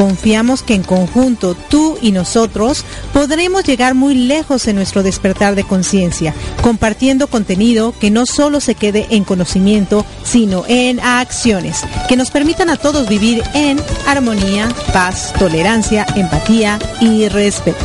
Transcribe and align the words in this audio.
Confiamos 0.00 0.62
que 0.62 0.72
en 0.72 0.82
conjunto 0.82 1.54
tú 1.54 1.98
y 2.00 2.12
nosotros 2.12 2.86
podremos 3.12 3.64
llegar 3.64 3.94
muy 3.94 4.14
lejos 4.14 4.66
en 4.66 4.76
nuestro 4.76 5.02
despertar 5.02 5.56
de 5.56 5.64
conciencia, 5.64 6.32
compartiendo 6.62 7.26
contenido 7.26 7.92
que 8.00 8.10
no 8.10 8.24
solo 8.24 8.60
se 8.60 8.74
quede 8.74 9.08
en 9.10 9.24
conocimiento, 9.24 10.06
sino 10.24 10.64
en 10.68 11.00
acciones, 11.00 11.82
que 12.08 12.16
nos 12.16 12.30
permitan 12.30 12.70
a 12.70 12.78
todos 12.78 13.10
vivir 13.10 13.42
en 13.52 13.78
armonía, 14.06 14.70
paz, 14.94 15.34
tolerancia, 15.38 16.06
empatía 16.16 16.78
y 17.02 17.28
respeto. 17.28 17.84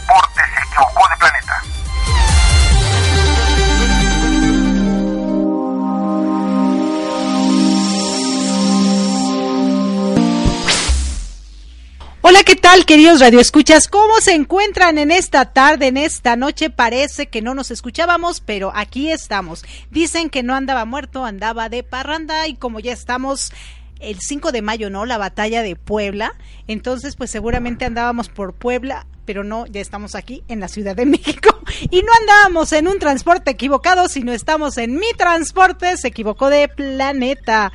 ¿qué 12.51 12.57
tal, 12.57 12.85
queridos 12.85 13.21
radioescuchas? 13.21 13.87
¿Cómo 13.87 14.19
se 14.19 14.33
encuentran 14.33 14.97
en 14.97 15.09
esta 15.09 15.53
tarde, 15.53 15.87
en 15.87 15.95
esta 15.95 16.35
noche? 16.35 16.69
Parece 16.69 17.27
que 17.27 17.41
no 17.41 17.55
nos 17.55 17.71
escuchábamos, 17.71 18.41
pero 18.41 18.73
aquí 18.75 19.09
estamos. 19.09 19.63
Dicen 19.89 20.29
que 20.29 20.43
no 20.43 20.53
andaba 20.53 20.83
muerto, 20.83 21.23
andaba 21.23 21.69
de 21.69 21.83
parranda 21.83 22.49
y 22.49 22.55
como 22.55 22.81
ya 22.81 22.91
estamos 22.91 23.53
el 24.01 24.19
5 24.19 24.51
de 24.51 24.61
mayo, 24.61 24.89
¿no? 24.89 25.05
La 25.05 25.17
batalla 25.17 25.61
de 25.61 25.77
Puebla. 25.77 26.33
Entonces, 26.67 27.15
pues 27.15 27.31
seguramente 27.31 27.85
andábamos 27.85 28.27
por 28.27 28.53
Puebla, 28.53 29.07
pero 29.23 29.45
no, 29.45 29.65
ya 29.67 29.79
estamos 29.79 30.13
aquí 30.15 30.43
en 30.49 30.59
la 30.59 30.67
Ciudad 30.67 30.93
de 30.93 31.05
México. 31.05 31.57
Y 31.89 32.01
no 32.01 32.11
andábamos 32.19 32.73
en 32.73 32.89
un 32.89 32.99
transporte 32.99 33.51
equivocado, 33.51 34.09
sino 34.09 34.33
estamos 34.33 34.77
en 34.77 34.95
mi 34.95 35.13
transporte, 35.17 35.95
se 35.95 36.09
equivocó 36.09 36.49
de 36.49 36.67
planeta. 36.67 37.71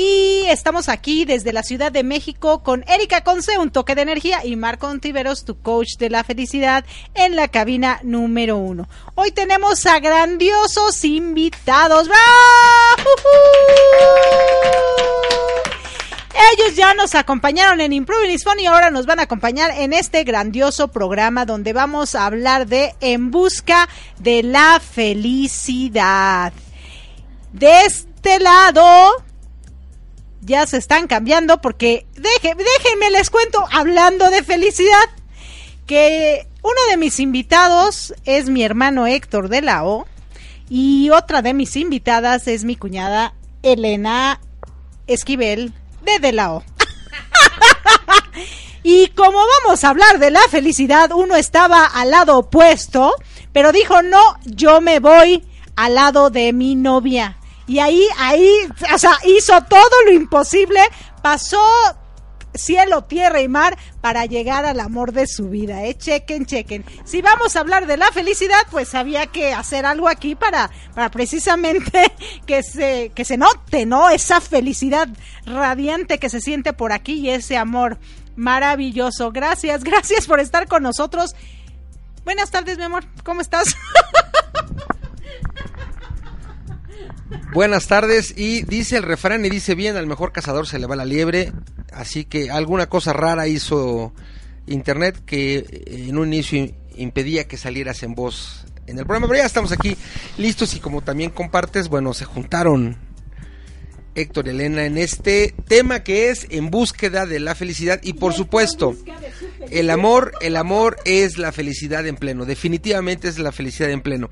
Y 0.00 0.44
estamos 0.46 0.88
aquí 0.88 1.24
desde 1.24 1.52
la 1.52 1.64
Ciudad 1.64 1.90
de 1.90 2.04
México 2.04 2.62
con 2.62 2.84
Erika 2.86 3.24
Conce, 3.24 3.58
un 3.58 3.72
toque 3.72 3.96
de 3.96 4.02
energía, 4.02 4.46
y 4.46 4.54
Marco 4.54 4.86
Ontiveros, 4.86 5.44
tu 5.44 5.60
coach 5.60 5.96
de 5.98 6.08
la 6.08 6.22
felicidad, 6.22 6.84
en 7.14 7.34
la 7.34 7.48
cabina 7.48 7.98
número 8.04 8.58
uno. 8.58 8.88
Hoy 9.16 9.32
tenemos 9.32 9.84
a 9.86 9.98
grandiosos 9.98 11.04
invitados. 11.04 12.08
Ellos 16.52 16.76
ya 16.76 16.94
nos 16.94 17.16
acompañaron 17.16 17.80
en 17.80 17.92
Improving 17.92 18.30
is 18.30 18.44
Fun 18.44 18.60
y 18.60 18.66
ahora 18.66 18.92
nos 18.92 19.04
van 19.04 19.18
a 19.18 19.24
acompañar 19.24 19.72
en 19.78 19.92
este 19.92 20.22
grandioso 20.22 20.92
programa 20.92 21.44
donde 21.44 21.72
vamos 21.72 22.14
a 22.14 22.24
hablar 22.24 22.68
de 22.68 22.94
En 23.00 23.32
Busca 23.32 23.88
de 24.20 24.44
la 24.44 24.78
Felicidad. 24.78 26.52
De 27.52 27.80
este 27.80 28.38
lado 28.38 29.27
ya 30.48 30.66
se 30.66 30.78
están 30.78 31.06
cambiando 31.06 31.60
porque 31.60 32.06
deje, 32.14 32.54
déjenme 32.54 33.10
les 33.10 33.30
cuento 33.30 33.64
hablando 33.70 34.30
de 34.30 34.42
felicidad 34.42 35.04
que 35.86 36.48
uno 36.62 36.80
de 36.90 36.96
mis 36.96 37.20
invitados 37.20 38.14
es 38.24 38.48
mi 38.48 38.64
hermano 38.64 39.06
Héctor 39.06 39.48
de 39.48 39.62
la 39.62 39.84
O 39.84 40.06
y 40.70 41.10
otra 41.10 41.42
de 41.42 41.54
mis 41.54 41.76
invitadas 41.76 42.48
es 42.48 42.64
mi 42.64 42.76
cuñada 42.76 43.34
Elena 43.62 44.40
Esquivel 45.06 45.72
de 46.02 46.18
De 46.18 46.32
la 46.32 46.54
O. 46.54 46.64
y 48.82 49.08
como 49.08 49.38
vamos 49.64 49.84
a 49.84 49.90
hablar 49.90 50.18
de 50.18 50.30
la 50.30 50.42
felicidad, 50.50 51.12
uno 51.12 51.36
estaba 51.36 51.84
al 51.84 52.10
lado 52.10 52.38
opuesto, 52.38 53.14
pero 53.52 53.72
dijo, 53.72 54.02
no, 54.02 54.20
yo 54.44 54.80
me 54.80 55.00
voy 55.00 55.44
al 55.76 55.94
lado 55.94 56.30
de 56.30 56.52
mi 56.52 56.74
novia. 56.74 57.37
Y 57.68 57.78
ahí, 57.78 58.04
ahí, 58.18 58.50
o 58.92 58.98
sea, 58.98 59.12
hizo 59.24 59.52
todo 59.64 60.04
lo 60.06 60.12
imposible, 60.12 60.80
pasó 61.22 61.62
cielo, 62.54 63.04
tierra 63.04 63.40
y 63.40 63.48
mar 63.48 63.78
para 64.00 64.26
llegar 64.26 64.64
al 64.64 64.80
amor 64.80 65.12
de 65.12 65.26
su 65.26 65.48
vida, 65.48 65.84
¿eh? 65.84 65.96
Chequen, 65.96 66.46
chequen. 66.46 66.84
Si 67.04 67.22
vamos 67.22 67.56
a 67.56 67.60
hablar 67.60 67.86
de 67.86 67.96
la 67.96 68.10
felicidad, 68.10 68.60
pues 68.70 68.94
había 68.94 69.26
que 69.26 69.52
hacer 69.52 69.86
algo 69.86 70.08
aquí 70.08 70.34
para, 70.34 70.70
para 70.94 71.10
precisamente 71.10 72.12
que 72.46 72.62
se, 72.62 73.12
que 73.14 73.24
se 73.24 73.36
note, 73.36 73.86
¿no? 73.86 74.10
Esa 74.10 74.40
felicidad 74.40 75.08
radiante 75.46 76.18
que 76.18 76.30
se 76.30 76.40
siente 76.40 76.72
por 76.72 76.92
aquí 76.92 77.14
y 77.14 77.30
ese 77.30 77.56
amor 77.56 77.98
maravilloso. 78.36 79.30
Gracias, 79.30 79.84
gracias 79.84 80.26
por 80.26 80.40
estar 80.40 80.66
con 80.68 80.82
nosotros. 80.82 81.34
Buenas 82.24 82.50
tardes, 82.50 82.78
mi 82.78 82.84
amor. 82.84 83.04
¿Cómo 83.24 83.40
estás? 83.40 83.68
Buenas 87.52 87.88
tardes 87.88 88.34
y 88.36 88.62
dice 88.62 88.96
el 88.96 89.02
refrán 89.02 89.44
y 89.44 89.50
dice 89.50 89.74
bien, 89.74 89.96
al 89.96 90.06
mejor 90.06 90.32
cazador 90.32 90.66
se 90.66 90.78
le 90.78 90.86
va 90.86 90.96
la 90.96 91.04
liebre, 91.04 91.52
así 91.92 92.24
que 92.24 92.50
alguna 92.50 92.88
cosa 92.88 93.12
rara 93.12 93.46
hizo 93.48 94.14
internet 94.66 95.22
que 95.26 95.66
en 95.86 96.16
un 96.16 96.28
inicio 96.32 96.74
impedía 96.96 97.46
que 97.46 97.56
salieras 97.56 98.02
en 98.02 98.14
voz 98.14 98.64
en 98.86 98.98
el 98.98 99.04
programa, 99.04 99.28
pero 99.28 99.40
ya 99.40 99.46
estamos 99.46 99.72
aquí 99.72 99.96
listos 100.38 100.74
y 100.74 100.80
como 100.80 101.02
también 101.02 101.30
compartes, 101.30 101.88
bueno, 101.88 102.14
se 102.14 102.24
juntaron 102.24 102.96
Héctor 104.14 104.46
y 104.46 104.50
Elena 104.50 104.84
en 104.84 104.98
este 104.98 105.54
tema 105.68 106.02
que 106.02 106.30
es 106.30 106.46
en 106.50 106.70
búsqueda 106.70 107.26
de 107.26 107.40
la 107.40 107.54
felicidad. 107.54 108.00
Y 108.02 108.14
por 108.14 108.32
supuesto 108.34 108.96
el 109.70 109.90
amor, 109.90 110.32
el 110.40 110.56
amor 110.56 110.96
es 111.04 111.38
la 111.38 111.52
felicidad 111.52 112.04
en 112.06 112.16
pleno, 112.16 112.44
definitivamente 112.44 113.28
es 113.28 113.38
la 113.38 113.52
felicidad 113.52 113.90
en 113.90 114.00
pleno. 114.00 114.30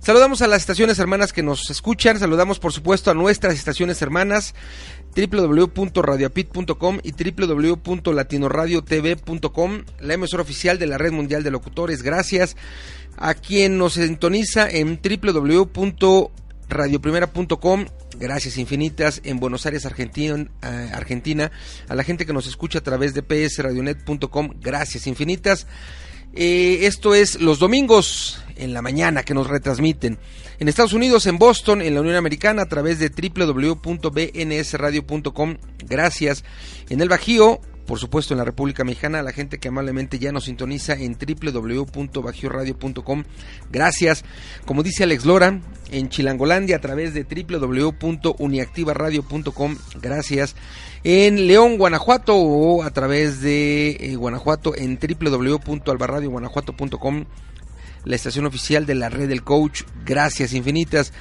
Saludamos 0.00 0.42
a 0.42 0.46
las 0.46 0.62
estaciones 0.62 0.98
hermanas 0.98 1.32
que 1.32 1.42
nos 1.42 1.70
escuchan, 1.70 2.18
saludamos 2.18 2.58
por 2.58 2.72
supuesto 2.72 3.10
a 3.10 3.14
nuestras 3.14 3.54
estaciones 3.54 4.02
hermanas 4.02 4.54
www.radioapit.com 5.16 6.98
y 7.02 7.12
www.latinoradiotv.com, 7.12 9.84
la 10.00 10.14
emisora 10.14 10.42
oficial 10.42 10.78
de 10.78 10.86
la 10.86 10.98
Red 10.98 11.12
Mundial 11.12 11.42
de 11.42 11.50
Locutores. 11.50 12.02
Gracias 12.02 12.56
a 13.16 13.32
quien 13.34 13.78
nos 13.78 13.94
sintoniza 13.94 14.68
en 14.68 15.00
www.radioprimera.com. 16.68 17.86
Gracias 18.18 18.58
infinitas 18.58 19.20
en 19.24 19.40
Buenos 19.40 19.66
Aires, 19.66 19.86
Argentina, 19.86 20.46
eh, 20.62 20.90
Argentina, 20.92 21.50
a 21.88 21.94
la 21.94 22.04
gente 22.04 22.26
que 22.26 22.32
nos 22.32 22.46
escucha 22.46 22.78
a 22.80 22.82
través 22.82 23.14
de 23.14 23.22
psradionet.com. 23.22 24.50
Gracias 24.60 25.06
infinitas. 25.06 25.66
Eh, 26.34 26.80
esto 26.82 27.14
es 27.14 27.40
los 27.40 27.58
domingos 27.58 28.44
en 28.56 28.74
la 28.74 28.82
mañana 28.82 29.22
que 29.22 29.32
nos 29.34 29.46
retransmiten. 29.48 30.18
En 30.58 30.68
Estados 30.68 30.92
Unidos, 30.92 31.24
en 31.26 31.38
Boston, 31.38 31.80
en 31.82 31.94
la 31.94 32.00
Unión 32.00 32.16
Americana, 32.16 32.62
a 32.62 32.68
través 32.68 32.98
de 32.98 33.10
www.bnsradio.com. 33.10 35.56
Gracias. 35.86 36.42
En 36.90 37.00
el 37.00 37.08
Bajío, 37.08 37.60
por 37.88 37.98
supuesto 37.98 38.32
en 38.34 38.38
la 38.38 38.44
República 38.44 38.84
Mexicana, 38.84 39.22
la 39.22 39.32
gente 39.32 39.58
que 39.58 39.68
amablemente 39.68 40.18
ya 40.18 40.30
nos 40.30 40.44
sintoniza 40.44 40.92
en 40.92 41.16
www.bajioradio.com. 41.16 43.24
Gracias. 43.72 44.26
Como 44.66 44.82
dice 44.82 45.04
Alex 45.04 45.24
Lora, 45.24 45.62
en 45.90 46.10
Chilangolandia 46.10 46.76
a 46.76 46.80
través 46.80 47.14
de 47.14 47.24
www.uniactivaradio.com. 47.24 49.76
Gracias. 50.02 50.54
En 51.02 51.46
León, 51.46 51.78
Guanajuato 51.78 52.36
o 52.36 52.82
a 52.82 52.90
través 52.90 53.40
de 53.40 53.92
eh, 53.92 54.16
Guanajuato 54.16 54.76
en 54.76 54.98
www.albarradioguanajuato.com. 54.98 57.24
La 58.04 58.16
estación 58.16 58.44
oficial 58.44 58.84
de 58.84 58.96
la 58.96 59.08
red 59.08 59.30
del 59.30 59.42
coach. 59.42 59.84
Gracias 60.04 60.52
infinitas 60.52 61.14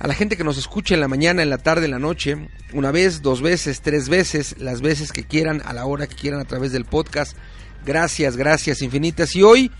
a 0.00 0.06
la 0.06 0.14
gente 0.14 0.38
que 0.38 0.44
nos 0.44 0.56
escucha 0.56 0.94
en 0.94 1.00
la 1.00 1.08
mañana, 1.08 1.42
en 1.42 1.50
la 1.50 1.58
tarde, 1.58 1.84
en 1.84 1.90
la 1.90 1.98
noche, 1.98 2.48
una 2.72 2.90
vez, 2.90 3.20
dos 3.20 3.42
veces, 3.42 3.82
tres 3.82 4.08
veces, 4.08 4.56
las 4.58 4.80
veces 4.80 5.12
que 5.12 5.24
quieran, 5.24 5.62
a 5.66 5.74
la 5.74 5.84
hora 5.84 6.06
que 6.06 6.16
quieran 6.16 6.40
a 6.40 6.46
través 6.46 6.72
del 6.72 6.86
podcast. 6.86 7.36
Gracias, 7.84 8.38
gracias 8.38 8.80
infinitas. 8.80 9.36
Y 9.36 9.42
hoy, 9.42 9.70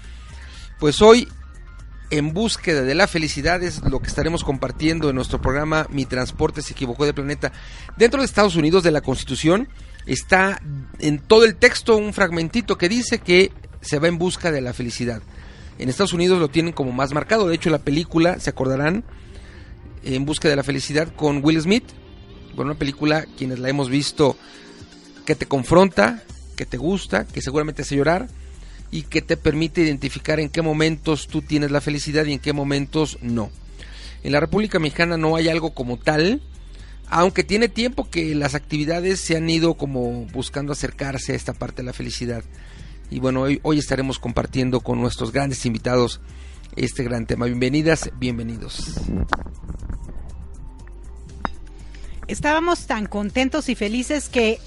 pues 0.79 1.01
hoy, 1.01 1.27
en 2.11 2.35
búsqueda 2.35 2.83
de 2.83 2.95
la 2.95 3.07
felicidad 3.07 3.63
es 3.63 3.83
lo 3.83 4.01
que 4.01 4.09
estaremos 4.09 4.45
compartiendo 4.45 5.09
en 5.09 5.17
nuestro 5.17 5.41
programa 5.41 5.87
Mi 5.91 6.05
Transporte 6.05 6.61
se 6.61 6.75
equivocó 6.75 7.07
de 7.07 7.15
planeta. 7.15 7.51
Dentro 7.97 8.21
de 8.21 8.27
Estados 8.27 8.57
Unidos 8.57 8.83
de 8.83 8.91
la 8.91 9.01
Constitución 9.01 9.69
está 10.05 10.61
en 10.99 11.19
todo 11.19 11.47
el 11.47 11.57
texto 11.57 11.97
un 11.97 12.13
fragmentito 12.13 12.77
que 12.77 12.91
dice 12.91 13.21
que 13.21 13.53
se 13.81 13.99
va 13.99 14.09
en 14.09 14.19
busca 14.19 14.53
de 14.53 14.61
la 14.61 14.75
felicidad. 14.75 15.23
En 15.79 15.89
Estados 15.89 16.13
Unidos 16.13 16.41
lo 16.41 16.49
tienen 16.49 16.75
como 16.75 16.93
más 16.93 17.15
marcado. 17.15 17.49
De 17.49 17.55
hecho, 17.55 17.71
la 17.71 17.79
película, 17.79 18.39
se 18.39 18.51
acordarán, 18.51 19.03
en 20.05 20.25
busca 20.25 20.49
de 20.49 20.57
la 20.57 20.63
felicidad 20.63 21.13
con 21.15 21.45
Will 21.45 21.61
Smith. 21.61 21.85
Bueno, 22.55 22.73
una 22.73 22.79
película, 22.79 23.27
quienes 23.37 23.59
la 23.59 23.69
hemos 23.69 23.89
visto, 23.89 24.37
que 25.25 25.35
te 25.35 25.47
confronta, 25.47 26.23
que 26.57 26.67
te 26.67 26.77
gusta, 26.77 27.27
que 27.27 27.43
seguramente 27.43 27.83
hace 27.83 27.97
llorar 27.97 28.29
y 28.91 29.03
que 29.03 29.23
te 29.23 29.37
permite 29.37 29.83
identificar 29.83 30.41
en 30.41 30.49
qué 30.49 30.63
momentos 30.63 31.29
tú 31.29 31.43
tienes 31.43 31.71
la 31.71 31.81
felicidad 31.81 32.25
y 32.27 32.33
en 32.33 32.39
qué 32.39 32.53
momentos 32.53 33.19
no. 33.23 33.51
En 34.23 34.33
la 34.33 34.41
República 34.41 34.79
Mexicana 34.79 35.17
no 35.17 35.37
hay 35.37 35.49
algo 35.49 35.73
como 35.73 35.97
tal, 35.97 36.43
aunque 37.09 37.45
tiene 37.45 37.69
tiempo 37.69 38.11
que 38.11 38.35
las 38.35 38.55
actividades 38.55 39.21
se 39.21 39.37
han 39.37 39.49
ido 39.49 39.75
como 39.75 40.27
buscando 40.27 40.73
acercarse 40.73 41.33
a 41.33 41.37
esta 41.37 41.53
parte 41.53 41.83
de 41.83 41.87
la 41.87 41.93
felicidad. 41.93 42.45
Y 43.11 43.19
bueno, 43.19 43.43
hoy, 43.43 43.61
hoy 43.63 43.79
estaremos 43.79 44.19
compartiendo 44.19 44.81
con 44.81 45.01
nuestros 45.01 45.33
grandes 45.33 45.65
invitados 45.67 46.21
este 46.77 47.05
gran 47.05 47.27
tema. 47.27 47.47
Bienvenidas, 47.47 48.11
bienvenidos. 48.19 49.01
estábamos 52.31 52.87
tan 52.87 53.07
contentos 53.07 53.69
y 53.69 53.75
felices 53.75 54.29
que 54.29 54.61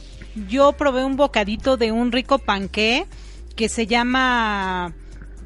yo 0.49 0.73
probé 0.73 1.05
un 1.05 1.15
bocadito 1.15 1.77
de 1.77 1.93
un 1.93 2.11
rico 2.11 2.37
panqué 2.37 3.05
que 3.55 3.69
se 3.69 3.87
llama 3.87 4.93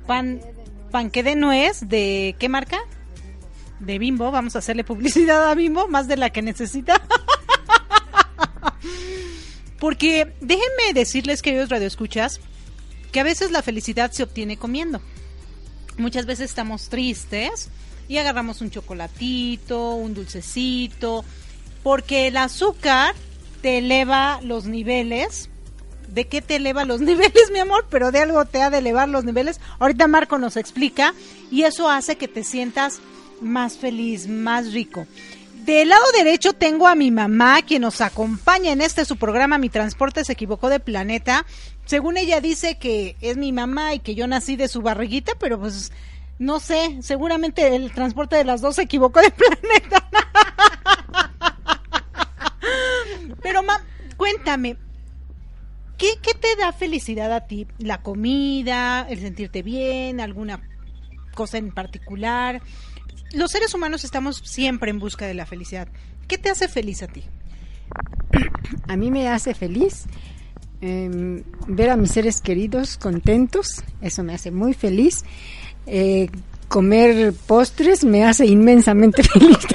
pan 0.08 0.42
panqué 0.90 1.22
de 1.22 1.36
nuez 1.36 1.88
de 1.88 2.36
¿qué 2.40 2.50
marca? 2.50 2.80
De 3.80 4.00
Bimbo, 4.00 4.32
vamos 4.32 4.56
a 4.56 4.60
hacerle 4.60 4.84
publicidad 4.84 5.48
a 5.48 5.54
Bimbo, 5.54 5.88
más 5.88 6.08
de 6.08 6.18
la 6.18 6.32
que 6.32 6.42
necesita. 6.42 7.00
Porque 9.80 10.34
déjenme 10.42 10.94
decirles, 10.96 11.44
queridos 11.44 11.70
radioescuchas, 11.70 12.42
que 13.12 13.20
a 13.20 13.24
veces 13.24 13.52
la 13.52 13.62
felicidad 13.62 14.12
se 14.12 14.24
obtiene 14.24 14.58
comiendo. 14.58 15.00
Muchas 15.98 16.25
veces 16.25 16.50
estamos 16.50 16.89
tristes 16.89 17.70
y 18.08 18.18
agarramos 18.18 18.62
un 18.62 18.70
chocolatito, 18.70 19.96
un 19.96 20.13
dulcecito, 20.13 21.25
porque 21.84 22.27
el 22.27 22.38
azúcar 22.38 23.16
te 23.62 23.80
eleva 23.80 24.39
los 24.42 24.66
niveles. 24.66 25.50
¿De 26.08 26.25
qué 26.25 26.42
te 26.42 26.56
eleva 26.56 26.86
los 26.86 27.01
niveles, 27.01 27.51
mi 27.51 27.60
amor? 27.60 27.86
Pero 27.89 28.12
de 28.12 28.20
algo 28.20 28.46
te 28.46 28.62
ha 28.62 28.70
de 28.70 28.77
elevar 28.77 29.10
los 29.10 29.24
niveles. 29.24 29.60
Ahorita 29.80 30.08
Marco 30.08 30.38
nos 30.38 30.56
explica 30.56 31.13
y 31.51 31.63
eso 31.63 31.89
hace 31.89 32.16
que 32.16 32.27
te 32.27 32.44
sientas 32.44 33.00
más 33.42 33.77
feliz, 33.77 34.27
más 34.27 34.74
rico. 34.74 35.08
Del 35.66 35.89
lado 35.89 36.04
derecho 36.16 36.54
tengo 36.54 36.88
a 36.88 36.96
mi 36.96 37.12
mamá, 37.12 37.62
quien 37.62 37.82
nos 37.82 38.00
acompaña 38.00 38.72
en 38.72 38.80
este 38.80 39.04
su 39.04 39.18
programa 39.18 39.58
Mi 39.58 39.68
Transporte 39.68 40.24
se 40.24 40.32
equivocó 40.32 40.70
de 40.70 40.80
planeta. 40.80 41.46
Según 41.88 42.17
ella 42.17 42.41
dice 42.41 42.77
que 42.77 43.15
es 43.22 43.38
mi 43.38 43.53
mamá 43.53 43.94
y 43.94 44.00
que 44.00 44.13
yo 44.13 44.27
nací 44.27 44.58
de 44.58 44.67
su 44.67 44.82
barriguita, 44.82 45.34
pero 45.39 45.58
pues 45.58 45.94
no 46.38 46.60
sé, 46.60 46.98
seguramente 47.01 47.75
el 47.75 47.94
transporte 47.94 48.36
de 48.36 48.44
las 48.44 48.60
dos 48.60 48.75
se 48.75 48.84
equivocó 48.84 49.22
de 49.22 49.32
planeta. 49.32 50.10
Pero, 53.41 53.63
ma, 53.63 53.82
cuéntame, 54.17 54.75
¿qué, 55.98 56.08
¿qué 56.22 56.34
te 56.34 56.58
da 56.58 56.74
felicidad 56.74 57.32
a 57.32 57.48
ti? 57.48 57.67
¿La 57.77 58.01
comida, 58.01 59.08
el 59.10 59.22
sentirte 59.22 59.63
bien, 59.63 60.20
alguna 60.20 60.62
cosa 61.36 61.58
en 61.58 61.72
particular? 61.72 62.62
Los 63.32 63.51
seres 63.51 63.74
humanos 63.74 64.03
estamos 64.03 64.41
siempre 64.44 64.91
en 64.91 65.00
busca 65.00 65.25
de 65.25 65.36
la 65.36 65.46
felicidad. 65.46 65.88
¿Qué 66.27 66.38
te 66.38 66.50
hace 66.50 66.67
feliz 66.67 67.01
a 67.01 67.08
ti? 67.08 67.24
A 68.89 68.98
mí 68.98 69.10
me 69.10 69.29
hace 69.29 69.53
feliz 69.53 70.06
em, 70.81 71.43
ver 71.67 71.89
a 71.89 71.98
mis 71.98 72.12
seres 72.12 72.41
queridos 72.41 72.98
contentos, 72.98 73.84
eso 74.01 74.24
me 74.24 74.34
hace 74.34 74.51
muy 74.51 74.74
feliz. 74.74 75.24
Eh, 75.86 76.29
comer 76.67 77.34
postres 77.34 78.03
me 78.03 78.25
hace 78.25 78.46
inmensamente 78.46 79.24
feliz. 79.34 79.57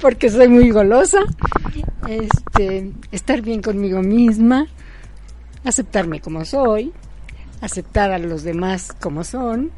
Porque 0.00 0.30
soy 0.30 0.48
muy 0.48 0.70
golosa. 0.70 1.18
Este, 2.08 2.92
estar 3.12 3.42
bien 3.42 3.60
conmigo 3.60 4.02
misma, 4.02 4.66
aceptarme 5.64 6.20
como 6.20 6.44
soy, 6.44 6.92
aceptar 7.60 8.12
a 8.12 8.18
los 8.18 8.44
demás 8.44 8.94
como 8.98 9.24
son, 9.24 9.72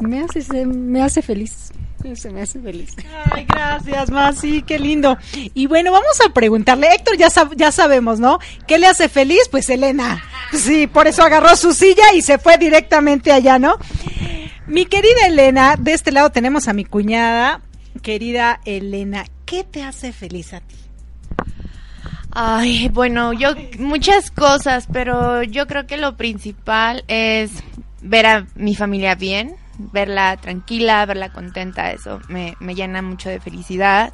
me 0.00 0.20
hace 0.20 0.66
me 0.66 1.02
hace 1.02 1.22
feliz. 1.22 1.70
Se 2.14 2.30
me 2.30 2.42
hace 2.42 2.60
feliz. 2.60 2.94
Ay, 3.32 3.44
gracias, 3.44 4.10
Masi, 4.10 4.62
qué 4.62 4.78
lindo. 4.78 5.16
Y 5.54 5.66
bueno, 5.66 5.92
vamos 5.92 6.20
a 6.26 6.32
preguntarle, 6.32 6.94
Héctor, 6.94 7.16
ya, 7.16 7.28
ya 7.56 7.72
sabemos, 7.72 8.20
¿no? 8.20 8.38
¿Qué 8.66 8.78
le 8.78 8.86
hace 8.86 9.08
feliz? 9.08 9.48
Pues 9.50 9.68
Elena. 9.70 10.22
Sí, 10.52 10.86
por 10.86 11.06
eso 11.06 11.22
agarró 11.22 11.54
su 11.56 11.72
silla 11.72 12.14
y 12.14 12.22
se 12.22 12.38
fue 12.38 12.56
directamente 12.58 13.32
allá, 13.32 13.58
¿no? 13.58 13.76
Mi 14.66 14.86
querida 14.86 15.26
Elena, 15.26 15.76
de 15.78 15.92
este 15.92 16.12
lado 16.12 16.30
tenemos 16.30 16.68
a 16.68 16.74
mi 16.74 16.84
cuñada, 16.84 17.62
querida 18.02 18.60
Elena, 18.66 19.24
¿qué 19.46 19.64
te 19.64 19.82
hace 19.82 20.12
feliz 20.12 20.52
a 20.52 20.60
ti? 20.60 20.76
Ay, 22.30 22.90
bueno, 22.90 23.32
yo 23.32 23.54
muchas 23.78 24.30
cosas, 24.30 24.86
pero 24.92 25.42
yo 25.42 25.66
creo 25.66 25.86
que 25.86 25.96
lo 25.96 26.18
principal 26.18 27.02
es 27.08 27.50
ver 28.02 28.26
a 28.26 28.46
mi 28.54 28.74
familia 28.74 29.14
bien, 29.14 29.56
verla 29.78 30.36
tranquila, 30.36 31.06
verla 31.06 31.32
contenta, 31.32 31.92
eso 31.92 32.20
me, 32.28 32.56
llena 32.74 33.02
mucho 33.02 33.28
de 33.28 33.40
felicidad. 33.40 34.12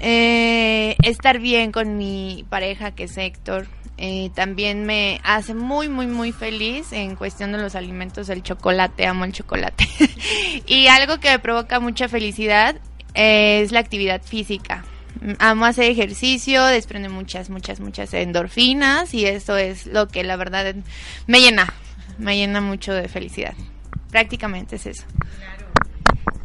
Eh, 0.00 0.96
estar 1.02 1.38
bien 1.38 1.70
con 1.70 1.96
mi 1.96 2.44
pareja, 2.48 2.90
que 2.92 3.04
es 3.04 3.16
Héctor, 3.16 3.68
eh, 3.96 4.30
también 4.34 4.84
me 4.84 5.20
hace 5.22 5.54
muy, 5.54 5.88
muy, 5.88 6.06
muy 6.08 6.32
feliz 6.32 6.92
en 6.92 7.14
cuestión 7.14 7.52
de 7.52 7.58
los 7.58 7.76
alimentos, 7.76 8.28
el 8.28 8.42
chocolate, 8.42 9.06
amo 9.06 9.24
el 9.24 9.32
chocolate. 9.32 9.86
y 10.66 10.88
algo 10.88 11.20
que 11.20 11.30
me 11.30 11.38
provoca 11.38 11.78
mucha 11.78 12.08
felicidad 12.08 12.76
es 13.14 13.70
la 13.70 13.80
actividad 13.80 14.20
física. 14.22 14.84
Amo 15.38 15.64
hacer 15.64 15.90
ejercicio, 15.90 16.64
desprende 16.64 17.08
muchas, 17.08 17.50
muchas, 17.50 17.78
muchas 17.78 18.12
endorfinas 18.14 19.14
y 19.14 19.26
eso 19.26 19.56
es 19.56 19.86
lo 19.86 20.08
que 20.08 20.24
la 20.24 20.34
verdad 20.36 20.74
me 21.28 21.40
llena, 21.40 21.72
me 22.18 22.36
llena 22.36 22.60
mucho 22.60 22.92
de 22.92 23.08
felicidad. 23.08 23.54
Prácticamente 24.14 24.76
es 24.76 24.86
eso. 24.86 25.02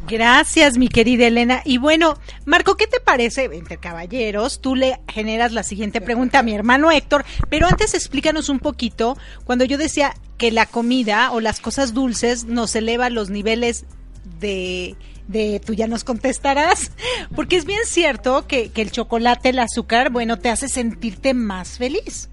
Gracias, 0.08 0.76
mi 0.76 0.88
querida 0.88 1.28
Elena. 1.28 1.62
Y 1.64 1.78
bueno, 1.78 2.18
Marco, 2.44 2.76
¿qué 2.76 2.88
te 2.88 2.98
parece? 2.98 3.44
Entre 3.44 3.76
caballeros, 3.76 4.60
tú 4.60 4.74
le 4.74 4.98
generas 5.06 5.52
la 5.52 5.62
siguiente 5.62 6.00
pregunta 6.00 6.40
a 6.40 6.42
mi 6.42 6.52
hermano 6.52 6.90
Héctor, 6.90 7.24
pero 7.48 7.68
antes 7.68 7.94
explícanos 7.94 8.48
un 8.48 8.58
poquito, 8.58 9.16
cuando 9.44 9.64
yo 9.64 9.78
decía 9.78 10.16
que 10.36 10.50
la 10.50 10.66
comida 10.66 11.30
o 11.30 11.38
las 11.38 11.60
cosas 11.60 11.94
dulces 11.94 12.42
nos 12.42 12.74
elevan 12.74 13.14
los 13.14 13.30
niveles 13.30 13.84
de, 14.40 14.96
de, 15.28 15.60
tú 15.64 15.72
ya 15.72 15.86
nos 15.86 16.02
contestarás, 16.02 16.90
porque 17.36 17.54
es 17.54 17.66
bien 17.66 17.86
cierto 17.86 18.48
que, 18.48 18.70
que 18.72 18.82
el 18.82 18.90
chocolate, 18.90 19.50
el 19.50 19.60
azúcar, 19.60 20.10
bueno, 20.10 20.40
te 20.40 20.50
hace 20.50 20.68
sentirte 20.68 21.34
más 21.34 21.78
feliz. 21.78 22.30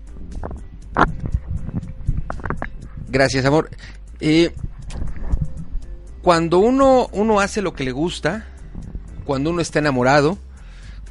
Gracias, 3.07 3.45
amor. 3.45 3.69
Eh, 4.19 4.51
cuando 6.27 6.59
uno, 6.59 7.07
uno 7.13 7.39
hace 7.39 7.61
lo 7.61 7.73
que 7.73 7.85
le 7.85 7.93
gusta, 7.93 8.45
cuando 9.23 9.49
uno 9.49 9.61
está 9.61 9.79
enamorado, 9.79 10.37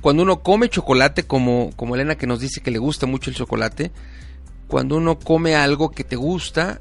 cuando 0.03 0.23
uno 0.23 0.43
come 0.43 0.69
chocolate, 0.69 1.23
como, 1.23 1.71
como 1.75 1.95
Elena 1.95 2.17
que 2.17 2.27
nos 2.27 2.41
dice 2.41 2.61
que 2.61 2.71
le 2.71 2.77
gusta 2.77 3.07
mucho 3.07 3.31
el 3.31 3.37
chocolate, 3.37 3.93
cuando 4.69 4.99
uno 4.99 5.19
come 5.19 5.57
algo 5.57 5.91
que 5.91 6.05
te 6.05 6.17
gusta, 6.17 6.81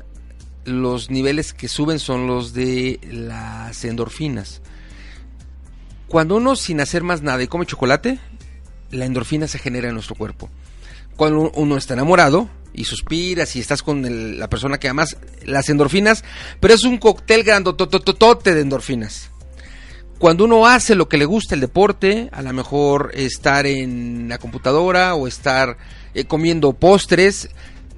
los 0.66 1.10
niveles 1.10 1.54
que 1.54 1.70
suben 1.70 1.98
son 1.98 2.28
los 2.28 2.52
de 2.52 3.00
las 3.10 3.86
endorfinas. 3.86 4.62
Cuando 6.10 6.36
uno 6.36 6.58
sin 6.58 6.82
hacer 6.82 7.04
más 7.04 7.22
nada 7.22 7.42
y 7.42 7.48
come 7.48 7.66
chocolate, 7.66 8.20
la 8.92 9.06
endorfina 9.06 9.48
se 9.48 9.60
genera 9.60 9.88
en 9.88 9.94
nuestro 9.94 10.16
cuerpo. 10.16 10.50
Cuando 11.16 11.52
uno 11.52 11.78
está 11.78 11.94
enamorado, 11.94 12.50
y 12.76 12.84
suspiras 12.84 13.56
y 13.56 13.60
estás 13.60 13.82
con 13.82 14.38
la 14.38 14.50
persona 14.50 14.78
que 14.78 14.90
amas, 14.90 15.18
las 15.44 15.70
endorfinas, 15.70 16.24
pero 16.60 16.74
es 16.74 16.84
un 16.84 16.98
cóctel 16.98 17.44
grandotototote 17.44 18.54
de 18.54 18.62
endorfinas. 18.62 19.32
Cuando 20.20 20.46
uno 20.46 20.66
hace 20.66 20.96
lo 20.96 21.10
que 21.10 21.18
le 21.18 21.26
gusta 21.26 21.56
el 21.56 21.62
deporte, 21.62 22.30
a 22.32 22.42
lo 22.42 22.54
mejor 22.54 23.12
estar 23.14 23.66
en 23.66 24.30
la 24.30 24.38
computadora 24.38 25.14
o 25.14 25.28
estar 25.28 25.78
eh, 26.14 26.24
comiendo 26.24 26.74
postres, 26.74 27.50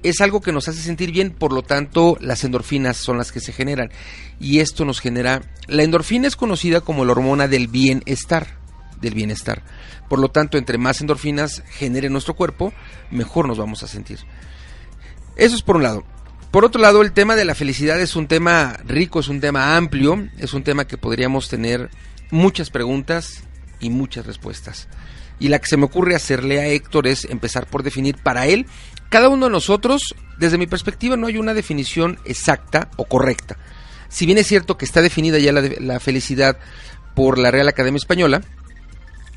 es 0.01 0.21
algo 0.21 0.41
que 0.41 0.51
nos 0.51 0.67
hace 0.67 0.81
sentir 0.81 1.11
bien, 1.11 1.31
por 1.31 1.53
lo 1.53 1.61
tanto 1.61 2.17
las 2.19 2.43
endorfinas 2.43 2.97
son 2.97 3.17
las 3.17 3.31
que 3.31 3.39
se 3.39 3.53
generan. 3.53 3.91
Y 4.39 4.59
esto 4.59 4.83
nos 4.83 4.99
genera... 4.99 5.41
La 5.67 5.83
endorfina 5.83 6.27
es 6.27 6.35
conocida 6.35 6.81
como 6.81 7.05
la 7.05 7.11
hormona 7.11 7.47
del 7.47 7.67
bienestar, 7.67 8.57
del 8.99 9.13
bienestar. 9.13 9.63
Por 10.09 10.19
lo 10.19 10.29
tanto, 10.29 10.57
entre 10.57 10.77
más 10.77 11.01
endorfinas 11.01 11.63
genere 11.69 12.09
nuestro 12.09 12.35
cuerpo, 12.35 12.73
mejor 13.11 13.47
nos 13.47 13.57
vamos 13.57 13.83
a 13.83 13.87
sentir. 13.87 14.19
Eso 15.37 15.55
es 15.55 15.61
por 15.61 15.75
un 15.75 15.83
lado. 15.83 16.03
Por 16.49 16.65
otro 16.65 16.81
lado, 16.81 17.03
el 17.03 17.11
tema 17.11 17.35
de 17.35 17.45
la 17.45 17.53
felicidad 17.53 18.01
es 18.01 18.15
un 18.15 18.27
tema 18.27 18.77
rico, 18.85 19.19
es 19.19 19.27
un 19.27 19.39
tema 19.39 19.77
amplio, 19.77 20.27
es 20.39 20.53
un 20.53 20.63
tema 20.63 20.87
que 20.87 20.97
podríamos 20.97 21.47
tener 21.47 21.91
muchas 22.31 22.71
preguntas 22.71 23.43
y 23.79 23.91
muchas 23.91 24.25
respuestas. 24.25 24.87
Y 25.39 25.49
la 25.49 25.59
que 25.59 25.67
se 25.67 25.77
me 25.77 25.85
ocurre 25.85 26.15
hacerle 26.15 26.59
a 26.59 26.67
Héctor 26.67 27.05
es 27.05 27.25
empezar 27.25 27.67
por 27.67 27.83
definir 27.83 28.17
para 28.17 28.47
él, 28.47 28.65
cada 29.09 29.29
uno 29.29 29.45
de 29.45 29.51
nosotros, 29.51 30.15
desde 30.39 30.57
mi 30.57 30.65
perspectiva, 30.65 31.15
no 31.15 31.27
hay 31.27 31.37
una 31.37 31.53
definición 31.53 32.17
exacta 32.25 32.89
o 32.97 33.05
correcta. 33.05 33.57
Si 34.09 34.25
bien 34.25 34.39
es 34.39 34.47
cierto 34.47 34.77
que 34.77 34.85
está 34.85 35.01
definida 35.01 35.37
ya 35.37 35.51
la, 35.51 35.99
felicidad 35.99 36.57
por 37.13 37.37
la 37.37 37.51
Real 37.51 37.67
Academia 37.67 37.97
Española, 37.97 38.41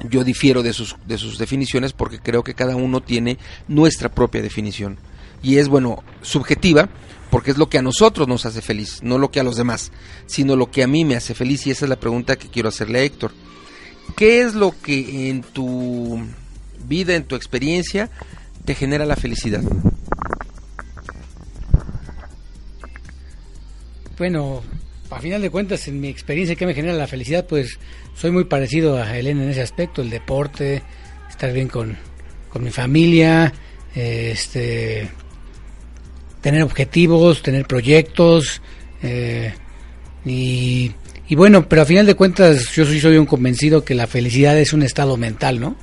yo 0.08 0.24
difiero 0.24 0.62
de 0.62 0.72
sus, 0.72 0.96
de 1.06 1.18
sus 1.18 1.36
definiciones 1.38 1.92
porque 1.92 2.20
creo 2.20 2.42
que 2.42 2.54
cada 2.54 2.76
uno 2.76 3.02
tiene 3.02 3.36
nuestra 3.68 4.08
propia 4.08 4.40
definición 4.40 4.98
y 5.42 5.58
es, 5.58 5.68
bueno, 5.68 6.02
subjetiva, 6.22 6.88
porque 7.30 7.52
es 7.52 7.58
lo 7.58 7.68
que 7.68 7.78
a 7.78 7.82
nosotros 7.82 8.26
nos 8.28 8.44
hace 8.44 8.60
feliz, 8.60 9.00
no 9.02 9.18
lo 9.18 9.30
que 9.30 9.40
a 9.40 9.44
los 9.44 9.56
demás, 9.56 9.92
sino 10.26 10.56
lo 10.56 10.70
que 10.70 10.82
a 10.82 10.86
mí 10.86 11.04
me 11.04 11.16
hace 11.16 11.34
feliz 11.34 11.66
y 11.66 11.70
esa 11.70 11.84
es 11.84 11.88
la 11.88 12.00
pregunta 12.00 12.36
que 12.36 12.48
quiero 12.48 12.68
hacerle 12.68 12.98
a 12.98 13.02
Héctor. 13.02 13.32
¿Qué 14.16 14.42
es 14.42 14.54
lo 14.54 14.74
que 14.82 15.30
en 15.30 15.42
tu 15.42 16.20
vida, 16.86 17.14
en 17.14 17.24
tu 17.24 17.36
experiencia, 17.36 18.10
te 18.64 18.74
genera 18.74 19.06
la 19.06 19.16
felicidad? 19.16 19.62
Bueno, 24.18 24.62
a 25.10 25.20
final 25.20 25.40
de 25.40 25.50
cuentas, 25.50 25.88
en 25.88 26.00
mi 26.00 26.08
experiencia 26.08 26.56
que 26.56 26.66
me 26.66 26.74
genera 26.74 26.94
la 26.94 27.06
felicidad, 27.06 27.46
pues 27.46 27.78
soy 28.14 28.30
muy 28.32 28.44
parecido 28.44 28.96
a 28.96 29.16
Elena 29.16 29.44
en 29.44 29.50
ese 29.50 29.62
aspecto, 29.62 30.02
el 30.02 30.10
deporte, 30.10 30.82
estar 31.28 31.52
bien 31.52 31.68
con, 31.68 31.96
con 32.50 32.62
mi 32.62 32.70
familia, 32.70 33.52
este, 33.94 35.08
tener 36.40 36.62
objetivos, 36.62 37.42
tener 37.42 37.66
proyectos, 37.66 38.62
eh, 39.02 39.52
y, 40.24 40.92
y, 41.28 41.34
bueno, 41.34 41.68
pero 41.68 41.82
a 41.82 41.86
final 41.86 42.06
de 42.06 42.14
cuentas 42.14 42.72
yo 42.72 42.84
soy, 42.84 43.00
soy 43.00 43.16
un 43.16 43.26
convencido 43.26 43.84
que 43.84 43.94
la 43.94 44.06
felicidad 44.06 44.58
es 44.58 44.72
un 44.72 44.82
estado 44.82 45.16
mental, 45.16 45.60
¿no? 45.60 45.76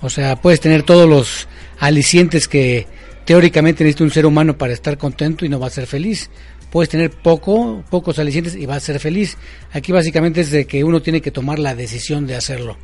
O 0.00 0.10
sea, 0.10 0.36
puedes 0.36 0.60
tener 0.60 0.82
todos 0.82 1.08
los 1.08 1.48
alicientes 1.78 2.48
que 2.48 2.86
teóricamente 3.24 3.84
necesita 3.84 4.04
un 4.04 4.10
ser 4.10 4.26
humano 4.26 4.56
para 4.56 4.72
estar 4.72 4.96
contento 4.96 5.44
y 5.44 5.48
no 5.48 5.58
va 5.58 5.66
a 5.66 5.70
ser 5.70 5.86
feliz. 5.86 6.30
Puedes 6.70 6.88
tener 6.88 7.10
poco, 7.10 7.84
pocos 7.90 8.18
alicientes 8.18 8.54
y 8.54 8.66
va 8.66 8.76
a 8.76 8.80
ser 8.80 9.00
feliz. 9.00 9.36
Aquí 9.72 9.92
básicamente 9.92 10.40
es 10.40 10.50
de 10.50 10.66
que 10.66 10.84
uno 10.84 11.02
tiene 11.02 11.20
que 11.20 11.30
tomar 11.30 11.58
la 11.58 11.74
decisión 11.74 12.26
de 12.26 12.36
hacerlo. 12.36 12.76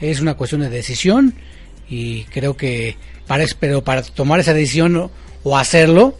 Es 0.00 0.20
una 0.20 0.34
cuestión 0.34 0.62
de 0.62 0.70
decisión 0.70 1.34
y 1.88 2.24
creo 2.24 2.56
que 2.56 2.96
para 3.26 3.44
pero 3.60 3.84
para 3.84 4.02
tomar 4.02 4.40
esa 4.40 4.54
decisión 4.54 5.10
o 5.44 5.58
hacerlo, 5.58 6.16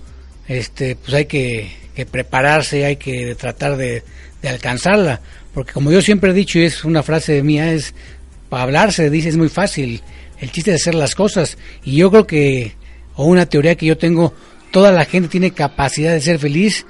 este, 0.49 0.97
pues 0.97 1.15
hay 1.15 1.27
que, 1.27 1.71
prepararse, 2.11 2.85
hay 2.85 2.97
que 2.97 3.35
tratar 3.35 3.77
de, 3.77 4.03
alcanzarla, 4.43 5.21
porque 5.55 5.73
como 5.73 5.93
yo 5.93 6.03
siempre 6.03 6.31
he 6.31 6.35
dicho 6.35 6.59
y 6.59 6.65
es 6.65 6.85
una 6.85 7.05
frase 7.05 7.43
mía 7.45 7.73
es 7.73 7.95
para 8.49 8.65
hablarse 8.65 9.09
dice 9.09 9.29
es 9.29 9.37
muy 9.37 9.49
fácil, 9.49 10.03
el 10.41 10.51
chiste 10.51 10.73
de 10.73 10.77
hacer 10.79 10.97
las 10.97 11.15
cosas 11.15 11.57
y 11.85 11.97
yo 11.97 12.11
creo 12.11 12.27
que 12.27 12.73
o 13.15 13.25
una 13.27 13.47
teoría 13.47 13.77
que 13.77 13.87
yo 13.87 13.97
tengo, 13.97 14.35
toda 14.73 14.91
la 14.91 15.05
gente 15.05 15.29
tiene 15.29 15.53
capacidad 15.53 16.13
de 16.13 16.21
ser 16.21 16.39
feliz 16.41 16.85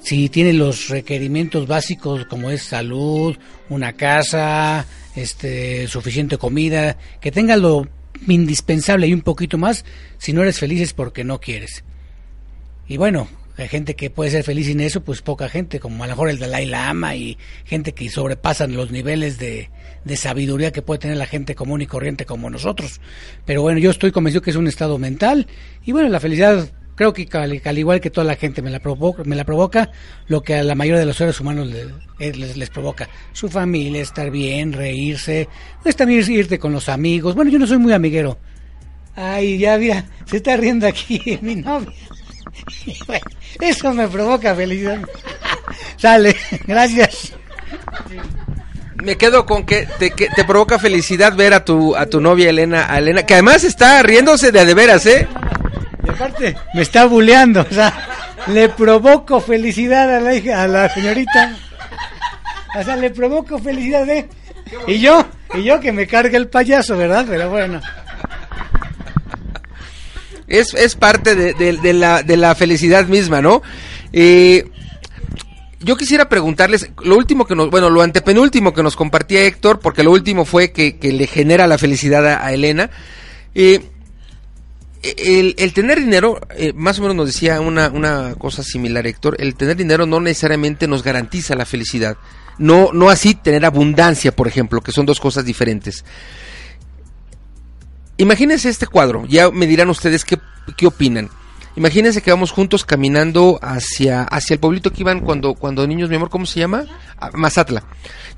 si 0.00 0.28
tiene 0.28 0.52
los 0.52 0.88
requerimientos 0.88 1.66
básicos 1.66 2.26
como 2.26 2.50
es 2.50 2.62
salud, 2.62 3.36
una 3.68 3.94
casa, 3.94 4.86
este, 5.16 5.88
suficiente 5.88 6.38
comida, 6.38 6.96
que 7.20 7.32
tenga 7.32 7.56
lo 7.56 7.88
indispensable 8.28 9.08
y 9.08 9.14
un 9.14 9.22
poquito 9.22 9.58
más, 9.58 9.84
si 10.18 10.32
no 10.32 10.42
eres 10.42 10.58
feliz 10.58 10.80
es 10.80 10.92
porque 10.92 11.24
no 11.24 11.40
quieres. 11.40 11.82
Y 12.88 12.96
bueno, 12.96 13.28
hay 13.56 13.68
gente 13.68 13.96
que 13.96 14.10
puede 14.10 14.30
ser 14.30 14.44
feliz 14.44 14.66
sin 14.66 14.80
eso, 14.80 15.02
pues 15.02 15.22
poca 15.22 15.48
gente, 15.48 15.80
como 15.80 16.04
a 16.04 16.06
lo 16.06 16.12
mejor 16.12 16.28
el 16.28 16.38
Dalai 16.38 16.66
Lama 16.66 17.16
y 17.16 17.38
gente 17.64 17.92
que 17.92 18.08
sobrepasan 18.10 18.76
los 18.76 18.90
niveles 18.90 19.38
de, 19.38 19.70
de 20.04 20.16
sabiduría 20.16 20.72
que 20.72 20.82
puede 20.82 21.00
tener 21.00 21.16
la 21.16 21.26
gente 21.26 21.54
común 21.54 21.82
y 21.82 21.86
corriente 21.86 22.26
como 22.26 22.50
nosotros. 22.50 23.00
Pero 23.44 23.62
bueno, 23.62 23.78
yo 23.78 23.90
estoy 23.90 24.12
convencido 24.12 24.42
que 24.42 24.50
es 24.50 24.56
un 24.56 24.66
estado 24.66 24.98
mental 24.98 25.46
y 25.84 25.92
bueno, 25.92 26.08
la 26.08 26.20
felicidad 26.20 26.70
creo 26.96 27.12
que 27.12 27.28
al, 27.32 27.78
igual 27.78 28.00
que 28.00 28.10
toda 28.10 28.24
la 28.24 28.36
gente 28.36 28.62
me 28.62 28.70
la, 28.70 28.80
provoca, 28.80 29.22
me 29.24 29.36
la 29.36 29.44
provoca 29.44 29.90
lo 30.26 30.42
que 30.42 30.54
a 30.54 30.62
la 30.64 30.74
mayoría 30.74 30.98
de 31.00 31.06
los 31.06 31.16
seres 31.16 31.38
humanos 31.40 31.70
eh, 32.18 32.32
les, 32.32 32.56
les, 32.56 32.70
provoca. 32.70 33.08
Su 33.32 33.48
familia, 33.48 34.00
estar 34.00 34.30
bien, 34.30 34.72
reírse, 34.72 35.48
pues 35.82 35.94
también 35.94 36.28
irte 36.30 36.58
con 36.58 36.72
los 36.72 36.88
amigos. 36.88 37.34
Bueno, 37.34 37.50
yo 37.50 37.58
no 37.58 37.66
soy 37.66 37.78
muy 37.78 37.92
amiguero. 37.92 38.38
Ay, 39.14 39.58
ya 39.58 39.78
mira, 39.78 40.04
se 40.24 40.38
está 40.38 40.56
riendo 40.56 40.86
aquí 40.86 41.38
mi 41.42 41.56
novia. 41.56 41.92
eso 43.60 43.92
me 43.92 44.08
provoca 44.08 44.54
felicidad. 44.54 45.00
Sale, 45.96 46.36
gracias 46.66 47.32
me 49.02 49.16
quedo 49.16 49.46
con 49.46 49.64
que 49.64 49.86
te, 49.98 50.10
te, 50.10 50.44
provoca 50.44 50.78
felicidad 50.78 51.34
ver 51.34 51.54
a 51.54 51.64
tu 51.64 51.94
a 51.94 52.06
tu 52.06 52.20
novia 52.20 52.50
Elena, 52.50 52.92
a 52.92 52.98
Elena, 52.98 53.24
que 53.24 53.34
además 53.34 53.64
está 53.64 54.02
riéndose 54.02 54.52
de 54.52 54.64
de 54.64 54.74
veras, 54.74 55.06
¿eh? 55.06 55.28
Y 56.04 56.10
aparte, 56.10 56.56
me 56.74 56.82
está 56.82 57.06
buleando, 57.06 57.66
o 57.68 57.74
sea, 57.74 57.92
le 58.48 58.68
provoco 58.68 59.40
felicidad 59.40 60.14
a 60.14 60.20
la 60.20 60.34
hija, 60.34 60.62
a 60.62 60.68
la 60.68 60.88
señorita. 60.88 61.56
O 62.78 62.82
sea, 62.82 62.96
le 62.96 63.10
provoco 63.10 63.58
felicidad, 63.58 64.08
¿eh? 64.08 64.28
Y 64.86 65.00
yo, 65.00 65.24
y 65.54 65.62
yo 65.62 65.80
que 65.80 65.92
me 65.92 66.06
cargue 66.06 66.36
el 66.36 66.48
payaso, 66.48 66.96
¿verdad? 66.96 67.26
Pero 67.28 67.48
bueno. 67.48 67.80
Es, 70.48 70.74
es 70.74 70.94
parte 70.94 71.34
de, 71.34 71.54
de, 71.54 71.92
la, 71.92 72.22
de 72.22 72.36
la 72.36 72.54
felicidad 72.54 73.06
misma, 73.06 73.42
¿no? 73.42 73.62
Eh, 74.12 74.68
yo 75.80 75.96
quisiera 75.96 76.28
preguntarles, 76.28 76.90
lo 77.02 77.16
último 77.16 77.46
que 77.46 77.54
nos, 77.54 77.70
bueno, 77.70 77.90
lo 77.90 78.02
antepenúltimo 78.02 78.72
que 78.72 78.82
nos 78.82 78.96
compartía 78.96 79.44
Héctor, 79.44 79.80
porque 79.80 80.02
lo 80.02 80.10
último 80.10 80.44
fue 80.44 80.72
que, 80.72 80.96
le 81.00 81.26
genera 81.26 81.66
la 81.66 81.78
felicidad 81.78 82.26
a, 82.26 82.52
Elena. 82.52 82.90
Eh, 83.54 83.82
el, 85.02 85.72
tener 85.72 86.00
dinero, 86.00 86.40
eh, 86.56 86.72
más 86.74 86.98
o 86.98 87.02
menos 87.02 87.16
nos 87.16 87.26
decía 87.26 87.60
una, 87.60 87.88
una 87.88 88.34
cosa 88.36 88.62
similar 88.62 89.06
Héctor, 89.06 89.36
el 89.38 89.54
tener 89.54 89.76
dinero 89.76 90.06
no 90.06 90.18
necesariamente 90.18 90.88
nos 90.88 91.02
garantiza 91.02 91.54
la 91.54 91.66
felicidad. 91.66 92.16
No, 92.58 92.90
no 92.92 93.10
así 93.10 93.34
tener 93.34 93.64
abundancia, 93.64 94.34
por 94.34 94.48
ejemplo, 94.48 94.80
que 94.80 94.92
son 94.92 95.06
dos 95.06 95.20
cosas 95.20 95.44
diferentes. 95.44 96.04
Imagínense 98.18 98.68
este 98.68 98.86
cuadro, 98.86 99.26
ya 99.26 99.50
me 99.50 99.66
dirán 99.66 99.90
ustedes 99.90 100.24
qué, 100.24 100.38
qué 100.76 100.86
opinan. 100.86 101.30
Imagínense 101.76 102.22
que 102.22 102.30
vamos 102.30 102.52
juntos 102.52 102.86
caminando 102.86 103.58
hacia, 103.60 104.22
hacia 104.22 104.54
el 104.54 104.60
pueblito 104.60 104.90
que 104.90 105.02
iban 105.02 105.20
cuando, 105.20 105.52
cuando 105.52 105.86
niños, 105.86 106.08
mi 106.08 106.16
amor, 106.16 106.30
¿cómo 106.30 106.46
se 106.46 106.58
llama? 106.58 106.86
Ah, 107.18 107.30
Mazatla. 107.34 107.84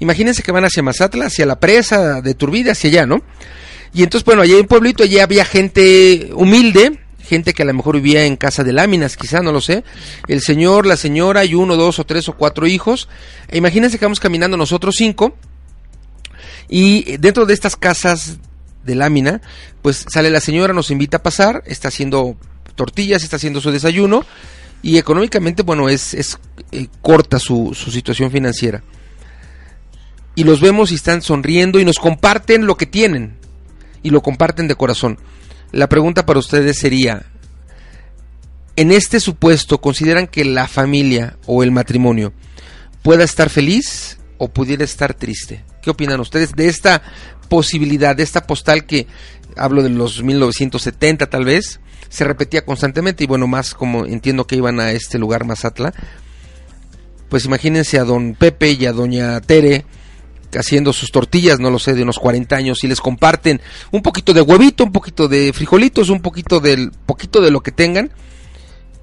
Imagínense 0.01 0.43
que 0.43 0.51
van 0.51 0.64
hacia 0.64 0.83
Mazatla, 0.83 1.27
hacia 1.27 1.47
la 1.47 1.61
presa 1.61 2.21
de 2.21 2.35
Turbide, 2.35 2.73
hacia 2.73 2.91
allá, 2.91 3.07
¿no? 3.07 3.23
Y 3.95 4.03
entonces, 4.03 4.25
bueno, 4.25 4.43
allá 4.43 4.55
hay 4.55 4.61
un 4.61 4.67
pueblito, 4.67 5.05
allí 5.05 5.21
había 5.21 5.45
gente 5.45 6.31
humilde, 6.35 6.99
gente 7.21 7.53
que 7.53 7.62
a 7.62 7.67
lo 7.67 7.75
mejor 7.75 7.95
vivía 7.95 8.25
en 8.25 8.37
casa 8.37 8.64
de 8.64 8.73
láminas, 8.73 9.17
quizá, 9.17 9.41
no 9.41 9.53
lo 9.53 9.61
sé. 9.61 9.85
El 10.27 10.41
señor, 10.41 10.85
la 10.85 10.97
señora 10.97 11.45
y 11.45 11.55
uno, 11.55 11.77
dos 11.77 12.01
o 12.01 12.05
tres 12.05 12.29
o 12.29 12.33
cuatro 12.33 12.67
hijos. 12.67 13.09
E 13.49 13.57
imagínense 13.57 14.01
que 14.01 14.05
vamos 14.05 14.19
caminando 14.19 14.57
nosotros 14.57 14.97
cinco. 14.99 15.37
Y 16.69 17.17
dentro 17.19 17.47
de 17.47 17.55
estas 17.55 17.77
casas 17.77 18.38
de 18.88 18.96
lámina, 18.96 19.40
pues 19.83 20.07
sale 20.09 20.31
la 20.31 20.40
señora, 20.40 20.72
nos 20.72 20.90
invita 20.90 21.18
a 21.18 21.22
pasar, 21.22 21.62
está 21.66 21.88
haciendo 21.88 22.37
tortillas, 22.74 23.22
está 23.22 23.37
haciendo 23.37 23.61
su 23.61 23.70
desayuno 23.70 24.24
y 24.83 24.96
económicamente, 24.96 25.62
bueno, 25.62 25.88
es, 25.88 26.14
es 26.14 26.38
eh, 26.72 26.88
corta 27.03 27.38
su, 27.38 27.74
su 27.74 27.90
situación 27.90 28.31
financiera. 28.31 28.83
Y 30.35 30.44
los 30.44 30.61
vemos 30.61 30.90
y 30.90 30.94
están 30.94 31.20
sonriendo 31.20 31.79
y 31.79 31.85
nos 31.85 31.98
comparten 31.98 32.66
lo 32.66 32.77
que 32.77 32.87
tienen 32.87 33.37
y 34.03 34.11
lo 34.11 34.22
comparten 34.22 34.68
de 34.68 34.77
corazón. 34.77 35.18
La 35.70 35.88
pregunta 35.88 36.24
para 36.24 36.38
ustedes 36.38 36.79
sería, 36.79 37.27
en 38.77 38.90
este 38.90 39.20
supuesto, 39.20 39.81
¿consideran 39.81 40.29
que 40.29 40.44
la 40.44 40.68
familia 40.68 41.37
o 41.46 41.62
el 41.62 41.72
matrimonio 41.72 42.33
pueda 43.03 43.24
estar 43.24 43.51
feliz 43.51 44.18
o 44.38 44.48
pudiera 44.48 44.85
estar 44.85 45.12
triste? 45.12 45.64
¿Qué 45.83 45.90
opinan 45.90 46.20
ustedes 46.20 46.53
de 46.55 46.68
esta 46.68 47.03
posibilidad, 47.48 48.16
de 48.16 48.22
esta 48.22 48.46
postal 48.46 48.87
que 48.87 49.06
hablo 49.56 49.82
de 49.82 49.90
los 49.90 50.22
1970 50.22 51.26
tal 51.28 51.44
vez, 51.44 51.80
se 52.08 52.24
repetía 52.24 52.64
constantemente 52.64 53.24
y 53.24 53.26
bueno, 53.26 53.46
más 53.46 53.74
como 53.74 54.06
entiendo 54.06 54.46
que 54.46 54.56
iban 54.56 54.80
a 54.80 54.92
este 54.92 55.18
lugar 55.18 55.44
Mazatla, 55.44 55.92
pues 57.28 57.44
imagínense 57.44 57.98
a 57.98 58.04
don 58.04 58.34
Pepe 58.34 58.72
y 58.72 58.87
a 58.87 58.92
doña 58.92 59.40
Tere 59.40 59.84
haciendo 60.56 60.92
sus 60.94 61.11
tortillas, 61.11 61.61
no 61.61 61.70
lo 61.70 61.78
sé, 61.78 61.94
de 61.94 62.02
unos 62.02 62.18
40 62.18 62.56
años 62.56 62.82
y 62.82 62.88
les 62.88 63.00
comparten 63.00 63.61
un 63.90 64.02
poquito 64.02 64.32
de 64.32 64.40
huevito, 64.40 64.84
un 64.84 64.92
poquito 64.92 65.28
de 65.28 65.52
frijolitos, 65.52 66.08
un 66.08 66.20
poquito 66.20 66.61
del 66.61 66.90
poquito 67.04 67.40
de 67.40 67.50
lo 67.50 67.61
que 67.61 67.72
tengan 67.72 68.11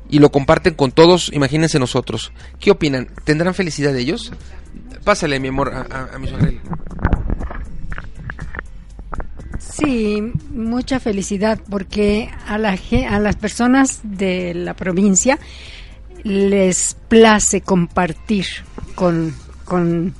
y 0.10 0.20
lo 0.20 0.32
comparten 0.32 0.74
con 0.74 0.92
todos, 0.92 1.32
imagínense 1.34 1.80
nosotros. 1.80 2.32
¿Qué 2.60 2.72
opinan? 2.72 3.10
¿Tendrán 3.24 3.54
felicidad 3.54 3.94
de 3.94 4.02
ellos? 4.02 4.32
Pásale, 5.04 5.40
mi 5.40 5.50
amor, 5.50 5.72
a, 5.74 6.18
mi. 6.18 6.30
Sí, 9.78 10.22
mucha 10.52 11.02
felicidad 11.02 11.60
porque 11.70 12.30
a, 12.48 12.58
la, 12.58 12.80
a 13.10 13.20
las 13.20 13.36
personas 13.36 14.00
de 14.04 14.54
la 14.54 14.74
provincia 14.74 15.38
les 16.24 16.96
place 17.10 17.60
compartir 17.60 18.46
con, 18.96 19.36
con, 19.66 20.14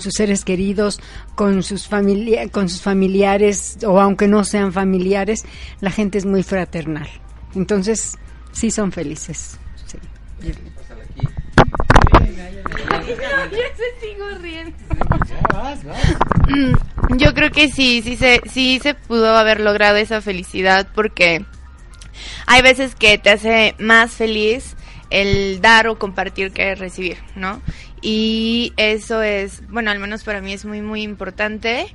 sus 0.00 0.14
seres 0.14 0.42
queridos, 0.42 1.00
con 1.34 1.62
sus, 1.62 1.86
familia, 1.86 2.48
con 2.48 2.70
sus 2.70 2.80
familiares 2.80 3.76
o 3.86 4.00
aunque 4.00 4.26
no 4.26 4.42
sean 4.44 4.72
familiares, 4.72 5.44
la 5.80 5.90
gente 5.90 6.16
es 6.16 6.24
muy 6.24 6.42
fraternal. 6.42 7.08
Entonces, 7.54 8.16
sí 8.52 8.70
son 8.70 8.90
felices. 8.90 9.58
Sí. 9.84 9.98
Yo 17.16 17.34
creo 17.34 17.50
que 17.50 17.68
sí, 17.68 18.02
sí 18.02 18.16
se, 18.16 18.40
sí 18.50 18.80
se 18.82 18.94
pudo 18.94 19.36
haber 19.36 19.60
logrado 19.60 19.96
esa 19.96 20.20
felicidad 20.20 20.88
porque 20.94 21.44
hay 22.46 22.62
veces 22.62 22.94
que 22.94 23.18
te 23.18 23.30
hace 23.30 23.74
más 23.78 24.12
feliz 24.12 24.76
el 25.10 25.60
dar 25.60 25.88
o 25.88 25.98
compartir 25.98 26.52
que 26.52 26.74
recibir, 26.74 27.18
¿no? 27.34 27.62
Y 28.00 28.72
eso 28.76 29.22
es, 29.22 29.66
bueno, 29.68 29.90
al 29.90 29.98
menos 29.98 30.24
para 30.24 30.40
mí 30.40 30.52
es 30.52 30.64
muy, 30.64 30.82
muy 30.82 31.02
importante 31.02 31.86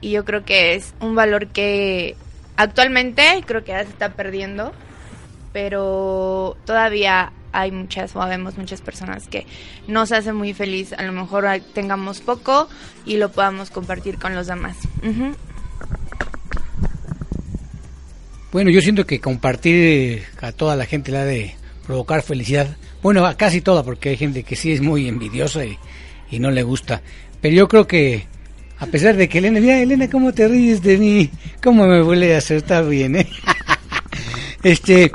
y 0.00 0.12
yo 0.12 0.24
creo 0.24 0.44
que 0.44 0.74
es 0.74 0.94
un 1.00 1.14
valor 1.14 1.48
que 1.48 2.16
actualmente 2.56 3.42
creo 3.46 3.64
que 3.64 3.72
ya 3.72 3.84
se 3.84 3.90
está 3.90 4.10
perdiendo, 4.14 4.72
pero 5.52 6.56
todavía 6.64 7.32
hay 7.52 7.70
muchas 7.70 8.14
o 8.16 8.22
habemos 8.22 8.56
muchas 8.58 8.80
personas 8.80 9.28
que 9.28 9.46
nos 9.86 10.12
hace 10.12 10.32
muy 10.32 10.54
feliz. 10.54 10.92
A 10.92 11.02
lo 11.02 11.12
mejor 11.12 11.46
tengamos 11.74 12.20
poco 12.20 12.68
y 13.04 13.16
lo 13.16 13.30
podamos 13.30 13.70
compartir 13.70 14.18
con 14.18 14.34
los 14.34 14.46
demás. 14.46 14.76
Bueno, 18.50 18.70
yo 18.70 18.80
siento 18.80 19.06
que 19.06 19.20
compartir 19.20 20.22
a 20.40 20.52
toda 20.52 20.74
la 20.74 20.86
gente 20.86 21.12
la 21.12 21.24
de 21.24 21.54
provocar 21.86 22.22
felicidad. 22.22 22.76
Bueno, 23.02 23.26
a 23.26 23.36
casi 23.36 23.60
toda, 23.60 23.82
porque 23.82 24.08
hay 24.10 24.16
gente 24.16 24.42
que 24.42 24.56
sí 24.56 24.72
es 24.72 24.80
muy 24.80 25.06
envidiosa 25.06 25.64
y, 25.64 25.78
no 26.38 26.50
le 26.50 26.62
gusta. 26.62 27.02
Pero 27.40 27.54
yo 27.54 27.68
creo 27.68 27.86
que, 27.86 28.26
a 28.78 28.86
pesar 28.86 29.16
de 29.16 29.28
que 29.28 29.38
Elena, 29.38 29.60
mira 29.60 29.80
Elena, 29.80 30.08
¿cómo 30.10 30.32
te 30.32 30.48
ríes 30.48 30.82
de 30.82 30.96
mí? 30.96 31.30
¿Cómo 31.62 31.86
me 31.86 32.02
vuelve 32.02 32.34
a 32.34 32.38
acertar 32.38 32.88
bien, 32.88 33.16
eh? 33.16 33.28
este, 34.62 35.12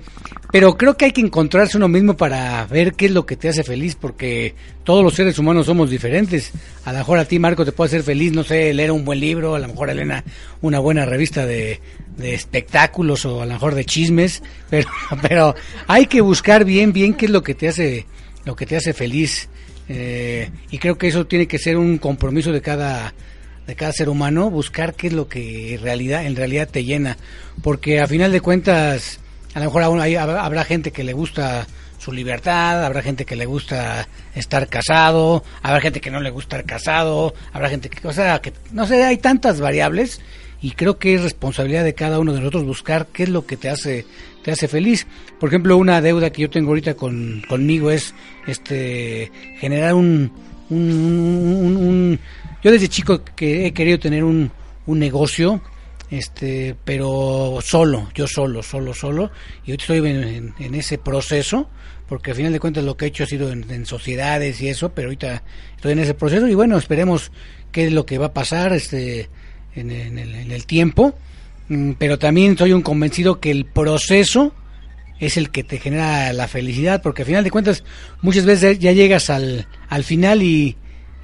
pero 0.53 0.77
creo 0.77 0.95
que 0.95 1.05
hay 1.05 1.11
que 1.11 1.21
encontrarse 1.21 1.77
uno 1.77 1.87
mismo 1.87 2.15
para 2.15 2.67
ver 2.67 2.93
qué 2.93 3.07
es 3.07 3.11
lo 3.11 3.25
que 3.25 3.35
te 3.35 3.49
hace 3.49 3.63
feliz, 3.63 3.95
porque 3.99 4.53
todos 4.83 5.03
los 5.03 5.15
seres 5.15 5.39
humanos 5.39 5.65
somos 5.65 5.89
diferentes. 5.89 6.51
A 6.85 6.91
lo 6.91 6.99
mejor 6.99 7.17
a 7.17 7.25
ti, 7.25 7.39
Marco, 7.39 7.65
te 7.65 7.71
puede 7.71 7.87
hacer 7.87 8.03
feliz, 8.03 8.33
no 8.33 8.43
sé, 8.43 8.71
leer 8.71 8.91
un 8.91 9.03
buen 9.03 9.19
libro, 9.19 9.55
a 9.55 9.59
lo 9.59 9.67
mejor 9.67 9.89
Elena 9.89 10.23
una 10.61 10.77
buena 10.77 11.05
revista 11.05 11.47
de, 11.47 11.81
de 12.17 12.35
espectáculos 12.35 13.25
o 13.25 13.41
a 13.41 13.47
lo 13.47 13.53
mejor 13.53 13.73
de 13.73 13.83
chismes, 13.83 14.43
pero, 14.69 14.87
pero 15.23 15.55
hay 15.87 16.05
que 16.05 16.21
buscar 16.21 16.65
bien, 16.65 16.93
bien 16.93 17.15
qué 17.15 17.25
es 17.25 17.31
lo 17.31 17.41
que 17.41 17.55
te 17.55 17.69
hace, 17.69 18.05
lo 18.45 18.55
que 18.55 18.67
te 18.67 18.75
hace 18.75 18.93
feliz. 18.93 19.49
Eh, 19.89 20.51
y 20.69 20.77
creo 20.77 20.99
que 20.99 21.07
eso 21.07 21.25
tiene 21.25 21.47
que 21.47 21.57
ser 21.57 21.77
un 21.77 21.97
compromiso 21.97 22.51
de 22.51 22.61
cada, 22.61 23.15
de 23.65 23.73
cada 23.73 23.91
ser 23.91 24.07
humano, 24.07 24.51
buscar 24.51 24.93
qué 24.93 25.07
es 25.07 25.13
lo 25.13 25.27
que 25.27 25.73
en 25.73 25.81
realidad, 25.81 26.27
en 26.27 26.35
realidad 26.35 26.69
te 26.69 26.83
llena. 26.83 27.17
Porque 27.63 27.99
a 27.99 28.05
final 28.05 28.31
de 28.31 28.39
cuentas, 28.39 29.19
a 29.53 29.59
lo 29.59 29.65
mejor 29.65 29.83
aún 29.83 29.99
hay, 29.99 30.15
habrá 30.15 30.63
gente 30.63 30.91
que 30.91 31.03
le 31.03 31.13
gusta 31.13 31.67
su 31.99 32.11
libertad, 32.11 32.83
habrá 32.83 33.01
gente 33.01 33.25
que 33.25 33.35
le 33.35 33.45
gusta 33.45 34.07
estar 34.35 34.67
casado, 34.67 35.43
habrá 35.61 35.79
gente 35.79 36.01
que 36.01 36.11
no 36.11 36.19
le 36.19 36.31
gusta 36.31 36.57
estar 36.57 36.65
casado, 36.65 37.33
habrá 37.53 37.69
gente 37.69 37.89
que, 37.89 38.05
o 38.05 38.11
sea, 38.11 38.41
que 38.41 38.51
no 38.71 38.85
sé, 38.85 39.03
hay 39.03 39.17
tantas 39.17 39.61
variables 39.61 40.19
y 40.61 40.71
creo 40.71 40.97
que 40.97 41.15
es 41.15 41.21
responsabilidad 41.21 41.83
de 41.83 41.93
cada 41.93 42.19
uno 42.19 42.33
de 42.33 42.39
nosotros 42.39 42.65
buscar 42.65 43.07
qué 43.07 43.23
es 43.23 43.29
lo 43.29 43.45
que 43.45 43.57
te 43.57 43.69
hace 43.69 44.05
te 44.43 44.51
hace 44.51 44.67
feliz. 44.67 45.07
Por 45.39 45.49
ejemplo, 45.49 45.77
una 45.77 46.01
deuda 46.01 46.29
que 46.29 46.41
yo 46.41 46.49
tengo 46.49 46.69
ahorita 46.69 46.95
con, 46.95 47.41
conmigo 47.47 47.89
es 47.89 48.13
este 48.45 49.31
generar 49.59 49.93
un, 49.93 50.31
un, 50.69 52.19
yo 52.61 52.71
desde 52.71 52.89
chico 52.89 53.21
que 53.35 53.65
he 53.65 53.73
querido 53.73 53.99
tener 53.99 54.23
un, 54.23 54.51
un 54.85 54.99
negocio 54.99 55.61
este 56.17 56.75
pero 56.85 57.59
solo 57.61 58.09
yo 58.13 58.27
solo 58.27 58.61
solo 58.63 58.93
solo. 58.93 59.31
Y 59.65 59.71
hoy 59.71 59.77
estoy 59.79 59.97
en, 60.07 60.75
ese 60.75 60.97
proceso 60.97 61.69
porque 62.07 62.31
al 62.31 62.37
final 62.37 62.53
de 62.53 62.59
cuentas 62.59 62.83
lo 62.83 62.95
que 62.95 63.05
he 63.05 63.07
hecho 63.07 63.23
ha 63.23 63.27
sido 63.27 63.51
en, 63.51 63.85
sociedades 63.85 64.61
y 64.61 64.69
eso 64.69 64.89
pero 64.93 65.07
ahorita 65.07 65.43
estoy 65.75 65.93
en 65.93 65.99
ese 65.99 66.13
proceso 66.13 66.47
y 66.47 66.53
bueno 66.53 66.77
esperemos 66.77 67.31
qué 67.71 67.87
es 67.87 67.93
lo 67.93 68.05
que 68.05 68.17
va 68.17 68.27
a 68.27 68.33
pasar 68.33 68.73
este 68.73 69.29
en, 69.75 69.89
el, 69.89 70.35
en 70.35 70.51
el, 70.51 70.65
tiempo. 70.65 71.15
Mm, 71.69 71.93
pero 71.93 72.19
también 72.19 72.57
soy 72.57 72.73
un 72.73 72.81
convencido 72.81 73.39
que 73.39 73.49
el 73.49 73.65
proceso 73.65 74.53
es 75.19 75.37
el 75.37 75.49
que 75.49 75.63
te 75.63 75.79
genera 75.79 76.31
la 76.33 76.47
felicidad 76.47 77.01
porque 77.01 77.23
al 77.23 77.27
final 77.27 77.43
de 77.43 77.51
cuentas 77.51 77.83
muchas 78.21 78.45
veces 78.45 78.77
ya 78.79 78.91
llegas 78.91 79.29
al, 79.29 79.67
al 79.89 80.03
final 80.03 80.43
y 80.43 80.75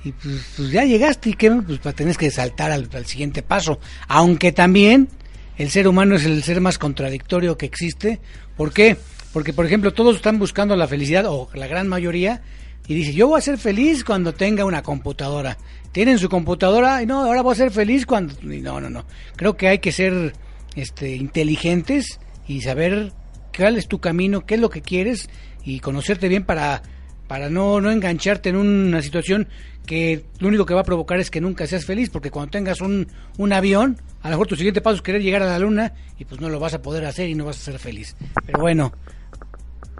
y 0.03 0.11
pues, 0.11 0.45
pues, 0.55 0.71
ya 0.71 0.85
llegaste 0.85 1.31
y 1.31 1.33
que 1.33 1.51
pues 1.51 1.95
tenés 1.95 2.17
que 2.17 2.31
saltar 2.31 2.71
al, 2.71 3.05
siguiente 3.05 3.41
paso. 3.41 3.79
Aunque 4.07 4.51
también 4.51 5.09
el 5.57 5.69
ser 5.69 5.87
humano 5.87 6.15
es 6.15 6.25
el 6.25 6.41
ser 6.43 6.61
más 6.61 6.77
contradictorio 6.77 7.57
que 7.57 7.65
existe. 7.65 8.19
¿por 8.55 8.73
qué? 8.73 8.97
porque 9.33 9.53
por 9.53 9.65
ejemplo 9.65 9.93
todos 9.93 10.15
están 10.15 10.39
buscando 10.39 10.75
la 10.75 10.87
felicidad 10.87 11.25
o 11.27 11.49
la 11.53 11.67
gran 11.67 11.87
mayoría 11.87 12.41
y 12.87 12.95
dice 12.95 13.13
yo 13.13 13.27
voy 13.27 13.37
a 13.37 13.41
ser 13.41 13.57
feliz 13.57 14.03
cuando 14.03 14.33
tenga 14.33 14.65
una 14.65 14.81
computadora 14.81 15.57
tienen 15.91 16.17
su 16.17 16.29
computadora 16.29 17.01
y 17.03 17.05
no 17.05 17.23
ahora 17.23 17.41
voy 17.41 17.53
a 17.53 17.57
ser 17.57 17.71
feliz 17.71 18.05
cuando 18.05 18.33
no 18.41 18.79
no 18.81 18.89
no. 18.89 19.05
Creo 19.35 19.55
que 19.55 19.67
hay 19.67 19.79
que 19.79 19.91
ser 19.91 20.33
este 20.75 21.15
inteligentes 21.15 22.19
y 22.47 22.61
saber 22.61 23.13
cuál 23.55 23.77
es 23.77 23.87
tu 23.87 23.99
camino 23.99 24.45
qué 24.45 24.55
es 24.55 24.61
lo 24.61 24.69
que 24.69 24.81
quieres 24.81 25.29
y 25.63 25.79
conocerte 25.79 26.27
bien 26.27 26.43
para 26.43 26.81
para 27.29 27.47
no, 27.47 27.79
no 27.79 27.91
engancharte 27.91 28.49
en 28.49 28.55
una 28.55 29.03
situación 29.03 29.47
que 29.85 30.25
lo 30.39 30.47
único 30.47 30.65
que 30.65 30.73
va 30.73 30.81
a 30.81 30.83
provocar 30.83 31.19
es 31.19 31.29
que 31.29 31.39
nunca 31.39 31.67
seas 31.67 31.85
feliz, 31.85 32.09
porque 32.09 32.31
cuando 32.31 32.49
tengas 32.49 32.81
un, 32.81 33.07
un 33.37 33.53
avión, 33.53 34.01
a 34.23 34.29
lo 34.29 34.31
mejor 34.31 34.47
tu 34.47 34.55
siguiente 34.55 34.81
paso 34.81 34.95
es 34.95 35.01
querer 35.03 35.21
llegar 35.21 35.43
a 35.43 35.45
la 35.45 35.59
luna 35.59 35.93
y 36.17 36.25
pues 36.25 36.41
no 36.41 36.49
lo 36.49 36.59
vas 36.59 36.73
a 36.73 36.81
poder 36.81 37.05
hacer 37.05 37.29
y 37.29 37.35
no 37.35 37.45
vas 37.45 37.57
a 37.57 37.59
ser 37.59 37.77
feliz. 37.77 38.15
Pero 38.47 38.59
bueno, 38.59 38.91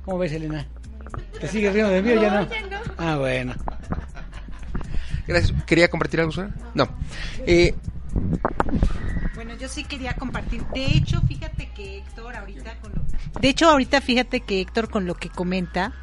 ¿cómo 0.04 0.18
ves, 0.18 0.32
Elena? 0.32 0.68
¿Te 1.40 1.48
sigues 1.48 1.72
riendo 1.72 1.92
de 1.92 2.02
mí 2.02 2.14
o 2.14 2.20
ya 2.20 2.42
no? 2.42 2.48
Ah, 2.98 3.18
bueno. 3.18 3.54
Gracias. 5.28 5.54
¿Quería 5.68 5.88
compartir 5.88 6.22
algo, 6.22 6.32
Sara? 6.32 6.50
No. 6.74 6.90
Eh, 7.46 7.76
bueno, 9.36 9.56
yo 9.56 9.70
sí 9.70 9.84
quería 9.84 10.16
compartir. 10.16 10.64
De 10.74 10.84
hecho, 10.84 11.22
fíjate 11.28 11.70
que 11.76 12.00
Héctor 12.00 12.36
ahorita 12.36 12.76
con 12.80 12.92
lo... 12.94 13.40
De 13.40 13.50
hecho, 13.50 13.70
ahorita 13.70 14.02
fíjate 14.02 14.40
que 14.40 14.62
Héctor 14.62 14.90
con 14.90 15.06
lo 15.06 15.14
que 15.14 15.30
comenta 15.30 15.94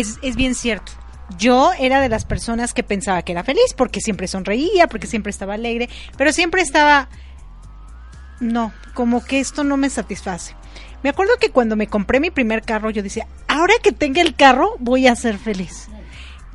es, 0.00 0.18
es 0.22 0.36
bien 0.36 0.54
cierto. 0.54 0.92
Yo 1.36 1.72
era 1.78 2.00
de 2.00 2.08
las 2.08 2.24
personas 2.24 2.72
que 2.72 2.82
pensaba 2.82 3.22
que 3.22 3.32
era 3.32 3.44
feliz 3.44 3.74
porque 3.76 4.00
siempre 4.00 4.28
sonreía, 4.28 4.86
porque 4.86 5.06
siempre 5.06 5.30
estaba 5.30 5.54
alegre, 5.54 5.88
pero 6.16 6.32
siempre 6.32 6.62
estaba... 6.62 7.08
No, 8.40 8.72
como 8.94 9.24
que 9.24 9.40
esto 9.40 9.64
no 9.64 9.76
me 9.76 9.90
satisface. 9.90 10.54
Me 11.02 11.10
acuerdo 11.10 11.36
que 11.38 11.50
cuando 11.50 11.76
me 11.76 11.86
compré 11.86 12.18
mi 12.18 12.30
primer 12.30 12.62
carro, 12.62 12.90
yo 12.90 13.02
decía, 13.02 13.26
ahora 13.46 13.74
que 13.82 13.92
tenga 13.92 14.22
el 14.22 14.34
carro, 14.34 14.74
voy 14.78 15.06
a 15.06 15.16
ser 15.16 15.38
feliz. 15.38 15.88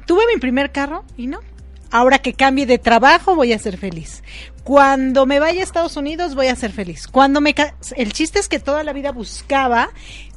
Tuve 0.06 0.24
mi 0.34 0.40
primer 0.40 0.72
carro 0.72 1.06
y 1.18 1.28
no. 1.28 1.40
Ahora 1.92 2.18
que 2.18 2.34
cambie 2.34 2.66
de 2.66 2.80
trabajo, 2.80 3.36
voy 3.36 3.54
a 3.54 3.60
ser 3.60 3.78
feliz. 3.78 4.24
Cuando 4.64 5.26
me 5.26 5.40
vaya 5.40 5.62
a 5.62 5.64
Estados 5.64 5.96
Unidos, 5.96 6.36
voy 6.36 6.48
a 6.48 6.56
ser 6.56 6.72
feliz. 6.72 7.08
Cuando 7.08 7.40
me... 7.40 7.54
El 7.96 8.14
chiste 8.14 8.40
es 8.40 8.50
que 8.50 8.60
toda 8.60 8.84
la 8.84 8.94
vida 8.94 9.12
buscaba, 9.12 9.90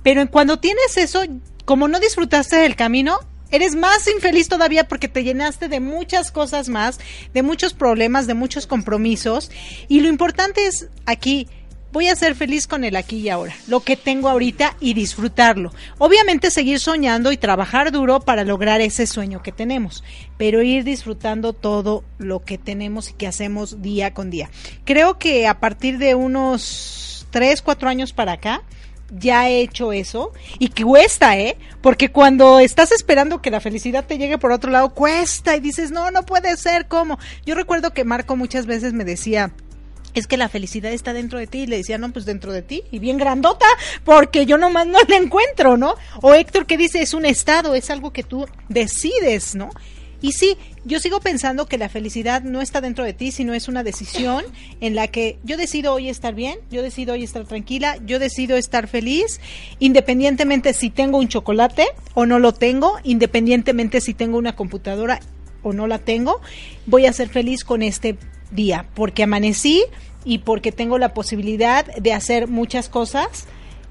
pero 0.03 0.29
cuando 0.31 0.59
tienes 0.59 0.97
eso, 0.99 1.25
como 1.67 1.89
no 1.89 2.01
disfrutaste 2.01 2.57
del 2.57 2.77
camino, 2.77 3.19
eres 3.51 3.75
más 3.75 4.09
infeliz 4.09 4.49
todavía 4.49 4.89
porque 4.89 5.09
te 5.09 5.25
llenaste 5.25 5.69
de 5.69 5.81
muchas 5.81 6.31
cosas 6.31 6.69
más, 6.69 6.99
de 7.35 7.43
muchos 7.43 7.75
problemas, 7.75 8.27
de 8.27 8.35
muchos 8.35 8.67
compromisos. 8.67 9.51
Y 9.89 10.01
lo 10.01 10.09
importante 10.09 10.67
es 10.67 10.89
aquí, 11.07 11.49
voy 11.93 12.09
a 12.09 12.15
ser 12.15 12.37
feliz 12.37 12.69
con 12.69 12.85
el 12.85 12.95
aquí 12.95 13.17
y 13.17 13.31
ahora, 13.31 13.55
lo 13.67 13.81
que 13.81 13.97
tengo 13.97 14.29
ahorita 14.29 14.77
y 14.79 14.95
disfrutarlo. 14.95 15.73
Obviamente 15.99 16.53
seguir 16.53 16.79
soñando 16.79 17.33
y 17.33 17.37
trabajar 17.37 17.91
duro 17.91 18.21
para 18.21 18.45
lograr 18.45 18.81
ese 18.81 19.09
sueño 19.09 19.43
que 19.43 19.51
tenemos, 19.51 20.05
pero 20.37 20.63
ir 20.63 20.85
disfrutando 20.85 21.53
todo 21.53 22.05
lo 22.19 22.45
que 22.45 22.59
tenemos 22.59 23.11
y 23.11 23.15
que 23.15 23.27
hacemos 23.27 23.83
día 23.83 24.15
con 24.15 24.31
día. 24.31 24.51
Creo 24.85 25.19
que 25.19 25.49
a 25.49 25.59
partir 25.59 25.99
de 25.99 26.15
unos 26.15 27.27
tres, 27.31 27.61
cuatro 27.61 27.89
años 27.89 28.13
para 28.13 28.33
acá, 28.33 28.63
ya 29.11 29.49
he 29.49 29.61
hecho 29.61 29.93
eso 29.93 30.33
y 30.59 30.69
que 30.69 30.85
cuesta, 30.85 31.39
¿eh? 31.39 31.57
Porque 31.81 32.11
cuando 32.11 32.59
estás 32.61 32.93
esperando 32.93 33.41
que 33.41 33.51
la 33.51 33.61
felicidad 33.61 34.05
te 34.07 34.19
llegue 34.19 34.39
por 34.39 34.53
otro 34.53 34.71
lado, 34.71 34.91
cuesta 34.91 35.57
y 35.57 35.61
dices, 35.61 35.91
no, 35.91 36.11
no 36.11 36.25
puede 36.25 36.57
ser, 36.57 36.89
¿cómo? 36.89 37.19
Yo 37.45 37.55
recuerdo 37.55 37.93
que 37.93 38.05
Marco 38.05 38.37
muchas 38.37 38.67
veces 38.67 38.93
me 38.93 39.05
decía, 39.05 39.53
es 40.17 40.27
que 40.27 40.37
la 40.37 40.49
felicidad 40.49 40.93
está 40.93 41.13
dentro 41.13 41.39
de 41.39 41.47
ti. 41.47 41.61
Y 41.61 41.67
le 41.67 41.77
decía, 41.77 41.99
no, 41.99 42.11
pues 42.13 42.25
dentro 42.25 42.53
de 42.53 42.63
ti. 42.63 42.83
Y 42.91 42.99
bien 42.99 43.19
grandota, 43.19 43.67
porque 44.05 44.47
yo 44.47 44.59
nomás 44.59 44.87
no 44.87 44.99
la 45.09 45.17
encuentro, 45.17 45.77
¿no? 45.77 45.95
O 46.23 46.35
Héctor 46.35 46.67
que 46.67 46.77
dice, 46.77 47.03
es 47.03 47.15
un 47.15 47.27
estado, 47.27 47.75
es 47.75 47.91
algo 47.91 48.13
que 48.13 48.23
tú 48.23 48.47
decides, 48.69 49.55
¿no? 49.55 49.71
Y 50.23 50.33
sí, 50.33 50.57
yo 50.87 51.01
sigo 51.01 51.19
pensando 51.19 51.67
que 51.67 51.79
la 51.79 51.89
felicidad 51.89 52.43
no 52.43 52.61
está 52.61 52.81
dentro 52.81 53.05
de 53.05 53.13
ti, 53.13 53.33
sino 53.33 53.55
es 53.55 53.67
una 53.67 53.83
decisión 53.83 54.45
en 54.81 54.95
la 54.95 55.09
que 55.09 55.37
yo 55.43 55.57
decido 55.57 55.93
hoy 55.93 56.09
estar 56.09 56.33
bien, 56.33 56.61
yo 56.71 56.81
decido 56.81 57.15
hoy 57.15 57.25
estar 57.25 57.45
tranquila, 57.45 57.99
yo 58.07 58.21
decido 58.21 58.57
estar 58.57 58.87
feliz, 58.87 59.41
independientemente 59.81 60.73
si 60.75 60.91
tengo 60.91 61.19
un 61.19 61.27
chocolate 61.27 61.89
o 62.15 62.25
no 62.25 62.39
lo 62.39 62.55
tengo, 62.55 62.99
independientemente 63.03 64.01
si 64.01 64.15
tengo 64.15 64.39
una 64.39 64.55
computadora 64.55 65.19
o 65.65 65.73
no 65.73 65.89
la 65.89 65.99
tengo, 65.99 66.41
voy 66.87 67.07
a 67.07 67.13
ser 67.13 67.31
feliz 67.31 67.65
con 67.65 67.83
este 67.83 68.17
día, 68.53 68.87
porque 68.95 69.25
amanecí 69.25 69.83
y 70.25 70.39
porque 70.39 70.71
tengo 70.71 70.99
la 70.99 71.15
posibilidad 71.15 71.85
de 71.97 72.13
hacer 72.13 72.47
muchas 72.47 72.89
cosas, 72.89 73.47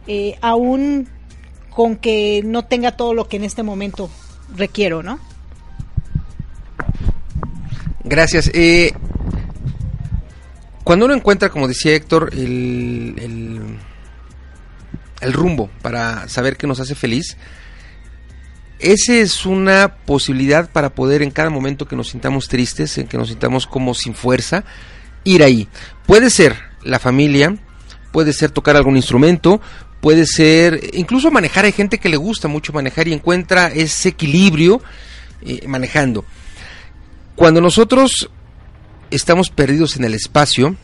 eh, 0.08 0.38
aún 0.40 1.10
con 1.72 1.98
que 1.98 2.42
no 2.46 2.64
tenga 2.64 2.96
todo 2.96 3.14
lo 3.14 3.28
que 3.28 3.36
en 3.36 3.44
este 3.44 3.64
momento 3.64 4.10
requiero, 4.56 5.04
¿no? 5.04 5.20
Gracias. 8.06 8.52
Eh, 8.54 8.94
cuando 10.84 11.06
uno 11.06 11.16
encuentra, 11.16 11.50
como 11.50 11.68
decía 11.68 11.96
Héctor, 11.96 12.30
el, 12.34 13.80
el, 15.20 15.34
rumbo 15.34 15.72
para 15.82 16.30
saber 16.30 16.56
qué 16.56 16.68
nos 16.68 16.80
hace 16.80 16.94
feliz, 16.94 17.36
esa 18.78 19.14
es 19.14 19.48
una 19.48 19.96
posibilidad 20.06 20.70
para 20.70 20.94
poder 20.94 21.24
en 21.24 21.32
cada 21.32 21.50
momento 21.50 21.88
que 21.88 21.96
nos 21.96 22.10
sintamos 22.10 22.48
tristes, 22.48 23.00
en 23.00 23.08
que 23.08 23.18
nos 23.18 23.30
sintamos 23.30 23.66
como 23.66 23.96
sin 23.96 24.14
fuerza, 24.14 24.64
ir 25.24 25.42
ahí. 25.42 25.68
Puede 26.06 26.30
ser 26.30 26.56
la 26.84 27.00
familia, 27.00 27.58
puede 28.12 28.34
ser 28.34 28.52
tocar 28.52 28.76
algún 28.76 28.98
instrumento, 28.98 29.60
puede 30.00 30.28
ser 30.28 30.92
incluso 30.94 31.32
manejar. 31.32 31.66
Hay 31.66 31.72
gente 31.72 31.98
que 31.98 32.10
le 32.10 32.18
gusta 32.18 32.48
mucho 32.48 32.72
manejar 32.72 33.08
y 33.08 33.14
encuentra 33.14 33.70
ese 33.70 34.10
equilibrio 34.10 34.84
eh, 35.42 35.68
manejando. 35.68 36.24
Cuando 37.36 37.60
nosotros 37.60 38.30
estamos 39.12 39.50
perdidos 39.50 39.98
en 39.98 40.06
el 40.06 40.14
espacio, 40.14 40.76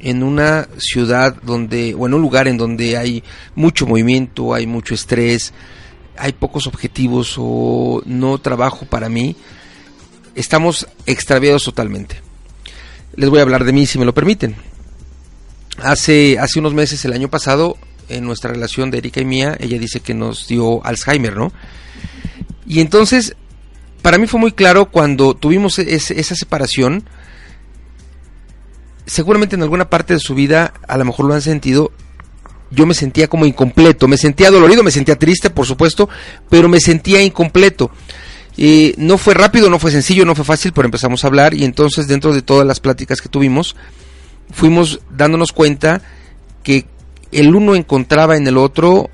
en 0.00 0.22
una 0.22 0.68
ciudad 0.76 1.34
donde, 1.42 1.94
o 1.94 2.06
en 2.06 2.14
un 2.14 2.20
lugar 2.20 2.46
en 2.46 2.58
donde 2.58 2.98
hay 2.98 3.24
mucho 3.54 3.86
movimiento, 3.86 4.52
hay 4.52 4.66
mucho 4.66 4.94
estrés, 4.94 5.54
hay 6.18 6.32
pocos 6.32 6.66
objetivos 6.66 7.36
o 7.38 8.02
no 8.04 8.38
trabajo 8.38 8.84
para 8.84 9.08
mí, 9.08 9.34
estamos 10.34 10.86
extraviados 11.06 11.64
totalmente. 11.64 12.20
Les 13.16 13.30
voy 13.30 13.38
a 13.38 13.42
hablar 13.42 13.64
de 13.64 13.72
mí 13.72 13.86
si 13.86 13.98
me 13.98 14.04
lo 14.04 14.12
permiten. 14.12 14.56
Hace, 15.82 16.38
hace 16.38 16.58
unos 16.60 16.74
meses, 16.74 17.04
el 17.06 17.14
año 17.14 17.30
pasado, 17.30 17.78
en 18.10 18.24
nuestra 18.24 18.52
relación 18.52 18.90
de 18.90 18.98
Erika 18.98 19.20
y 19.20 19.24
mía, 19.24 19.56
ella 19.58 19.78
dice 19.78 20.00
que 20.00 20.12
nos 20.12 20.46
dio 20.46 20.84
Alzheimer, 20.84 21.34
¿no? 21.34 21.50
Y 22.66 22.80
entonces, 22.80 23.36
para 24.04 24.18
mí 24.18 24.26
fue 24.26 24.38
muy 24.38 24.52
claro 24.52 24.90
cuando 24.90 25.32
tuvimos 25.32 25.78
esa 25.78 26.34
separación, 26.34 27.04
seguramente 29.06 29.56
en 29.56 29.62
alguna 29.62 29.88
parte 29.88 30.12
de 30.12 30.20
su 30.20 30.34
vida 30.34 30.74
a 30.86 30.98
lo 30.98 31.06
mejor 31.06 31.24
lo 31.24 31.32
han 31.32 31.40
sentido, 31.40 31.90
yo 32.70 32.84
me 32.84 32.92
sentía 32.92 33.28
como 33.28 33.46
incompleto, 33.46 34.06
me 34.06 34.18
sentía 34.18 34.50
dolorido, 34.50 34.82
me 34.82 34.90
sentía 34.90 35.16
triste, 35.16 35.48
por 35.48 35.64
supuesto, 35.64 36.10
pero 36.50 36.68
me 36.68 36.80
sentía 36.80 37.22
incompleto. 37.22 37.90
y 38.58 38.92
no 38.98 39.16
fue 39.16 39.32
rápido, 39.32 39.70
no 39.70 39.78
fue 39.78 39.90
sencillo, 39.90 40.26
no 40.26 40.34
fue 40.34 40.44
fácil, 40.44 40.74
pero 40.74 40.84
empezamos 40.84 41.24
a 41.24 41.28
hablar 41.28 41.54
y 41.54 41.64
entonces 41.64 42.06
dentro 42.06 42.34
de 42.34 42.42
todas 42.42 42.66
las 42.66 42.80
pláticas 42.80 43.22
que 43.22 43.30
tuvimos, 43.30 43.74
fuimos 44.52 45.00
dándonos 45.16 45.52
cuenta 45.52 46.02
que 46.62 46.84
el 47.32 47.54
uno 47.54 47.74
encontraba 47.74 48.36
en 48.36 48.46
el 48.46 48.58
otro 48.58 49.08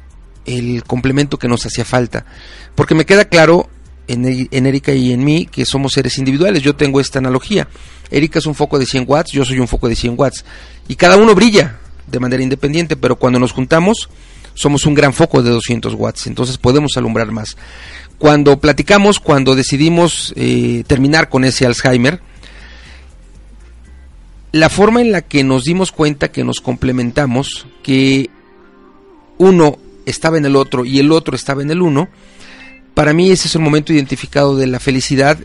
el 0.47 0.83
complemento 0.83 1.39
que 1.39 1.47
nos 1.47 1.65
hacía 1.65 1.85
falta. 1.85 2.27
Porque 2.75 2.97
me 2.97 3.07
queda 3.07 3.27
claro 3.27 3.71
en, 4.13 4.49
en 4.51 4.67
Erika 4.67 4.93
y 4.93 5.13
en 5.13 5.25
mí 5.25 5.47
que 5.47 5.65
somos 5.65 5.93
seres 5.93 6.19
individuales. 6.19 6.63
Yo 6.63 6.75
tengo 6.77 7.01
esta 7.01 7.19
analogía. 7.19 7.69
Erika 8.11 8.39
es 8.39 8.47
un 8.47 8.55
foco 8.55 8.79
de 8.79 8.87
100 8.87 9.05
watts, 9.07 9.33
yo 9.33 9.45
soy 9.45 9.59
un 9.61 9.69
foco 9.69 9.89
de 9.89 9.97
100 9.97 10.15
watts. 10.17 10.45
Y 10.89 10.97
cada 10.97 11.17
uno 11.17 11.35
brilla 11.35 11.79
de 12.07 12.21
manera 12.21 12.43
independiente, 12.43 12.97
pero 12.97 13.17
cuando 13.17 13.39
nos 13.39 13.53
juntamos 13.53 14.09
somos 14.55 14.85
un 14.85 14.95
gran 14.95 15.13
foco 15.13 15.43
de 15.43 15.51
200 15.51 15.95
watts, 15.95 16.27
entonces 16.27 16.59
podemos 16.59 16.97
alumbrar 16.97 17.31
más. 17.31 17.57
Cuando 18.19 18.59
platicamos, 18.59 19.21
cuando 19.21 19.55
decidimos 19.55 20.35
eh, 20.37 20.85
terminar 20.87 21.29
con 21.29 21.45
ese 21.45 21.65
Alzheimer, 21.65 22.21
la 24.53 24.69
forma 24.69 25.01
en 25.01 25.13
la 25.13 25.23
que 25.23 25.45
nos 25.45 25.65
dimos 25.65 25.93
cuenta 25.93 26.31
que 26.31 26.45
nos 26.45 26.61
complementamos, 26.61 27.67
que 27.83 28.29
uno 29.39 29.79
estaba 30.05 30.37
en 30.37 30.45
el 30.45 30.57
otro 30.57 30.85
y 30.85 30.99
el 30.99 31.13
otro 31.13 31.37
estaba 31.37 31.63
en 31.63 31.71
el 31.71 31.81
uno, 31.81 32.09
para 32.95 33.13
mí 33.13 33.31
ese 33.31 33.49
es 33.49 33.55
el 33.55 33.63
momento 33.63 33.93
identificado 33.93 34.57
de 34.57 34.67
la 34.67 34.81
felicidad 34.81 35.39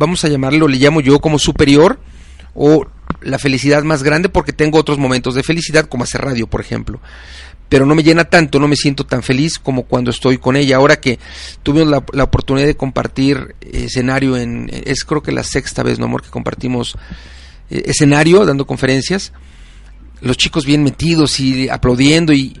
vamos 0.00 0.24
a 0.24 0.28
llamarlo, 0.28 0.66
le 0.66 0.78
llamo 0.78 1.00
yo 1.00 1.20
como 1.20 1.38
superior 1.38 2.00
o 2.54 2.86
la 3.20 3.38
felicidad 3.38 3.82
más 3.82 4.02
grande 4.02 4.30
porque 4.30 4.52
tengo 4.52 4.78
otros 4.78 4.98
momentos 4.98 5.34
de 5.34 5.42
felicidad 5.42 5.86
como 5.86 6.04
hacer 6.04 6.22
radio, 6.22 6.46
por 6.46 6.60
ejemplo. 6.60 7.00
Pero 7.68 7.86
no 7.86 7.94
me 7.94 8.02
llena 8.02 8.24
tanto, 8.24 8.58
no 8.58 8.66
me 8.66 8.76
siento 8.76 9.04
tan 9.04 9.22
feliz 9.22 9.58
como 9.58 9.84
cuando 9.84 10.10
estoy 10.10 10.38
con 10.38 10.56
ella. 10.56 10.76
Ahora 10.76 11.00
que 11.00 11.20
tuvimos 11.62 11.88
la, 12.12 12.24
oportunidad 12.24 12.66
de 12.66 12.76
compartir 12.76 13.54
escenario 13.60 14.36
en, 14.36 14.70
es 14.72 15.04
creo 15.04 15.22
que 15.22 15.30
la 15.30 15.44
sexta 15.44 15.82
vez, 15.84 15.98
¿no, 15.98 16.06
amor? 16.06 16.22
Que 16.22 16.30
compartimos 16.30 16.96
eh, 17.70 17.82
escenario 17.86 18.44
dando 18.44 18.66
conferencias. 18.66 19.32
Los 20.20 20.36
chicos 20.36 20.64
bien 20.64 20.82
metidos 20.82 21.38
y 21.38 21.68
aplaudiendo 21.68 22.32
y 22.32 22.60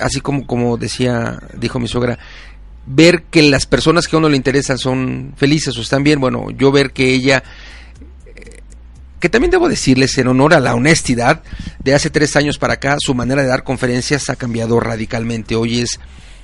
así 0.00 0.20
como, 0.20 0.46
como 0.46 0.78
decía, 0.78 1.38
dijo 1.58 1.78
mi 1.78 1.88
suegra, 1.88 2.18
ver 2.92 3.24
que 3.30 3.42
las 3.42 3.66
personas 3.66 4.08
que 4.08 4.16
a 4.16 4.18
uno 4.18 4.28
le 4.28 4.36
interesan 4.36 4.78
son 4.78 5.32
felices 5.36 5.76
o 5.76 5.80
están 5.80 6.02
bien, 6.02 6.20
bueno, 6.20 6.50
yo 6.50 6.72
ver 6.72 6.92
que 6.92 7.12
ella, 7.12 7.42
eh, 8.26 8.60
que 9.20 9.28
también 9.28 9.52
debo 9.52 9.68
decirles 9.68 10.18
en 10.18 10.26
honor 10.26 10.54
a 10.54 10.60
la 10.60 10.74
honestidad, 10.74 11.42
de 11.78 11.94
hace 11.94 12.10
tres 12.10 12.34
años 12.36 12.58
para 12.58 12.74
acá, 12.74 12.96
su 12.98 13.14
manera 13.14 13.42
de 13.42 13.48
dar 13.48 13.62
conferencias 13.62 14.28
ha 14.28 14.36
cambiado 14.36 14.80
radicalmente. 14.80 15.54
Hoy 15.54 15.80
es 15.80 16.00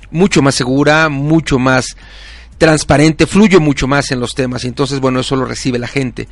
mucho 0.09 0.41
más 0.41 0.55
segura, 0.55 1.09
mucho 1.09 1.59
más 1.59 1.97
transparente, 2.57 3.27
fluye 3.27 3.59
mucho 3.59 3.87
más 3.87 4.11
en 4.11 4.21
los 4.21 4.33
temas 4.33 4.63
y 4.63 4.67
entonces, 4.67 4.99
bueno, 4.99 5.19
eso 5.19 5.35
lo 5.35 5.45
recibe 5.45 5.79
la 5.79 5.87
gente. 5.87 6.29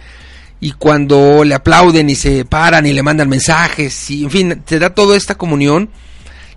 Y 0.61 0.71
cuando 0.71 1.43
le 1.43 1.53
aplauden 1.53 2.09
y 2.09 2.15
se 2.15 2.45
paran 2.45 2.85
y 2.85 2.93
le 2.93 3.03
mandan 3.03 3.27
mensajes 3.27 4.09
y, 4.09 4.23
en 4.23 4.31
fin, 4.31 4.63
te 4.65 4.79
da 4.79 4.91
toda 4.91 5.17
esta 5.17 5.35
comunión 5.35 5.89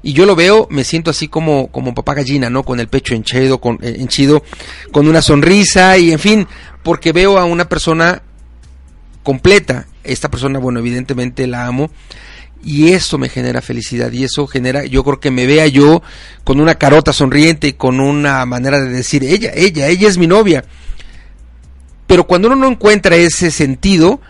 y 0.03 0.13
yo 0.13 0.27
lo 0.27 0.37
veo, 0.37 0.69
me 0.71 0.85
siento 0.85 1.11
así 1.11 1.29
como, 1.29 1.69
como 1.69 1.95
papá 1.95 2.15
gallina, 2.15 2.51
¿no? 2.51 2.63
Con 2.63 2.81
el 2.81 2.89
pecho 2.89 3.15
henchido, 3.15 3.61
con, 3.61 3.79
eh, 3.83 3.97
henchido, 3.99 4.43
con 4.93 5.09
una 5.09 5.23
sonrisa 5.23 5.99
y 5.99 6.13
en 6.13 6.19
fin, 6.19 6.47
porque 6.83 7.13
veo 7.13 7.39
a 7.39 7.45
una 7.45 7.69
persona 7.69 8.23
completa. 9.23 9.87
Esta 10.05 10.31
persona, 10.31 10.59
bueno, 10.59 10.79
evidentemente 10.79 11.47
la 11.47 11.67
amo 11.67 11.91
y 12.65 12.93
eso 12.93 13.19
me 13.19 13.29
genera 13.29 13.61
felicidad 13.61 14.11
y 14.13 14.25
eso 14.25 14.47
genera, 14.47 14.85
yo 14.85 15.05
creo 15.05 15.21
que 15.21 15.31
me 15.31 15.47
vea 15.47 15.67
yo 15.67 16.03
con 16.45 16.61
una 16.61 16.77
carota 16.77 17.13
sonriente 17.13 17.69
y 17.69 17.73
con 17.75 18.01
una 18.01 18.45
manera 18.47 18.81
de 18.81 18.89
decir, 18.89 19.25
ella, 19.25 19.53
ella, 19.55 19.89
ella 19.89 20.09
es 20.09 20.19
mi 20.19 20.27
novia. 20.27 20.65
Pero 22.07 22.27
cuando 22.27 22.49
uno 22.49 22.57
no 22.57 22.69
encuentra 22.69 23.17
ese 23.17 23.51
sentido 23.51 24.21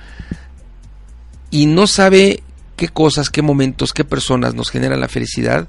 y 1.51 1.67
no 1.67 1.87
sabe 1.87 2.43
qué 2.79 2.89
cosas, 2.89 3.29
qué 3.29 3.43
momentos, 3.43 3.93
qué 3.93 4.05
personas 4.05 4.55
nos 4.55 4.71
generan 4.71 5.01
la 5.01 5.09
felicidad, 5.09 5.69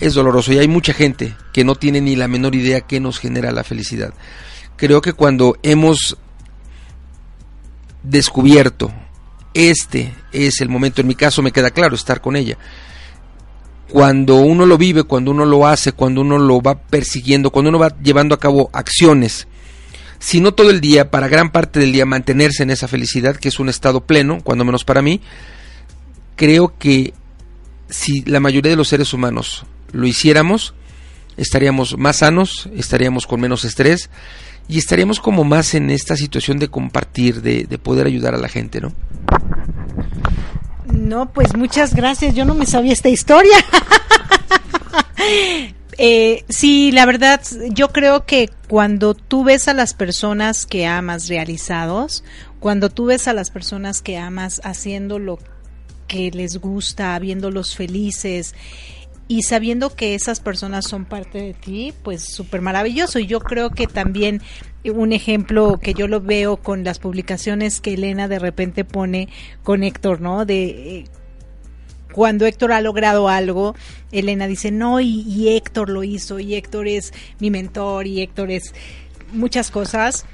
es 0.00 0.12
doloroso. 0.12 0.52
Y 0.52 0.58
hay 0.58 0.68
mucha 0.68 0.92
gente 0.92 1.34
que 1.54 1.64
no 1.64 1.76
tiene 1.76 2.02
ni 2.02 2.16
la 2.16 2.28
menor 2.28 2.54
idea 2.54 2.82
qué 2.82 3.00
nos 3.00 3.18
genera 3.18 3.52
la 3.52 3.64
felicidad. 3.64 4.12
Creo 4.76 5.00
que 5.00 5.14
cuando 5.14 5.56
hemos 5.62 6.18
descubierto 8.02 8.92
este 9.54 10.12
es 10.32 10.60
el 10.60 10.68
momento, 10.68 11.00
en 11.00 11.06
mi 11.06 11.14
caso 11.14 11.40
me 11.40 11.52
queda 11.52 11.70
claro, 11.70 11.94
estar 11.94 12.20
con 12.20 12.34
ella. 12.34 12.58
Cuando 13.88 14.36
uno 14.36 14.66
lo 14.66 14.76
vive, 14.76 15.04
cuando 15.04 15.30
uno 15.30 15.46
lo 15.46 15.66
hace, 15.66 15.92
cuando 15.92 16.22
uno 16.22 16.38
lo 16.38 16.60
va 16.60 16.74
persiguiendo, 16.74 17.50
cuando 17.50 17.68
uno 17.68 17.78
va 17.78 17.96
llevando 18.02 18.34
a 18.34 18.40
cabo 18.40 18.68
acciones, 18.72 19.46
si 20.18 20.40
no 20.40 20.54
todo 20.54 20.70
el 20.70 20.80
día, 20.80 21.10
para 21.10 21.28
gran 21.28 21.52
parte 21.52 21.78
del 21.78 21.92
día 21.92 22.04
mantenerse 22.04 22.64
en 22.64 22.70
esa 22.70 22.88
felicidad, 22.88 23.36
que 23.36 23.48
es 23.48 23.60
un 23.60 23.68
estado 23.68 24.00
pleno, 24.00 24.38
cuando 24.42 24.64
menos 24.64 24.84
para 24.84 25.02
mí, 25.02 25.20
creo 26.36 26.74
que 26.78 27.14
si 27.88 28.22
la 28.22 28.40
mayoría 28.40 28.70
de 28.70 28.76
los 28.76 28.88
seres 28.88 29.12
humanos 29.12 29.64
lo 29.92 30.06
hiciéramos, 30.06 30.74
estaríamos 31.36 31.96
más 31.98 32.16
sanos, 32.16 32.68
estaríamos 32.74 33.26
con 33.26 33.40
menos 33.40 33.64
estrés 33.64 34.10
y 34.68 34.78
estaríamos 34.78 35.20
como 35.20 35.44
más 35.44 35.74
en 35.74 35.90
esta 35.90 36.16
situación 36.16 36.58
de 36.58 36.68
compartir, 36.68 37.42
de, 37.42 37.78
poder 37.78 38.06
ayudar 38.06 38.34
a 38.34 38.38
la 38.38 38.48
gente, 38.48 38.80
¿no? 38.80 38.92
No, 40.86 41.32
pues 41.32 41.56
muchas 41.56 41.94
gracias. 41.94 42.34
Yo 42.34 42.44
no 42.44 42.54
me 42.54 42.66
sabía 42.66 42.92
esta 42.92 43.08
historia. 43.08 43.56
eh, 45.98 46.44
sí, 46.48 46.92
la 46.92 47.04
verdad, 47.04 47.42
yo 47.70 47.88
creo 47.88 48.24
que 48.24 48.48
cuando 48.68 49.14
tú 49.14 49.44
ves 49.44 49.68
a 49.68 49.74
las 49.74 49.92
personas 49.92 50.66
que 50.66 50.86
amas 50.86 51.28
realizados, 51.28 52.24
cuando 52.60 52.88
tú 52.90 53.06
ves 53.06 53.28
a 53.28 53.34
las 53.34 53.50
personas 53.50 54.00
que 54.00 54.16
amas 54.16 54.60
haciendo 54.64 55.18
lo 55.18 55.38
que 56.06 56.30
les 56.30 56.58
gusta, 56.58 57.18
viéndolos 57.18 57.76
felices 57.76 58.54
y 59.26 59.42
sabiendo 59.42 59.90
que 59.90 60.14
esas 60.14 60.40
personas 60.40 60.86
son 60.86 61.06
parte 61.06 61.38
de 61.38 61.54
ti, 61.54 61.94
pues 62.02 62.22
súper 62.22 62.60
maravilloso. 62.60 63.18
Y 63.18 63.26
yo 63.26 63.40
creo 63.40 63.70
que 63.70 63.86
también 63.86 64.42
un 64.84 65.12
ejemplo 65.12 65.78
que 65.80 65.94
yo 65.94 66.08
lo 66.08 66.20
veo 66.20 66.58
con 66.58 66.84
las 66.84 66.98
publicaciones 66.98 67.80
que 67.80 67.94
Elena 67.94 68.28
de 68.28 68.38
repente 68.38 68.84
pone 68.84 69.28
con 69.62 69.82
Héctor, 69.82 70.20
¿no? 70.20 70.44
De 70.44 70.64
eh, 70.98 71.04
cuando 72.12 72.46
Héctor 72.46 72.72
ha 72.72 72.82
logrado 72.82 73.28
algo, 73.28 73.74
Elena 74.12 74.46
dice, 74.46 74.70
no, 74.70 75.00
y, 75.00 75.22
y 75.22 75.56
Héctor 75.56 75.88
lo 75.88 76.04
hizo, 76.04 76.38
y 76.38 76.54
Héctor 76.54 76.86
es 76.86 77.12
mi 77.40 77.50
mentor, 77.50 78.06
y 78.06 78.20
Héctor 78.20 78.50
es 78.50 78.74
muchas 79.32 79.70
cosas 79.70 80.26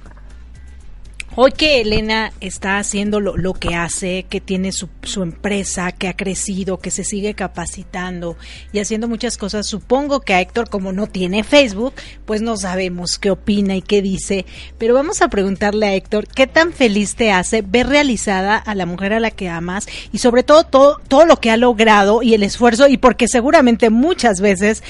Hoy 1.36 1.52
que 1.52 1.80
Elena 1.80 2.32
está 2.40 2.78
haciendo 2.78 3.20
lo, 3.20 3.54
que 3.54 3.76
hace, 3.76 4.26
que 4.28 4.40
tiene 4.40 4.72
su, 4.72 4.88
su, 5.04 5.22
empresa, 5.22 5.92
que 5.92 6.08
ha 6.08 6.16
crecido, 6.16 6.80
que 6.80 6.90
se 6.90 7.04
sigue 7.04 7.34
capacitando 7.34 8.36
y 8.72 8.80
haciendo 8.80 9.06
muchas 9.06 9.38
cosas, 9.38 9.68
supongo 9.68 10.22
que 10.22 10.34
a 10.34 10.40
Héctor, 10.40 10.68
como 10.68 10.92
no 10.92 11.06
tiene 11.06 11.44
Facebook, 11.44 11.94
pues 12.24 12.42
no 12.42 12.56
sabemos 12.56 13.20
qué 13.20 13.30
opina 13.30 13.76
y 13.76 13.82
qué 13.82 14.02
dice, 14.02 14.44
pero 14.76 14.92
vamos 14.92 15.22
a 15.22 15.28
preguntarle 15.28 15.86
a 15.86 15.94
Héctor 15.94 16.26
qué 16.26 16.48
tan 16.48 16.72
feliz 16.72 17.14
te 17.14 17.30
hace 17.30 17.62
ver 17.62 17.86
realizada 17.86 18.56
a 18.56 18.74
la 18.74 18.86
mujer 18.86 19.12
a 19.12 19.20
la 19.20 19.30
que 19.30 19.48
amas 19.48 19.86
y 20.12 20.18
sobre 20.18 20.42
todo 20.42 20.64
todo, 20.64 21.00
todo 21.06 21.26
lo 21.26 21.36
que 21.36 21.52
ha 21.52 21.56
logrado 21.56 22.24
y 22.24 22.34
el 22.34 22.42
esfuerzo 22.42 22.88
y 22.88 22.96
porque 22.96 23.28
seguramente 23.28 23.88
muchas 23.88 24.40
veces 24.40 24.82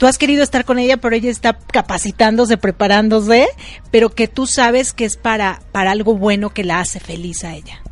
tú 0.00 0.06
has 0.06 0.16
querido 0.16 0.42
estar 0.42 0.64
con 0.64 0.78
ella, 0.78 0.96
pero 0.96 1.14
ella 1.14 1.30
está 1.30 1.52
capacitándose, 1.52 2.56
preparándose, 2.56 3.48
pero 3.90 4.08
que 4.08 4.28
tú 4.28 4.46
sabes 4.46 4.94
que 4.94 5.04
es 5.04 5.18
para, 5.18 5.60
para 5.72 5.90
algo 5.90 6.16
bueno 6.16 6.48
que 6.48 6.64
la 6.64 6.80
hace 6.80 7.00
feliz 7.00 7.44
a 7.44 7.54
ella. 7.54 7.82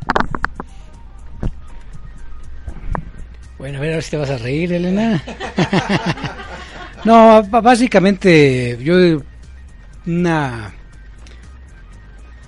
Bueno, 3.59 3.77
a 3.77 3.81
ver, 3.83 3.92
a 3.92 3.94
ver 3.97 4.03
si 4.03 4.11
te 4.12 4.16
vas 4.16 4.31
a 4.31 4.38
reír, 4.38 4.73
Elena. 4.73 5.23
no, 7.05 7.42
básicamente 7.42 8.79
yo 8.81 9.23
una 10.07 10.73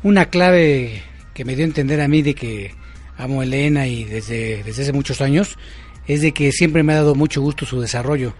una 0.03 0.25
clave 0.31 1.03
que 1.35 1.45
me 1.45 1.55
dio 1.55 1.67
a 1.67 1.69
entender 1.69 2.01
a 2.01 2.09
mí 2.09 2.23
de 2.23 2.35
que 2.35 2.75
amo 3.19 3.43
a 3.43 3.45
Elena 3.45 3.87
y 3.87 4.05
desde, 4.05 4.63
desde 4.63 4.85
hace 4.85 4.93
muchos 4.95 5.21
años 5.21 5.59
es 6.07 6.23
de 6.23 6.33
que 6.33 6.51
siempre 6.51 6.83
me 6.83 6.95
ha 6.95 6.97
dado 6.97 7.15
mucho 7.15 7.43
gusto 7.43 7.67
su 7.67 7.79
desarrollo. 7.79 8.33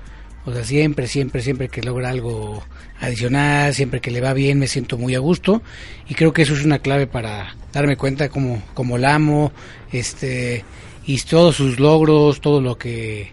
O 0.47 0.53
sea, 0.53 0.65
siempre, 0.65 1.07
siempre, 1.07 1.43
siempre 1.43 1.69
que 1.69 1.83
logra 1.83 2.11
algo 2.11 2.63
adicional, 3.01 3.75
siempre 3.75 4.01
que 4.01 4.11
le 4.11 4.21
va 4.21 4.33
bien, 4.33 4.59
me 4.59 4.67
siento 4.67 4.97
muy 4.97 5.15
a 5.15 5.19
gusto. 5.19 5.63
Y 6.09 6.15
creo 6.15 6.33
que 6.33 6.43
eso 6.43 6.55
es 6.55 6.65
una 6.65 6.79
clave 6.79 7.07
para 7.07 7.57
darme 7.73 7.97
cuenta 7.97 8.29
cómo, 8.29 8.63
cómo 8.75 8.99
la 8.99 9.15
amo, 9.15 9.53
este, 9.93 10.65
y 11.05 11.19
todos 11.19 11.57
sus 11.57 11.79
logros, 11.79 12.41
todo 12.41 12.61
lo 12.61 12.79
que, 12.79 13.33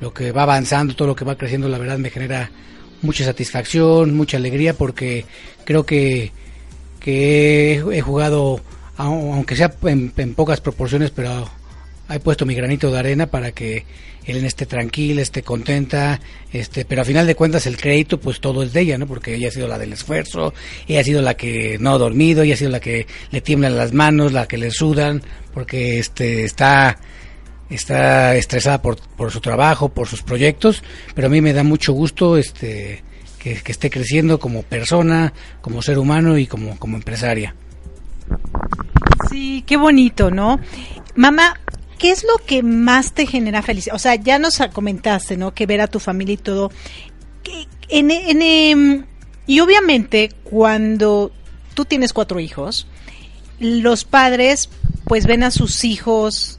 lo 0.00 0.14
que 0.14 0.32
va 0.32 0.42
avanzando, 0.42 0.94
todo 0.94 1.08
lo 1.08 1.16
que 1.16 1.24
va 1.24 1.36
creciendo, 1.36 1.68
la 1.68 1.78
verdad 1.78 1.98
me 1.98 2.10
genera 2.10 2.50
mucha 3.02 3.24
satisfacción, 3.24 4.14
mucha 4.14 4.38
alegría, 4.38 4.74
porque 4.74 5.26
creo 5.64 5.84
que, 5.84 6.32
que 7.00 7.82
he, 7.92 8.00
jugado, 8.00 8.60
aunque 8.96 9.56
sea 9.56 9.74
en, 9.84 10.12
en 10.16 10.34
pocas 10.34 10.60
proporciones, 10.60 11.10
pero 11.10 11.48
he 12.10 12.20
puesto 12.20 12.46
mi 12.46 12.54
granito 12.54 12.90
de 12.90 12.98
arena 12.98 13.26
para 13.26 13.52
que 13.52 13.84
él 14.26 14.44
esté 14.44 14.66
tranquila, 14.66 15.22
esté 15.22 15.42
contenta, 15.42 16.20
este, 16.52 16.84
pero 16.84 17.02
a 17.02 17.04
final 17.04 17.26
de 17.26 17.36
cuentas 17.36 17.66
el 17.66 17.76
crédito 17.76 18.18
pues 18.18 18.40
todo 18.40 18.62
es 18.62 18.72
de 18.72 18.80
ella, 18.80 18.98
¿no? 18.98 19.06
Porque 19.06 19.34
ella 19.34 19.48
ha 19.48 19.52
sido 19.52 19.68
la 19.68 19.78
del 19.78 19.92
esfuerzo, 19.92 20.52
ella 20.88 21.00
ha 21.00 21.04
sido 21.04 21.22
la 21.22 21.34
que 21.34 21.78
no 21.78 21.92
ha 21.92 21.98
dormido, 21.98 22.42
ella 22.42 22.54
ha 22.54 22.56
sido 22.56 22.70
la 22.70 22.80
que 22.80 23.06
le 23.30 23.40
tiemblan 23.40 23.76
las 23.76 23.92
manos, 23.92 24.32
la 24.32 24.48
que 24.48 24.58
le 24.58 24.70
sudan, 24.70 25.22
porque 25.54 25.98
este 25.98 26.44
está 26.44 26.98
está 27.70 28.36
estresada 28.36 28.80
por, 28.80 28.96
por 29.16 29.30
su 29.32 29.40
trabajo, 29.40 29.88
por 29.88 30.08
sus 30.08 30.22
proyectos, 30.22 30.82
pero 31.14 31.28
a 31.28 31.30
mí 31.30 31.40
me 31.40 31.52
da 31.52 31.62
mucho 31.62 31.92
gusto 31.92 32.36
este 32.36 33.02
que, 33.38 33.54
que 33.54 33.72
esté 33.72 33.90
creciendo 33.90 34.38
como 34.40 34.62
persona, 34.62 35.32
como 35.60 35.82
ser 35.82 35.98
humano 35.98 36.36
y 36.36 36.46
como, 36.46 36.78
como 36.78 36.96
empresaria. 36.96 37.54
Sí, 39.30 39.62
qué 39.66 39.76
bonito, 39.76 40.30
¿no? 40.30 40.58
Mamá, 41.14 41.58
¿qué 41.98 42.10
es 42.10 42.24
lo 42.24 42.44
que 42.44 42.62
más 42.62 43.12
te 43.12 43.26
genera 43.26 43.62
felicidad? 43.62 43.96
O 43.96 43.98
sea, 43.98 44.14
ya 44.14 44.38
nos 44.38 44.58
comentaste, 44.72 45.36
¿no? 45.36 45.54
Que 45.54 45.66
ver 45.66 45.80
a 45.80 45.86
tu 45.86 46.00
familia 46.00 46.34
y 46.34 46.38
todo. 46.38 46.70
En, 47.88 48.10
em, 48.10 49.04
y 49.46 49.60
obviamente 49.60 50.30
cuando 50.44 51.32
tú 51.74 51.84
tienes 51.84 52.12
cuatro 52.12 52.40
hijos, 52.40 52.86
los 53.58 54.04
padres 54.04 54.68
pues 55.04 55.26
ven 55.26 55.44
a 55.44 55.50
sus 55.50 55.84
hijos 55.84 56.58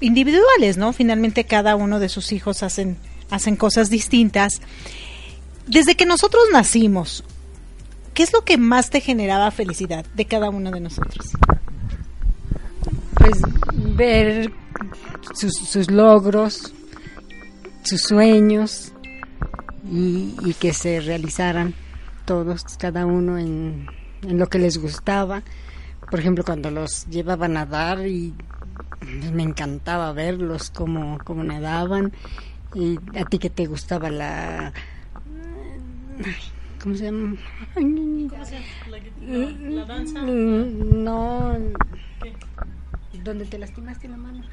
individuales, 0.00 0.76
¿no? 0.76 0.92
Finalmente 0.92 1.44
cada 1.44 1.76
uno 1.76 1.98
de 1.98 2.08
sus 2.10 2.32
hijos 2.32 2.62
hacen, 2.62 2.98
hacen 3.30 3.56
cosas 3.56 3.88
distintas. 3.88 4.60
Desde 5.66 5.94
que 5.94 6.04
nosotros 6.04 6.44
nacimos, 6.52 7.24
¿qué 8.12 8.22
es 8.22 8.32
lo 8.34 8.44
que 8.44 8.58
más 8.58 8.90
te 8.90 9.00
generaba 9.00 9.50
felicidad 9.50 10.04
de 10.14 10.26
cada 10.26 10.50
uno 10.50 10.70
de 10.70 10.80
nosotros? 10.80 11.30
Ver 13.94 14.52
sus, 15.34 15.90
logros, 15.90 16.74
sus 17.84 18.02
sueños 18.02 18.92
y, 19.90 20.54
que 20.54 20.72
se 20.72 21.00
realizaran 21.00 21.74
todos, 22.24 22.64
cada 22.78 23.06
uno 23.06 23.38
en, 23.38 23.86
lo 24.22 24.48
que 24.48 24.58
les 24.58 24.78
gustaba. 24.78 25.42
Por 26.10 26.20
ejemplo, 26.20 26.44
cuando 26.44 26.70
los 26.70 27.06
llevaban 27.06 27.56
a 27.56 27.64
nadar 27.64 28.06
y 28.06 28.34
me 29.32 29.42
encantaba 29.42 30.12
verlos 30.12 30.70
cómo, 30.70 31.18
cómo 31.24 31.44
nadaban. 31.44 32.12
Y 32.74 32.98
a 33.18 33.24
ti 33.24 33.38
que 33.38 33.50
te 33.50 33.66
gustaba 33.66 34.10
la... 34.10 34.72
¿Cómo 36.82 36.96
se 36.96 37.04
llama? 37.04 37.36
¿Cómo 37.74 38.44
se 38.44 38.54
llama? 38.54 39.68
¿La, 39.70 39.84
danza? 39.84 40.20
No, 40.22 41.56
¿Dónde 43.24 43.46
te 43.46 43.58
lastimaste 43.58 44.06
la 44.06 44.18
mano? 44.18 44.44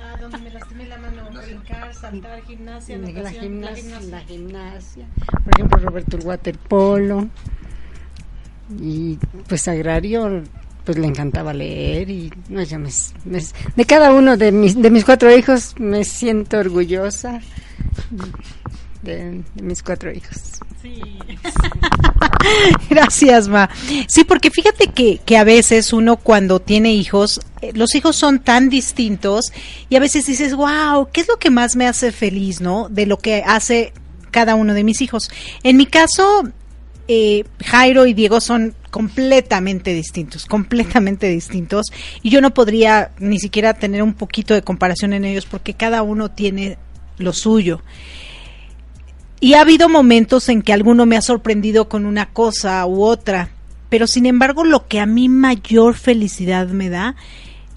ah, 0.00 0.16
donde 0.20 0.38
me 0.38 0.50
lastimé 0.50 0.86
la 0.86 0.98
mano, 0.98 1.28
brincar, 1.44 1.92
saltar, 1.92 2.42
gimnasia, 2.44 2.96
la, 2.96 3.08
gimnasia, 3.30 4.00
la, 4.00 4.20
gimnasia, 4.20 5.06
Por 5.44 5.54
ejemplo, 5.54 5.78
Roberto 5.78 6.16
el 6.16 6.24
waterpolo. 6.24 7.28
Y 8.80 9.18
pues 9.48 9.66
Agrario, 9.66 10.44
pues 10.84 10.96
le 10.96 11.08
encantaba 11.08 11.52
leer 11.52 12.08
y 12.08 12.32
no, 12.48 12.62
ya 12.62 12.78
me, 12.78 12.90
de 13.74 13.84
cada 13.84 14.14
uno 14.14 14.36
de 14.36 14.52
mis, 14.52 14.80
de 14.80 14.90
mis 14.90 15.04
cuatro 15.04 15.36
hijos 15.36 15.74
me 15.76 16.04
siento 16.04 16.58
orgullosa 16.58 17.40
de, 19.02 19.42
mis 19.60 19.82
cuatro 19.82 20.12
hijos. 20.12 20.60
Sí. 20.82 21.00
Gracias, 22.90 23.48
Ma. 23.48 23.68
Sí, 24.06 24.24
porque 24.24 24.50
fíjate 24.50 24.88
que, 24.88 25.18
que 25.18 25.36
a 25.36 25.44
veces 25.44 25.92
uno 25.92 26.16
cuando 26.16 26.60
tiene 26.60 26.92
hijos, 26.92 27.40
eh, 27.60 27.72
los 27.74 27.94
hijos 27.94 28.16
son 28.16 28.40
tan 28.40 28.68
distintos 28.68 29.52
y 29.88 29.96
a 29.96 30.00
veces 30.00 30.26
dices, 30.26 30.54
wow, 30.54 31.08
¿qué 31.12 31.20
es 31.20 31.28
lo 31.28 31.36
que 31.36 31.50
más 31.50 31.76
me 31.76 31.86
hace 31.86 32.12
feliz, 32.12 32.60
no? 32.60 32.88
De 32.88 33.06
lo 33.06 33.18
que 33.18 33.42
hace 33.46 33.92
cada 34.30 34.54
uno 34.54 34.74
de 34.74 34.84
mis 34.84 35.00
hijos. 35.00 35.30
En 35.62 35.76
mi 35.76 35.86
caso, 35.86 36.44
eh, 37.08 37.44
Jairo 37.64 38.06
y 38.06 38.14
Diego 38.14 38.40
son 38.40 38.74
completamente 38.90 39.92
distintos, 39.94 40.46
completamente 40.46 41.28
distintos. 41.28 41.86
Y 42.22 42.30
yo 42.30 42.40
no 42.40 42.54
podría 42.54 43.10
ni 43.18 43.38
siquiera 43.38 43.74
tener 43.74 44.02
un 44.02 44.14
poquito 44.14 44.54
de 44.54 44.62
comparación 44.62 45.12
en 45.12 45.24
ellos 45.24 45.46
porque 45.46 45.74
cada 45.74 46.02
uno 46.02 46.30
tiene 46.30 46.78
lo 47.18 47.32
suyo. 47.32 47.82
Y 49.42 49.54
ha 49.54 49.62
habido 49.62 49.88
momentos 49.88 50.50
en 50.50 50.60
que 50.60 50.74
alguno 50.74 51.06
me 51.06 51.16
ha 51.16 51.22
sorprendido 51.22 51.88
con 51.88 52.04
una 52.04 52.26
cosa 52.26 52.84
u 52.84 53.02
otra, 53.02 53.48
pero 53.88 54.06
sin 54.06 54.26
embargo 54.26 54.64
lo 54.64 54.86
que 54.86 55.00
a 55.00 55.06
mí 55.06 55.30
mayor 55.30 55.94
felicidad 55.94 56.68
me 56.68 56.90
da 56.90 57.16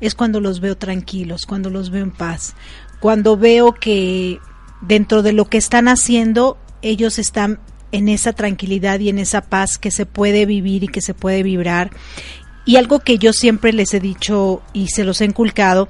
es 0.01 0.13
cuando 0.13 0.41
los 0.41 0.59
veo 0.59 0.75
tranquilos, 0.75 1.45
cuando 1.47 1.69
los 1.69 1.89
veo 1.89 2.03
en 2.03 2.11
paz, 2.11 2.55
cuando 2.99 3.37
veo 3.37 3.71
que 3.71 4.39
dentro 4.81 5.21
de 5.21 5.31
lo 5.31 5.45
que 5.45 5.57
están 5.57 5.87
haciendo 5.87 6.57
ellos 6.81 7.17
están 7.17 7.59
en 7.93 8.09
esa 8.09 8.33
tranquilidad 8.33 8.99
y 8.99 9.07
en 9.07 9.17
esa 9.17 9.39
paz 9.39 9.77
que 9.77 9.89
se 9.89 10.05
puede 10.05 10.45
vivir 10.45 10.83
y 10.83 10.89
que 10.89 10.99
se 10.99 11.13
puede 11.13 11.43
vibrar. 11.43 11.91
Y 12.65 12.75
algo 12.75 12.99
que 12.99 13.17
yo 13.17 13.31
siempre 13.31 13.71
les 13.71 13.93
he 13.93 14.01
dicho 14.01 14.61
y 14.73 14.87
se 14.87 15.05
los 15.05 15.21
he 15.21 15.25
inculcado, 15.25 15.87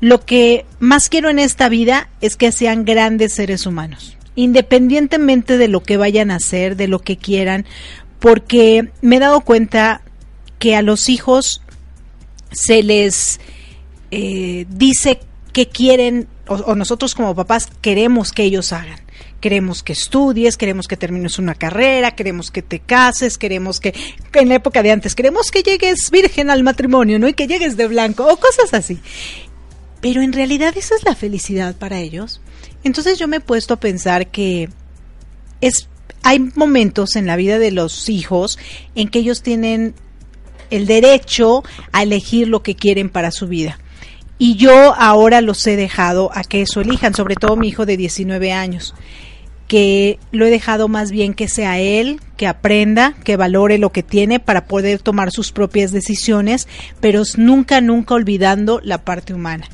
lo 0.00 0.26
que 0.26 0.66
más 0.78 1.08
quiero 1.08 1.30
en 1.30 1.38
esta 1.38 1.70
vida 1.70 2.10
es 2.20 2.36
que 2.36 2.52
sean 2.52 2.84
grandes 2.84 3.32
seres 3.32 3.64
humanos 3.64 4.16
independientemente 4.36 5.58
de 5.58 5.68
lo 5.68 5.82
que 5.82 5.96
vayan 5.96 6.30
a 6.30 6.36
hacer, 6.36 6.76
de 6.76 6.86
lo 6.86 7.00
que 7.00 7.16
quieran, 7.16 7.66
porque 8.20 8.90
me 9.00 9.16
he 9.16 9.20
dado 9.20 9.40
cuenta 9.40 10.02
que 10.58 10.76
a 10.76 10.82
los 10.82 11.08
hijos 11.08 11.62
se 12.52 12.82
les 12.82 13.40
eh, 14.10 14.66
dice 14.68 15.20
que 15.52 15.68
quieren, 15.68 16.28
o, 16.46 16.74
nosotros 16.74 17.14
como 17.14 17.34
papás 17.34 17.68
queremos 17.80 18.32
que 18.32 18.44
ellos 18.44 18.72
hagan. 18.72 19.00
Queremos 19.40 19.82
que 19.82 19.92
estudies, 19.92 20.56
queremos 20.56 20.88
que 20.88 20.96
termines 20.96 21.38
una 21.38 21.54
carrera, 21.54 22.14
queremos 22.14 22.50
que 22.50 22.62
te 22.62 22.80
cases, 22.80 23.38
queremos 23.38 23.80
que, 23.80 23.94
en 24.32 24.48
la 24.48 24.56
época 24.56 24.82
de 24.82 24.90
antes, 24.90 25.14
queremos 25.14 25.50
que 25.50 25.62
llegues 25.62 26.10
virgen 26.10 26.50
al 26.50 26.62
matrimonio, 26.62 27.18
¿no? 27.18 27.28
Y 27.28 27.34
que 27.34 27.46
llegues 27.46 27.76
de 27.76 27.86
blanco, 27.86 28.26
o 28.26 28.36
cosas 28.38 28.72
así. 28.72 28.98
Pero 30.00 30.22
en 30.22 30.32
realidad 30.32 30.76
esa 30.76 30.94
es 30.94 31.04
la 31.04 31.14
felicidad 31.14 31.76
para 31.76 32.00
ellos. 32.00 32.40
Entonces 32.86 33.18
yo 33.18 33.26
me 33.26 33.38
he 33.38 33.40
puesto 33.40 33.74
a 33.74 33.80
pensar 33.80 34.28
que 34.28 34.68
es 35.60 35.88
hay 36.22 36.38
momentos 36.38 37.16
en 37.16 37.26
la 37.26 37.34
vida 37.34 37.58
de 37.58 37.72
los 37.72 38.08
hijos 38.08 38.60
en 38.94 39.08
que 39.08 39.18
ellos 39.18 39.42
tienen 39.42 39.96
el 40.70 40.86
derecho 40.86 41.64
a 41.90 42.04
elegir 42.04 42.46
lo 42.46 42.62
que 42.62 42.76
quieren 42.76 43.10
para 43.10 43.32
su 43.32 43.48
vida. 43.48 43.80
Y 44.38 44.54
yo 44.54 44.94
ahora 44.94 45.40
los 45.40 45.66
he 45.66 45.74
dejado 45.74 46.30
a 46.32 46.44
que 46.44 46.62
eso 46.62 46.80
elijan, 46.80 47.12
sobre 47.12 47.34
todo 47.34 47.56
mi 47.56 47.66
hijo 47.66 47.86
de 47.86 47.96
19 47.96 48.52
años, 48.52 48.94
que 49.66 50.20
lo 50.30 50.46
he 50.46 50.50
dejado 50.50 50.86
más 50.86 51.10
bien 51.10 51.34
que 51.34 51.48
sea 51.48 51.80
él, 51.80 52.20
que 52.36 52.46
aprenda, 52.46 53.14
que 53.24 53.36
valore 53.36 53.78
lo 53.78 53.90
que 53.90 54.04
tiene 54.04 54.38
para 54.38 54.66
poder 54.66 55.00
tomar 55.00 55.32
sus 55.32 55.50
propias 55.50 55.90
decisiones, 55.90 56.68
pero 57.00 57.24
nunca, 57.36 57.80
nunca 57.80 58.14
olvidando 58.14 58.80
la 58.84 59.04
parte 59.04 59.34
humana. 59.34 59.68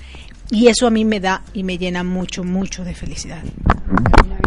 Y 0.53 0.69
eso 0.69 0.87
a 0.87 0.91
mí 0.91 1.07
me 1.07 1.19
da 1.19 1.43
y 1.55 1.65
me 1.65 1.79
llena 1.79 2.05
mucho, 2.05 2.45
mucho 2.45 2.85
de 2.85 2.95
felicidad. 2.95 3.43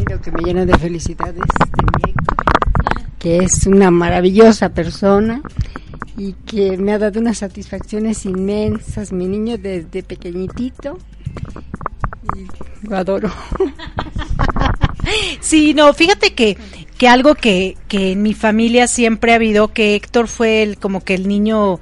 Lo 0.07 0.21
que 0.21 0.31
me 0.31 0.43
llena 0.43 0.63
de 0.63 0.77
felicidad 0.77 1.33
es 1.35 1.43
que 3.17 3.37
es 3.37 3.65
una 3.65 3.89
maravillosa 3.89 4.69
persona 4.69 5.41
y 6.15 6.33
que 6.45 6.77
me 6.77 6.93
ha 6.93 6.99
dado 6.99 7.19
unas 7.19 7.39
satisfacciones 7.39 8.23
inmensas. 8.27 9.11
Mi 9.11 9.27
niño 9.27 9.57
desde 9.57 10.03
pequeñitito 10.03 10.99
y 12.35 12.87
lo 12.87 12.95
adoro. 12.95 13.31
Sí, 15.39 15.75
no, 15.75 15.93
fíjate 15.93 16.33
que, 16.33 16.57
que 16.97 17.07
algo 17.07 17.35
que, 17.35 17.77
que 17.87 18.13
en 18.13 18.23
mi 18.23 18.33
familia 18.33 18.87
siempre 18.87 19.33
ha 19.33 19.35
habido, 19.35 19.71
que 19.71 19.95
Héctor 19.95 20.27
fue 20.27 20.63
el, 20.63 20.79
como 20.79 21.01
que 21.01 21.13
el 21.13 21.27
niño 21.27 21.79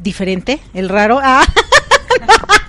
diferente, 0.00 0.60
el 0.72 0.88
raro. 0.88 1.18
Ah. 1.20 1.42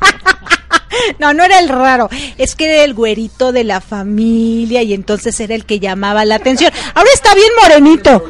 No, 1.19 1.33
no 1.33 1.43
era 1.43 1.59
el 1.59 1.69
raro, 1.69 2.09
es 2.37 2.55
que 2.55 2.65
era 2.65 2.83
el 2.83 2.93
güerito 2.93 3.51
de 3.51 3.63
la 3.63 3.81
familia 3.81 4.81
y 4.81 4.93
entonces 4.93 5.39
era 5.39 5.55
el 5.55 5.65
que 5.65 5.79
llamaba 5.79 6.25
la 6.25 6.35
atención. 6.35 6.71
Ahora 6.95 7.09
está 7.13 7.35
bien 7.35 7.51
morenito. 7.61 8.23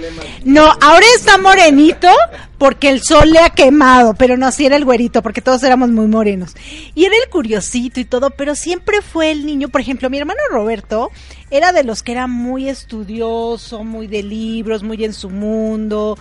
No, 0.43 0.65
ahora 0.81 1.05
está 1.15 1.37
morenito 1.37 2.09
porque 2.57 2.89
el 2.89 3.01
sol 3.01 3.31
le 3.31 3.39
ha 3.39 3.49
quemado, 3.49 4.13
pero 4.13 4.37
no, 4.37 4.51
sí 4.51 4.65
era 4.65 4.75
el 4.75 4.85
güerito, 4.85 5.21
porque 5.21 5.41
todos 5.41 5.63
éramos 5.63 5.89
muy 5.89 6.07
morenos. 6.07 6.55
Y 6.93 7.05
era 7.05 7.15
el 7.15 7.29
curiosito 7.29 7.99
y 7.99 8.05
todo, 8.05 8.29
pero 8.31 8.55
siempre 8.55 9.01
fue 9.01 9.31
el 9.31 9.45
niño, 9.45 9.69
por 9.69 9.81
ejemplo, 9.81 10.09
mi 10.09 10.19
hermano 10.19 10.39
Roberto 10.51 11.09
era 11.49 11.71
de 11.71 11.83
los 11.83 12.03
que 12.03 12.11
era 12.11 12.27
muy 12.27 12.69
estudioso, 12.69 13.83
muy 13.83 14.07
de 14.07 14.23
libros, 14.23 14.83
muy 14.83 15.03
en 15.03 15.13
su 15.13 15.29
mundo. 15.29 16.17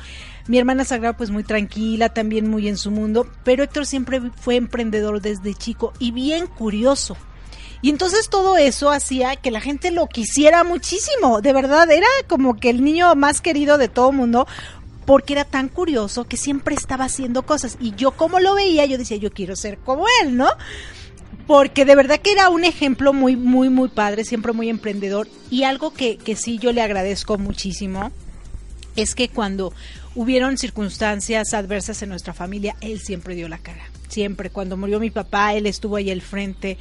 Mi 0.49 0.59
hermana 0.59 0.85
Sagrada 0.85 1.17
pues 1.17 1.31
muy 1.31 1.45
tranquila, 1.45 2.09
también 2.09 2.49
muy 2.49 2.69
en 2.69 2.77
su 2.77 2.91
mundo, 2.91 3.27
pero 3.45 3.63
Héctor 3.63 3.87
siempre 3.87 4.21
fue 4.41 4.57
emprendedor 4.57 5.21
desde 5.21 5.55
chico 5.55 5.93
y 5.99 6.13
bien 6.13 6.47
curioso. 6.47 7.17
Y 7.83 7.89
entonces 7.89 8.29
todo 8.29 8.59
eso 8.59 8.91
hacía 8.91 9.37
que 9.37 9.51
la 9.51 9.61
gente 9.61 9.91
lo 9.91 10.07
quisiera 10.07 10.65
muchísimo, 10.65 11.41
de 11.41 11.53
verdad, 11.53 11.91
era 11.91 12.07
como 12.29 12.57
que 12.57 12.69
el 12.69 12.85
niño 12.85 13.15
más 13.15 13.41
querido 13.41 13.79
de 13.79 13.89
todo 13.89 14.13
mundo, 14.13 14.47
porque 15.07 15.33
era 15.33 15.45
tan 15.45 15.69
curioso 15.69 16.25
que 16.25 16.37
siempre 16.37 16.75
estaba 16.75 17.07
haciendo 17.07 17.43
cosas. 17.43 17.77
Y 17.81 17.95
yo 17.95 18.13
como 18.13 18.39
lo 18.39 18.55
veía, 18.55 18.85
yo 18.85 18.99
decía, 18.99 19.17
yo 19.17 19.33
quiero 19.33 19.57
ser 19.57 19.79
como 19.79 20.05
él, 20.23 20.37
¿no? 20.37 20.49
Porque 21.47 21.85
de 21.85 21.97
verdad 21.97 22.21
que 22.21 22.33
era 22.33 22.49
un 22.49 22.65
ejemplo 22.65 23.13
muy, 23.13 23.35
muy, 23.35 23.71
muy 23.71 23.89
padre, 23.89 24.25
siempre 24.25 24.53
muy 24.53 24.69
emprendedor. 24.69 25.27
Y 25.51 25.65
algo 25.65 25.93
que, 25.93 26.17
que 26.17 26.37
sí 26.37 26.59
yo 26.59 26.71
le 26.73 26.83
agradezco 26.83 27.39
muchísimo 27.39 28.13
es 28.95 29.15
que 29.15 29.29
cuando 29.29 29.73
hubieron 30.15 30.59
circunstancias 30.59 31.55
adversas 31.55 32.03
en 32.03 32.09
nuestra 32.09 32.35
familia, 32.35 32.77
él 32.81 33.01
siempre 33.01 33.35
dio 33.35 33.49
la 33.49 33.59
cara. 33.59 33.91
Siempre. 34.09 34.51
Cuando 34.51 34.77
murió 34.77 34.99
mi 34.99 35.11
papá, 35.11 35.55
él 35.55 35.67
estuvo 35.67 35.97
ahí 35.97 36.11
al 36.11 36.23
frente. 36.23 36.79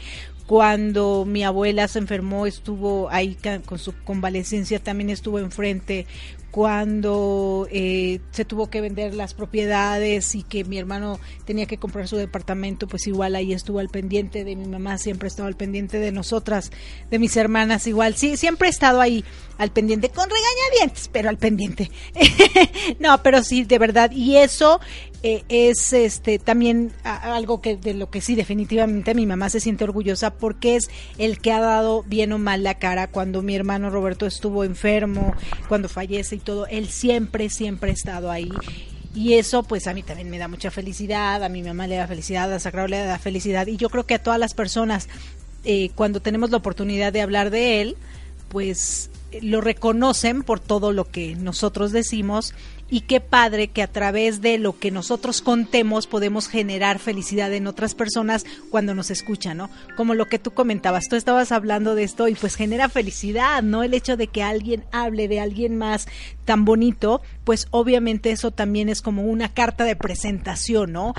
Cuando 0.47 1.25
mi 1.25 1.43
abuela 1.43 1.87
se 1.87 1.99
enfermó, 1.99 2.47
estuvo 2.47 3.07
ahí 3.11 3.37
con 3.65 3.77
su 3.77 3.93
convalecencia, 4.03 4.79
también 4.79 5.11
estuvo 5.11 5.37
enfrente 5.37 6.07
cuando 6.51 7.67
eh, 7.71 8.19
se 8.31 8.45
tuvo 8.45 8.69
que 8.69 8.81
vender 8.81 9.13
las 9.13 9.33
propiedades 9.33 10.35
y 10.35 10.43
que 10.43 10.63
mi 10.63 10.77
hermano 10.77 11.19
tenía 11.45 11.65
que 11.65 11.77
comprar 11.77 12.07
su 12.07 12.15
departamento, 12.15 12.87
pues 12.87 13.07
igual 13.07 13.35
ahí 13.35 13.53
estuvo 13.53 13.79
al 13.79 13.89
pendiente 13.89 14.43
de 14.43 14.55
mi 14.55 14.67
mamá, 14.67 14.97
siempre 14.97 15.27
estaba 15.27 15.47
al 15.47 15.55
pendiente 15.55 15.99
de 15.99 16.11
nosotras, 16.11 16.71
de 17.09 17.19
mis 17.19 17.37
hermanas 17.37 17.87
igual, 17.87 18.15
sí, 18.15 18.37
siempre 18.37 18.67
he 18.67 18.71
estado 18.71 19.01
ahí 19.01 19.23
al 19.57 19.71
pendiente, 19.71 20.09
con 20.09 20.27
regañadientes, 20.29 21.09
pero 21.11 21.29
al 21.29 21.37
pendiente. 21.37 21.91
no, 22.99 23.21
pero 23.21 23.43
sí, 23.43 23.65
de 23.65 23.77
verdad, 23.77 24.11
y 24.11 24.37
eso 24.37 24.79
eh, 25.21 25.43
es 25.49 25.91
este 25.91 26.39
también 26.39 26.93
algo 27.03 27.59
que 27.59 27.75
de 27.75 27.93
lo 27.93 28.09
que 28.09 28.21
sí 28.21 28.35
definitivamente 28.35 29.13
mi 29.13 29.25
mamá 29.25 29.49
se 29.49 29.59
siente 29.59 29.83
orgullosa 29.83 30.33
porque 30.33 30.77
es 30.77 30.89
el 31.17 31.39
que 31.39 31.51
ha 31.51 31.59
dado 31.59 32.03
bien 32.03 32.31
o 32.31 32.37
mal 32.37 32.63
la 32.63 32.75
cara 32.75 33.07
cuando 33.07 33.41
mi 33.41 33.53
hermano 33.53 33.89
Roberto 33.89 34.25
estuvo 34.25 34.63
enfermo, 34.63 35.33
cuando 35.67 35.89
fallece 35.89 36.38
todo, 36.39 36.67
él 36.67 36.87
siempre 36.87 37.49
siempre 37.49 37.91
ha 37.91 37.93
estado 37.93 38.31
ahí. 38.31 38.51
Y 39.15 39.33
eso 39.33 39.63
pues 39.63 39.87
a 39.87 39.93
mí 39.93 40.03
también 40.03 40.29
me 40.29 40.37
da 40.37 40.47
mucha 40.47 40.71
felicidad, 40.71 41.43
a 41.43 41.49
mi 41.49 41.63
mamá 41.63 41.87
le 41.87 41.95
da 41.95 42.07
felicidad, 42.07 42.53
a 42.53 42.59
Sagrado 42.59 42.87
le 42.87 42.97
da 42.97 43.17
felicidad. 43.17 43.67
Y 43.67 43.77
yo 43.77 43.89
creo 43.89 44.05
que 44.05 44.15
a 44.15 44.23
todas 44.23 44.39
las 44.39 44.53
personas 44.53 45.09
eh, 45.65 45.89
cuando 45.95 46.21
tenemos 46.21 46.51
la 46.51 46.57
oportunidad 46.57 47.11
de 47.11 47.21
hablar 47.21 47.49
de 47.49 47.81
él, 47.81 47.97
pues 48.49 49.09
lo 49.41 49.61
reconocen 49.61 50.43
por 50.43 50.59
todo 50.59 50.91
lo 50.91 51.05
que 51.05 51.35
nosotros 51.35 51.91
decimos 51.91 52.53
y 52.89 53.01
qué 53.01 53.19
padre 53.19 53.67
que 53.67 53.83
a 53.83 53.87
través 53.87 54.41
de 54.41 54.57
lo 54.57 54.79
que 54.79 54.89
nosotros 54.91 55.41
contemos 55.41 56.07
podemos 56.07 56.47
generar 56.47 56.97
felicidad 56.99 57.53
en 57.53 57.67
otras 57.67 57.93
personas 57.93 58.45
cuando 58.71 58.95
nos 58.95 59.11
escuchan, 59.11 59.57
¿no? 59.57 59.69
Como 59.95 60.15
lo 60.15 60.25
que 60.27 60.39
tú 60.39 60.51
comentabas, 60.51 61.07
tú 61.07 61.15
estabas 61.15 61.51
hablando 61.51 61.93
de 61.93 62.03
esto 62.03 62.27
y 62.27 62.35
pues 62.35 62.55
genera 62.55 62.89
felicidad, 62.89 63.61
¿no? 63.61 63.83
El 63.83 63.93
hecho 63.93 64.17
de 64.17 64.27
que 64.27 64.41
alguien 64.41 64.85
hable 64.91 65.27
de 65.27 65.39
alguien 65.39 65.77
más 65.77 66.07
tan 66.45 66.65
bonito, 66.65 67.21
pues 67.43 67.67
obviamente 67.69 68.31
eso 68.31 68.51
también 68.51 68.89
es 68.89 69.01
como 69.01 69.23
una 69.23 69.53
carta 69.53 69.83
de 69.83 69.95
presentación, 69.95 70.91
¿no? 70.91 71.13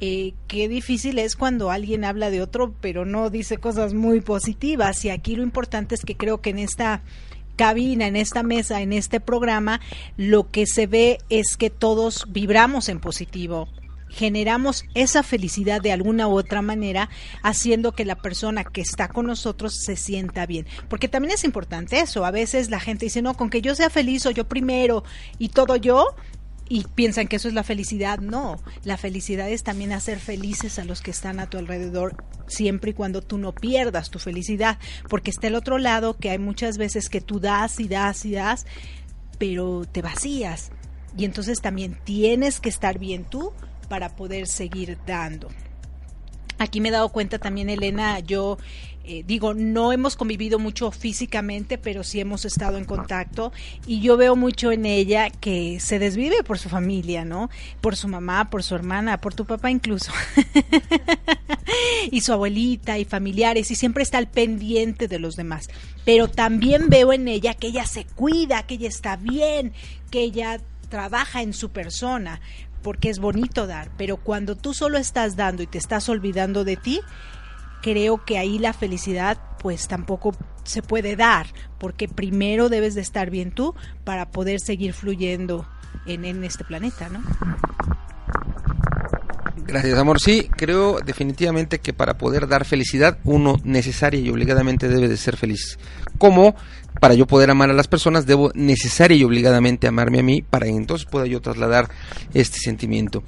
Eh, 0.00 0.34
qué 0.46 0.68
difícil 0.68 1.18
es 1.18 1.34
cuando 1.34 1.72
alguien 1.72 2.04
habla 2.04 2.30
de 2.30 2.40
otro, 2.40 2.72
pero 2.80 3.04
no 3.04 3.30
dice 3.30 3.58
cosas 3.58 3.94
muy 3.94 4.20
positivas. 4.20 5.04
Y 5.04 5.10
aquí 5.10 5.34
lo 5.34 5.42
importante 5.42 5.96
es 5.96 6.04
que 6.04 6.16
creo 6.16 6.40
que 6.40 6.50
en 6.50 6.60
esta 6.60 7.02
cabina, 7.58 8.06
en 8.06 8.14
esta 8.14 8.42
mesa, 8.42 8.80
en 8.80 8.92
este 8.92 9.18
programa, 9.20 9.80
lo 10.16 10.48
que 10.50 10.64
se 10.66 10.86
ve 10.86 11.18
es 11.28 11.56
que 11.56 11.70
todos 11.70 12.24
vibramos 12.28 12.88
en 12.88 13.00
positivo, 13.00 13.68
generamos 14.08 14.84
esa 14.94 15.24
felicidad 15.24 15.82
de 15.82 15.92
alguna 15.92 16.28
u 16.28 16.38
otra 16.38 16.62
manera, 16.62 17.10
haciendo 17.42 17.92
que 17.92 18.04
la 18.04 18.14
persona 18.14 18.62
que 18.62 18.80
está 18.80 19.08
con 19.08 19.26
nosotros 19.26 19.74
se 19.84 19.96
sienta 19.96 20.46
bien. 20.46 20.66
Porque 20.88 21.08
también 21.08 21.34
es 21.34 21.44
importante 21.44 21.98
eso. 21.98 22.24
A 22.24 22.30
veces 22.30 22.70
la 22.70 22.80
gente 22.80 23.06
dice, 23.06 23.22
no, 23.22 23.34
con 23.34 23.50
que 23.50 23.60
yo 23.60 23.74
sea 23.74 23.90
feliz 23.90 24.24
o 24.26 24.30
yo 24.30 24.48
primero 24.48 25.02
y 25.38 25.48
todo 25.48 25.74
yo, 25.74 26.14
y 26.68 26.84
piensan 26.94 27.28
que 27.28 27.36
eso 27.36 27.48
es 27.48 27.54
la 27.54 27.64
felicidad. 27.64 28.18
No, 28.18 28.60
la 28.84 28.96
felicidad 28.96 29.48
es 29.48 29.62
también 29.62 29.92
hacer 29.92 30.18
felices 30.18 30.78
a 30.78 30.84
los 30.84 31.00
que 31.00 31.10
están 31.10 31.40
a 31.40 31.48
tu 31.48 31.58
alrededor 31.58 32.24
siempre 32.46 32.90
y 32.90 32.94
cuando 32.94 33.22
tú 33.22 33.38
no 33.38 33.54
pierdas 33.54 34.10
tu 34.10 34.18
felicidad, 34.18 34.78
porque 35.08 35.30
está 35.30 35.46
el 35.46 35.54
otro 35.54 35.78
lado 35.78 36.16
que 36.16 36.30
hay 36.30 36.38
muchas 36.38 36.78
veces 36.78 37.08
que 37.08 37.20
tú 37.20 37.40
das 37.40 37.80
y 37.80 37.88
das 37.88 38.24
y 38.24 38.32
das, 38.32 38.66
pero 39.38 39.84
te 39.90 40.02
vacías. 40.02 40.70
Y 41.16 41.24
entonces 41.24 41.60
también 41.60 41.98
tienes 42.04 42.60
que 42.60 42.68
estar 42.68 42.98
bien 42.98 43.24
tú 43.24 43.52
para 43.88 44.14
poder 44.14 44.46
seguir 44.46 44.98
dando. 45.06 45.48
Aquí 46.58 46.80
me 46.80 46.88
he 46.88 46.92
dado 46.92 47.08
cuenta 47.10 47.38
también, 47.38 47.70
Elena, 47.70 48.18
yo 48.18 48.58
eh, 49.10 49.24
digo, 49.26 49.54
no 49.54 49.90
hemos 49.90 50.16
convivido 50.16 50.58
mucho 50.58 50.90
físicamente, 50.90 51.78
pero 51.78 52.04
sí 52.04 52.20
hemos 52.20 52.44
estado 52.44 52.76
en 52.76 52.84
contacto 52.84 53.54
y 53.86 54.02
yo 54.02 54.18
veo 54.18 54.36
mucho 54.36 54.70
en 54.70 54.84
ella 54.84 55.30
que 55.30 55.80
se 55.80 55.98
desvive 55.98 56.42
por 56.42 56.58
su 56.58 56.68
familia, 56.68 57.24
¿no? 57.24 57.48
Por 57.80 57.96
su 57.96 58.06
mamá, 58.06 58.50
por 58.50 58.62
su 58.62 58.74
hermana, 58.74 59.18
por 59.18 59.32
tu 59.32 59.46
papá 59.46 59.70
incluso. 59.70 60.12
y 62.10 62.20
su 62.20 62.34
abuelita 62.34 62.98
y 62.98 63.06
familiares 63.06 63.70
y 63.70 63.76
siempre 63.76 64.02
está 64.02 64.18
al 64.18 64.28
pendiente 64.28 65.08
de 65.08 65.18
los 65.18 65.36
demás. 65.36 65.70
Pero 66.04 66.28
también 66.28 66.90
veo 66.90 67.14
en 67.14 67.28
ella 67.28 67.54
que 67.54 67.68
ella 67.68 67.86
se 67.86 68.04
cuida, 68.04 68.66
que 68.66 68.74
ella 68.74 68.88
está 68.88 69.16
bien, 69.16 69.72
que 70.10 70.20
ella 70.20 70.60
trabaja 70.90 71.40
en 71.40 71.54
su 71.54 71.70
persona, 71.70 72.42
porque 72.82 73.08
es 73.08 73.20
bonito 73.20 73.66
dar, 73.66 73.90
pero 73.96 74.18
cuando 74.18 74.54
tú 74.54 74.74
solo 74.74 74.98
estás 74.98 75.34
dando 75.34 75.62
y 75.62 75.66
te 75.66 75.78
estás 75.78 76.10
olvidando 76.10 76.64
de 76.64 76.76
ti, 76.76 77.00
creo 77.82 78.24
que 78.24 78.38
ahí 78.38 78.58
la 78.58 78.72
felicidad 78.72 79.38
pues 79.58 79.88
tampoco 79.88 80.34
se 80.64 80.82
puede 80.82 81.16
dar, 81.16 81.46
porque 81.78 82.08
primero 82.08 82.68
debes 82.68 82.94
de 82.94 83.00
estar 83.00 83.30
bien 83.30 83.50
tú 83.50 83.74
para 84.04 84.30
poder 84.30 84.60
seguir 84.60 84.92
fluyendo 84.92 85.66
en, 86.06 86.44
este 86.44 86.64
planeta, 86.64 87.08
¿no? 87.08 87.22
Gracias, 89.66 89.98
amor. 89.98 90.20
Sí, 90.20 90.48
creo 90.56 90.98
definitivamente 91.04 91.78
que 91.78 91.92
para 91.92 92.16
poder 92.16 92.48
dar 92.48 92.64
felicidad, 92.64 93.18
uno 93.24 93.56
necesaria 93.64 94.20
y 94.20 94.30
obligadamente 94.30 94.88
debe 94.88 95.08
de 95.08 95.16
ser 95.16 95.36
feliz. 95.36 95.78
Como 96.16 96.54
para 97.00 97.14
yo 97.14 97.26
poder 97.26 97.50
amar 97.50 97.68
a 97.70 97.74
las 97.74 97.88
personas, 97.88 98.24
debo 98.24 98.50
necesaria 98.54 99.16
y 99.16 99.24
obligadamente 99.24 99.86
amarme 99.86 100.20
a 100.20 100.22
mí 100.22 100.42
para 100.42 100.66
que 100.66 100.72
entonces 100.72 101.06
pueda 101.06 101.26
yo 101.26 101.40
trasladar 101.40 101.90
este 102.32 102.58
sentimiento. 102.58 103.22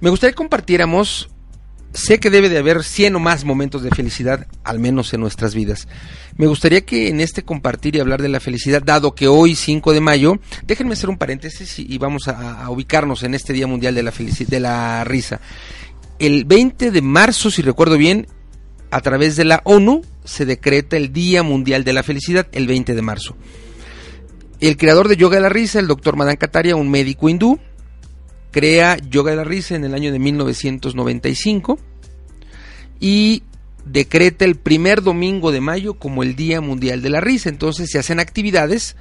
Me 0.00 0.10
gustaría 0.10 0.32
que 0.32 0.36
compartiéramos 0.36 1.30
sé 1.92 2.20
que 2.20 2.30
debe 2.30 2.48
de 2.48 2.58
haber 2.58 2.84
100 2.84 3.16
o 3.16 3.20
más 3.20 3.44
momentos 3.44 3.82
de 3.82 3.90
felicidad, 3.90 4.46
al 4.64 4.78
menos 4.78 5.12
en 5.14 5.20
nuestras 5.20 5.54
vidas. 5.54 5.88
Me 6.36 6.46
gustaría 6.46 6.82
que 6.82 7.08
en 7.08 7.20
este 7.20 7.42
compartir 7.42 7.96
y 7.96 8.00
hablar 8.00 8.22
de 8.22 8.28
la 8.28 8.40
felicidad, 8.40 8.82
dado 8.82 9.14
que 9.14 9.28
hoy 9.28 9.54
5 9.54 9.92
de 9.92 10.00
mayo, 10.00 10.38
déjenme 10.64 10.92
hacer 10.92 11.10
un 11.10 11.18
paréntesis 11.18 11.78
y, 11.78 11.98
vamos 11.98 12.28
a, 12.28 12.68
ubicarnos 12.70 13.22
en 13.22 13.34
este 13.34 13.52
Día 13.52 13.66
Mundial 13.66 13.94
de 13.94 14.02
la, 14.02 14.12
de 14.12 14.60
la 14.60 15.04
Risa. 15.04 15.40
El 16.18 16.44
20 16.44 16.90
de 16.90 17.02
marzo, 17.02 17.50
si 17.50 17.62
recuerdo 17.62 17.96
bien, 17.96 18.26
a 18.90 19.00
través 19.00 19.36
de 19.36 19.44
la 19.44 19.60
ONU 19.64 20.02
se 20.24 20.46
decreta 20.46 20.96
el 20.96 21.12
Día 21.12 21.42
Mundial 21.42 21.84
de 21.84 21.92
la 21.92 22.02
Felicidad, 22.02 22.46
el 22.52 22.66
20 22.66 22.94
de 22.94 23.02
marzo. 23.02 23.36
El 24.60 24.76
creador 24.76 25.08
de 25.08 25.16
Yoga 25.16 25.36
de 25.36 25.42
la 25.42 25.48
Risa, 25.48 25.78
el 25.78 25.86
doctor 25.86 26.16
Madan 26.16 26.36
Kataria, 26.36 26.74
un 26.74 26.90
médico 26.90 27.28
hindú, 27.28 27.60
crea 28.50 28.96
Yoga 28.96 29.32
de 29.32 29.36
la 29.36 29.44
Risa 29.44 29.74
en 29.76 29.84
el 29.84 29.94
año 29.94 30.12
de 30.12 30.18
1995 30.18 31.78
y 33.00 33.42
decreta 33.84 34.44
el 34.44 34.56
primer 34.56 35.02
domingo 35.02 35.52
de 35.52 35.60
mayo 35.60 35.94
como 35.94 36.22
el 36.22 36.36
Día 36.36 36.60
Mundial 36.60 37.02
de 37.02 37.10
la 37.10 37.20
Risa. 37.20 37.48
Entonces 37.48 37.90
se 37.90 37.98
hacen 37.98 38.20
actividades 38.20 38.96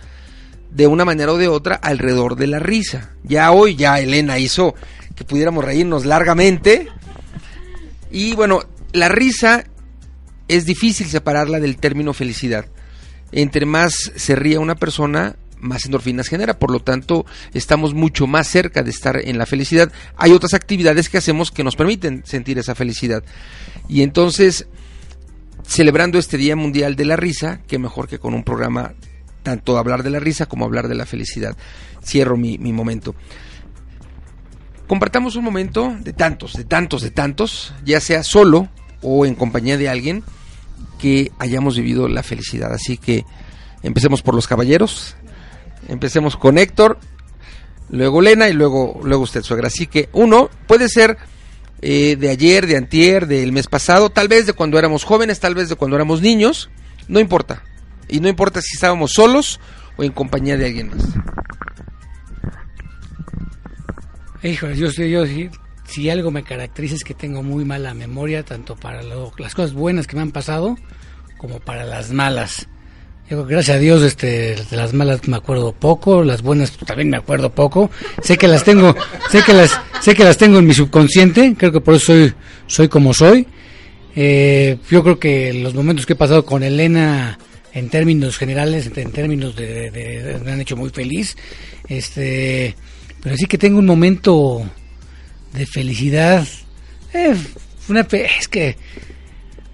de 0.72 0.88
una 0.88 1.06
manera 1.06 1.32
o 1.32 1.38
de 1.38 1.48
otra 1.48 1.76
alrededor 1.76 2.36
de 2.36 2.48
la 2.48 2.60
risa. 2.60 3.12
Ya 3.24 3.52
hoy 3.52 3.76
ya 3.76 4.00
Elena 4.00 4.38
hizo 4.40 4.76
que 5.16 5.24
pudiéramos 5.24 5.64
reírnos 5.64 6.06
largamente. 6.06 6.88
Y 8.12 8.36
bueno, 8.36 8.62
la 8.94 9.10
risa 9.10 9.66
es 10.48 10.66
difícil 10.66 11.08
separarla 11.08 11.60
del 11.60 11.78
término 11.78 12.14
felicidad. 12.14 12.66
Entre 13.32 13.66
más 13.66 13.94
se 14.16 14.36
ría 14.36 14.60
una 14.60 14.76
persona, 14.76 15.36
más 15.60 15.86
endorfinas 15.86 16.28
genera, 16.28 16.60
por 16.60 16.72
lo 16.72 16.80
tanto 16.80 17.26
estamos 17.54 17.94
mucho 17.94 18.28
más 18.28 18.48
cerca 18.48 18.84
de 18.84 18.92
estar 18.92 19.18
en 19.18 19.38
la 19.38 19.46
felicidad. 19.46 19.92
Hay 20.16 20.32
otras 20.32 20.54
actividades 20.54 21.10
que 21.10 21.18
hacemos 21.18 21.52
que 21.52 21.64
nos 21.64 21.76
permiten 21.76 22.24
sentir 22.26 22.58
esa 22.60 22.76
felicidad. 22.76 23.24
Y 23.88 24.02
entonces 24.02 24.68
celebrando 25.66 26.18
este 26.18 26.38
Día 26.38 26.56
Mundial 26.56 26.96
de 26.96 27.06
la 27.06 27.18
Risa, 27.18 27.60
que 27.68 27.78
mejor 27.78 28.08
que 28.08 28.20
con 28.20 28.34
un 28.34 28.44
programa 28.44 28.94
tanto 29.44 29.78
hablar 29.78 30.04
de 30.04 30.10
la 30.10 30.20
risa 30.20 30.46
como 30.46 30.66
hablar 30.66 30.90
de 30.90 30.96
la 30.96 31.06
felicidad. 31.06 31.56
Cierro 32.04 32.36
mi, 32.36 32.58
mi 32.58 32.74
momento. 32.74 33.16
Compartamos 34.88 35.38
un 35.38 35.46
momento 35.46 35.96
de 36.02 36.12
tantos, 36.12 36.54
de 36.54 36.66
tantos, 36.66 37.02
de 37.02 37.12
tantos, 37.12 37.74
ya 37.86 38.02
sea 38.02 38.24
solo 38.24 38.68
o 39.02 39.26
en 39.26 39.36
compañía 39.36 39.78
de 39.78 39.88
alguien 39.88 40.24
que 41.00 41.32
hayamos 41.40 41.78
vivido 41.78 42.08
la 42.08 42.24
felicidad. 42.24 42.74
Así 42.74 42.98
que 42.98 43.26
empecemos 43.84 44.22
por 44.22 44.36
los 44.36 44.48
caballeros. 44.48 45.16
Empecemos 45.88 46.38
con 46.38 46.58
Héctor, 46.58 47.00
luego 47.90 48.22
Lena 48.22 48.50
y 48.50 48.54
luego, 48.54 49.00
luego 49.04 49.24
usted, 49.24 49.44
suegra. 49.44 49.68
Así 49.68 49.88
que 49.88 50.10
uno 50.14 50.50
puede 50.68 50.90
ser 50.90 51.18
eh, 51.82 52.16
de 52.16 52.30
ayer, 52.30 52.66
de 52.68 52.78
antier, 52.78 53.28
del 53.28 53.52
mes 53.52 53.68
pasado, 53.68 54.10
tal 54.10 54.28
vez 54.28 54.48
de 54.48 54.54
cuando 54.54 54.80
éramos 54.80 55.04
jóvenes, 55.04 55.40
tal 55.40 55.56
vez 55.56 55.70
de 55.70 55.76
cuando 55.76 55.96
éramos 55.96 56.22
niños, 56.22 56.70
no 57.08 57.20
importa. 57.20 57.64
Y 58.10 58.20
no 58.20 58.30
importa 58.30 58.62
si 58.62 58.76
estábamos 58.76 59.12
solos 59.14 59.60
o 59.96 60.04
en 60.04 60.12
compañía 60.12 60.58
de 60.58 60.66
alguien 60.66 60.90
más. 60.90 61.04
Hijo, 64.44 64.70
yo, 64.70 64.90
yo 64.90 65.26
sí, 65.26 65.50
si 65.86 66.10
algo 66.10 66.32
me 66.32 66.44
caracteriza 66.44 66.96
es 66.96 67.04
que 67.04 67.14
tengo 67.14 67.44
muy 67.44 67.66
mala 67.66 67.94
memoria, 67.94 68.44
tanto 68.44 68.76
para 68.76 69.02
las 69.04 69.56
cosas 69.56 69.74
buenas 69.74 70.08
que 70.08 70.16
me 70.16 70.22
han 70.22 70.32
pasado 70.32 70.78
como 71.38 71.60
para 71.60 71.86
las 71.86 72.12
malas. 72.12 72.68
Gracias 73.30 73.76
a 73.76 73.80
Dios, 73.80 74.04
este, 74.04 74.56
de 74.56 74.78
las 74.78 74.94
malas 74.94 75.28
me 75.28 75.36
acuerdo 75.36 75.74
poco, 75.74 76.24
las 76.24 76.42
buenas 76.42 76.72
también 76.78 77.10
me 77.10 77.18
acuerdo 77.18 77.54
poco. 77.54 77.92
Sé 78.22 78.38
que 78.38 78.48
las 78.48 78.64
tengo, 78.64 78.96
sé 79.30 79.44
que 79.44 79.52
las, 79.52 79.78
sé 80.00 80.16
que 80.16 80.24
las 80.24 80.38
tengo 80.38 80.60
en 80.60 80.66
mi 80.66 80.74
subconsciente. 80.74 81.54
Creo 81.58 81.74
que 81.74 81.82
por 81.82 81.96
eso 81.96 82.06
soy, 82.14 82.34
soy 82.68 82.88
como 82.88 83.14
soy. 83.14 83.46
Eh, 84.16 84.78
yo 84.90 85.04
creo 85.04 85.20
que 85.20 85.54
los 85.54 85.74
momentos 85.74 86.06
que 86.06 86.14
he 86.14 86.16
pasado 86.16 86.46
con 86.46 86.64
Elena 86.64 87.38
en 87.74 87.90
términos 87.90 88.38
generales, 88.38 88.90
en 88.96 89.12
términos 89.12 89.58
de, 89.58 90.40
me 90.46 90.52
han 90.54 90.62
hecho 90.62 90.78
muy 90.78 90.90
feliz. 90.92 91.36
Este, 91.90 92.78
pero 93.22 93.36
sí 93.36 93.46
que 93.46 93.58
tengo 93.58 93.80
un 93.80 93.86
momento 93.86 94.64
de 95.52 95.66
felicidad. 95.66 96.48
Eh, 97.14 97.36
es 98.14 98.48
que, 98.48 98.78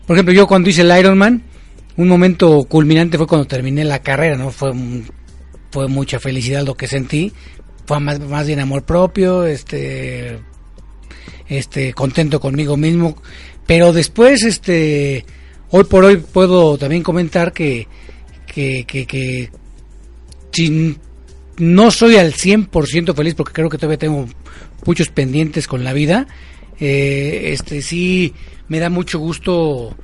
por 0.07 0.15
ejemplo, 0.15 0.33
yo 0.33 0.47
cuando 0.47 0.71
hice 0.71 0.81
el 0.81 0.97
Ironman, 0.97 1.52
un 1.97 2.07
momento 2.07 2.63
culminante 2.63 3.17
fue 3.17 3.27
cuando 3.27 3.47
terminé 3.47 3.83
la 3.83 3.99
carrera, 3.99 4.37
¿no? 4.37 4.51
Fue, 4.51 4.71
fue 5.71 5.87
mucha 5.87 6.19
felicidad 6.19 6.65
lo 6.65 6.75
que 6.75 6.87
sentí. 6.87 7.31
Fue 7.85 7.99
más, 7.99 8.19
más 8.19 8.47
bien 8.47 8.59
amor 8.59 8.83
propio, 8.83 9.45
este, 9.45 10.39
este, 11.47 11.93
contento 11.93 12.39
conmigo 12.39 12.77
mismo. 12.77 13.17
Pero 13.67 13.93
después, 13.93 14.43
este, 14.43 15.25
hoy 15.69 15.83
por 15.83 16.05
hoy 16.05 16.17
puedo 16.17 16.77
también 16.77 17.03
comentar 17.03 17.53
que, 17.53 17.87
que, 18.45 18.85
que, 18.85 19.49
si 20.51 20.97
no 21.57 21.91
soy 21.91 22.15
al 22.15 22.33
100% 22.33 23.15
feliz 23.15 23.35
porque 23.35 23.53
creo 23.53 23.69
que 23.69 23.77
todavía 23.77 23.97
tengo 23.97 24.27
muchos 24.85 25.09
pendientes 25.09 25.67
con 25.67 25.83
la 25.83 25.93
vida, 25.93 26.27
eh, 26.79 27.51
este 27.53 27.81
sí 27.81 28.33
me 28.67 28.79
da 28.79 28.89
mucho 28.89 29.19
gusto 29.19 29.95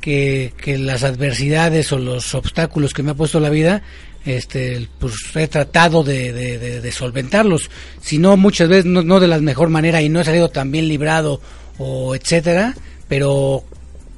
que, 0.00 0.52
que, 0.56 0.78
las 0.78 1.04
adversidades 1.04 1.92
o 1.92 1.98
los 1.98 2.34
obstáculos 2.34 2.92
que 2.92 3.02
me 3.02 3.12
ha 3.12 3.14
puesto 3.14 3.40
la 3.40 3.50
vida, 3.50 3.82
este, 4.24 4.88
pues 4.98 5.14
he 5.34 5.48
tratado 5.48 6.02
de, 6.02 6.90
solventarlos. 6.92 7.70
Si 8.00 8.18
no, 8.18 8.36
muchas 8.36 8.68
veces 8.68 8.84
no, 8.86 9.02
no, 9.02 9.20
de 9.20 9.28
la 9.28 9.38
mejor 9.38 9.68
manera 9.68 10.02
y 10.02 10.08
no 10.08 10.20
he 10.20 10.24
salido 10.24 10.48
tan 10.48 10.70
bien 10.70 10.88
librado 10.88 11.40
o 11.78 12.14
etcétera, 12.14 12.74
pero 13.08 13.64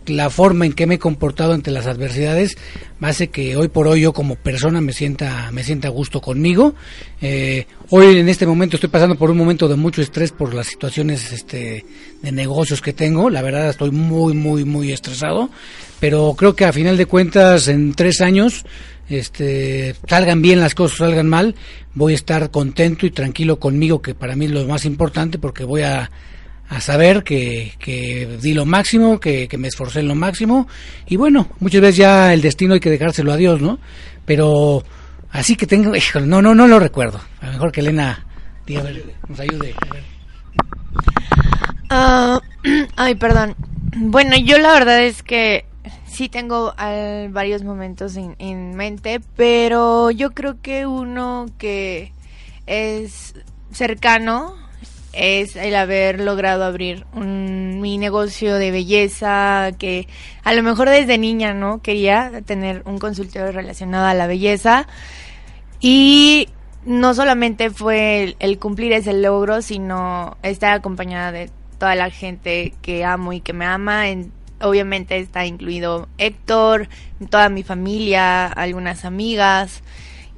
la 0.06 0.30
forma 0.30 0.66
en 0.66 0.72
que 0.72 0.86
me 0.86 0.94
he 0.96 0.98
comportado 0.98 1.52
ante 1.52 1.70
las 1.70 1.86
adversidades 1.86 2.56
hace 3.00 3.28
que 3.28 3.56
hoy 3.56 3.68
por 3.68 3.88
hoy 3.88 4.02
yo 4.02 4.12
como 4.12 4.36
persona 4.36 4.80
me 4.80 4.92
sienta 4.92 5.50
me 5.52 5.64
sienta 5.64 5.88
a 5.88 5.90
gusto 5.90 6.20
conmigo. 6.20 6.74
Eh, 7.20 7.66
hoy 7.90 8.18
en 8.18 8.28
este 8.28 8.46
momento 8.46 8.76
estoy 8.76 8.90
pasando 8.90 9.16
por 9.16 9.30
un 9.30 9.36
momento 9.36 9.68
de 9.68 9.76
mucho 9.76 10.02
estrés 10.02 10.30
por 10.32 10.54
las 10.54 10.68
situaciones 10.68 11.32
este 11.32 11.84
de 12.22 12.32
negocios 12.32 12.80
que 12.80 12.92
tengo. 12.92 13.28
La 13.30 13.42
verdad 13.42 13.68
estoy 13.68 13.90
muy 13.90 14.34
muy 14.34 14.64
muy 14.64 14.92
estresado 14.92 15.50
pero 16.02 16.34
creo 16.36 16.56
que 16.56 16.64
a 16.64 16.72
final 16.72 16.96
de 16.96 17.06
cuentas 17.06 17.68
en 17.68 17.94
tres 17.94 18.20
años 18.20 18.64
este 19.08 19.94
salgan 20.08 20.42
bien 20.42 20.60
las 20.60 20.74
cosas 20.74 20.98
salgan 20.98 21.28
mal 21.28 21.54
voy 21.94 22.12
a 22.12 22.16
estar 22.16 22.50
contento 22.50 23.06
y 23.06 23.10
tranquilo 23.10 23.60
conmigo 23.60 24.02
que 24.02 24.12
para 24.12 24.34
mí 24.34 24.46
es 24.46 24.50
lo 24.50 24.66
más 24.66 24.84
importante 24.84 25.38
porque 25.38 25.62
voy 25.62 25.82
a 25.82 26.10
a 26.72 26.80
saber 26.80 27.22
que, 27.22 27.74
que 27.78 28.38
di 28.40 28.54
lo 28.54 28.64
máximo, 28.64 29.20
que, 29.20 29.46
que, 29.46 29.58
me 29.58 29.68
esforcé 29.68 30.00
en 30.00 30.08
lo 30.08 30.14
máximo 30.14 30.66
y 31.06 31.16
bueno, 31.16 31.48
muchas 31.60 31.82
veces 31.82 31.96
ya 31.98 32.32
el 32.32 32.40
destino 32.40 32.72
hay 32.72 32.80
que 32.80 32.88
dejárselo 32.88 33.30
a 33.30 33.36
Dios, 33.36 33.60
¿no? 33.60 33.78
Pero 34.24 34.82
así 35.30 35.54
que 35.54 35.66
tengo, 35.66 35.92
no, 36.24 36.40
no, 36.40 36.54
no 36.54 36.66
lo 36.66 36.78
recuerdo. 36.78 37.20
A 37.40 37.46
lo 37.46 37.52
mejor 37.52 37.72
que 37.72 37.80
Elena 37.80 38.24
diga, 38.66 38.84
nos 39.28 39.38
ayude. 39.38 39.74
Uh, 41.90 42.38
ay, 42.96 43.16
perdón. 43.16 43.54
Bueno, 43.94 44.36
yo 44.38 44.56
la 44.56 44.72
verdad 44.72 45.02
es 45.02 45.22
que 45.22 45.66
sí 46.06 46.30
tengo 46.30 46.72
uh, 46.72 47.30
varios 47.32 47.64
momentos 47.64 48.16
en, 48.16 48.34
en 48.38 48.74
mente, 48.76 49.20
pero 49.36 50.10
yo 50.10 50.30
creo 50.30 50.62
que 50.62 50.86
uno 50.86 51.44
que 51.58 52.12
es 52.64 53.34
cercano 53.72 54.61
es 55.12 55.56
el 55.56 55.74
haber 55.74 56.20
logrado 56.20 56.64
abrir 56.64 57.06
un, 57.14 57.80
mi 57.80 57.98
negocio 57.98 58.56
de 58.56 58.70
belleza 58.70 59.70
que 59.78 60.08
a 60.42 60.54
lo 60.54 60.62
mejor 60.62 60.88
desde 60.88 61.18
niña 61.18 61.52
no 61.52 61.82
quería 61.82 62.42
tener 62.46 62.82
un 62.86 62.98
consultorio 62.98 63.52
relacionado 63.52 64.06
a 64.06 64.14
la 64.14 64.26
belleza. 64.26 64.86
Y 65.80 66.48
no 66.84 67.14
solamente 67.14 67.70
fue 67.70 68.36
el, 68.38 68.58
cumplir 68.58 68.92
ese 68.92 69.12
logro 69.12 69.62
sino 69.62 70.36
estar 70.42 70.72
acompañada 70.72 71.32
de 71.32 71.50
toda 71.78 71.94
la 71.94 72.10
gente 72.10 72.72
que 72.82 73.04
amo 73.04 73.32
y 73.32 73.40
que 73.40 73.52
me 73.52 73.66
ama. 73.66 74.08
En, 74.08 74.32
obviamente 74.60 75.18
está 75.18 75.44
incluido 75.44 76.08
Héctor 76.18 76.88
toda 77.30 77.48
mi 77.48 77.62
familia 77.62 78.46
algunas 78.46 79.04
amigas. 79.04 79.82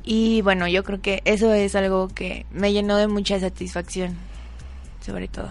Y 0.02 0.42
bueno 0.42 0.66
yo 0.66 0.82
creo 0.82 1.00
que 1.00 1.22
eso 1.24 1.52
es 1.52 1.76
algo 1.76 2.08
que 2.08 2.46
me 2.50 2.72
llenó 2.72 2.96
de 2.96 3.06
mucha 3.06 3.38
satisfacción 3.38 4.16
sobre 5.04 5.28
todo? 5.28 5.50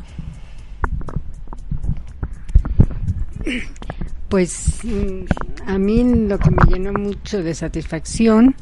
Pues 4.29 4.79
mm, 4.83 5.69
a 5.69 5.77
mí 5.77 6.27
lo 6.27 6.39
que 6.39 6.49
me 6.49 6.63
llenó 6.71 6.93
mucho 6.93 7.43
de 7.43 7.53
satisfacción 7.53 8.55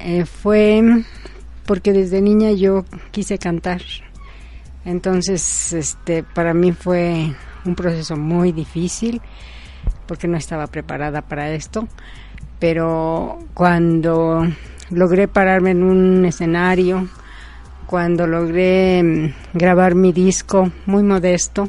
eh, 0.00 0.24
fue 0.24 1.04
porque 1.64 1.92
desde 1.92 2.20
niña 2.20 2.50
yo 2.50 2.84
quise 3.12 3.38
cantar. 3.38 3.82
Entonces, 4.84 5.72
este, 5.72 6.24
para 6.24 6.54
mí 6.54 6.72
fue 6.72 7.32
un 7.64 7.76
proceso 7.76 8.16
muy 8.16 8.50
difícil 8.50 9.20
porque 10.06 10.26
no 10.26 10.36
estaba 10.36 10.66
preparada 10.66 11.22
para 11.22 11.52
esto. 11.52 11.86
Pero 12.58 13.38
cuando 13.54 14.42
logré 14.90 15.28
pararme 15.28 15.70
en 15.70 15.84
un 15.84 16.24
escenario 16.24 17.08
cuando 17.90 18.28
logré 18.28 19.02
mm, 19.02 19.32
grabar 19.52 19.96
mi 19.96 20.12
disco, 20.12 20.70
muy 20.86 21.02
modesto, 21.02 21.68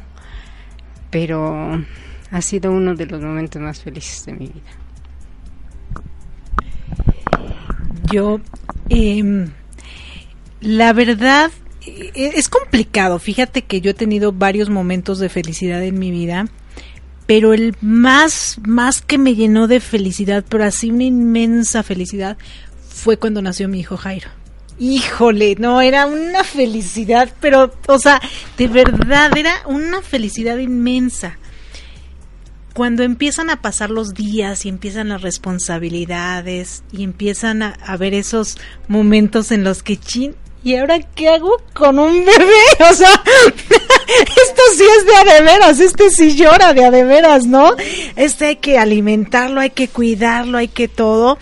pero 1.10 1.84
ha 2.30 2.42
sido 2.44 2.72
uno 2.72 2.94
de 2.94 3.08
los 3.08 3.24
momentos 3.24 3.60
más 3.60 3.82
felices 3.82 4.28
de 4.28 4.34
mi 4.34 4.46
vida. 4.46 4.72
Yo, 8.14 8.40
eh, 8.90 9.48
la 10.60 10.94
verdad, 10.94 11.50
e-, 11.88 12.12
es 12.14 12.50
complicado. 12.50 13.18
Fíjate 13.18 13.64
que 13.64 13.82
yo 13.82 13.90
he 13.90 13.96
tenido 13.96 14.32
varios 14.32 14.70
momentos 14.70 15.18
de 15.18 15.28
felicidad 15.28 15.84
en 15.84 15.98
mi 15.98 16.12
vida, 16.12 16.46
pero 17.26 17.52
el 17.52 17.76
más, 17.82 18.60
más 18.64 19.02
que 19.02 19.18
me 19.18 19.34
llenó 19.34 19.68
de 19.68 19.80
felicidad, 19.80 20.46
pero 20.48 20.66
así 20.66 20.92
una 20.92 21.04
inmensa 21.04 21.82
felicidad, 21.82 22.38
fue 22.90 23.18
cuando 23.18 23.42
nació 23.42 23.68
mi 23.68 23.80
hijo 23.80 23.98
Jairo 23.98 24.41
híjole, 24.82 25.56
no, 25.60 25.80
era 25.80 26.08
una 26.08 26.44
felicidad, 26.44 27.30
pero, 27.40 27.72
o 27.88 28.00
sea, 28.00 28.20
de 28.58 28.68
verdad, 28.68 29.38
era 29.38 29.62
una 29.68 30.02
felicidad 30.02 30.58
inmensa. 30.58 31.38
Cuando 32.74 33.04
empiezan 33.04 33.52
a 33.52 33.62
pasar 33.62 33.92
los 33.92 34.16
días 34.16 34.66
y 34.66 34.70
empiezan 34.70 35.10
las 35.10 35.22
responsabilidades 35.22 36.84
y 36.92 37.04
empiezan 37.04 37.62
a, 37.62 37.98
ver 37.98 38.16
esos 38.16 38.58
momentos 38.88 39.52
en 39.52 39.64
los 39.64 39.84
que 39.84 39.98
chin, 39.98 40.36
¿y 40.64 40.76
ahora 40.76 41.00
qué 41.00 41.30
hago 41.30 41.62
con 41.74 42.00
un 42.00 42.26
bebé? 42.26 42.64
O 42.90 42.94
sea, 42.96 43.12
esto 43.46 44.62
sí 44.76 44.84
es 44.98 45.06
de 45.06 45.16
adeveras, 45.16 45.80
este 45.80 46.10
sí 46.10 46.36
llora 46.36 46.74
de 46.74 46.86
adeveras, 46.86 47.46
¿no? 47.46 47.76
Este 48.16 48.46
hay 48.46 48.56
que 48.56 48.80
alimentarlo, 48.80 49.62
hay 49.62 49.70
que 49.70 49.90
cuidarlo, 49.90 50.58
hay 50.58 50.70
que 50.70 50.88
todo. 50.88 51.38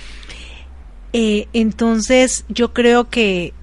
Eh, 1.14 1.48
entonces 1.54 2.46
yo 2.50 2.74
creo 2.74 3.10
que 3.10 3.54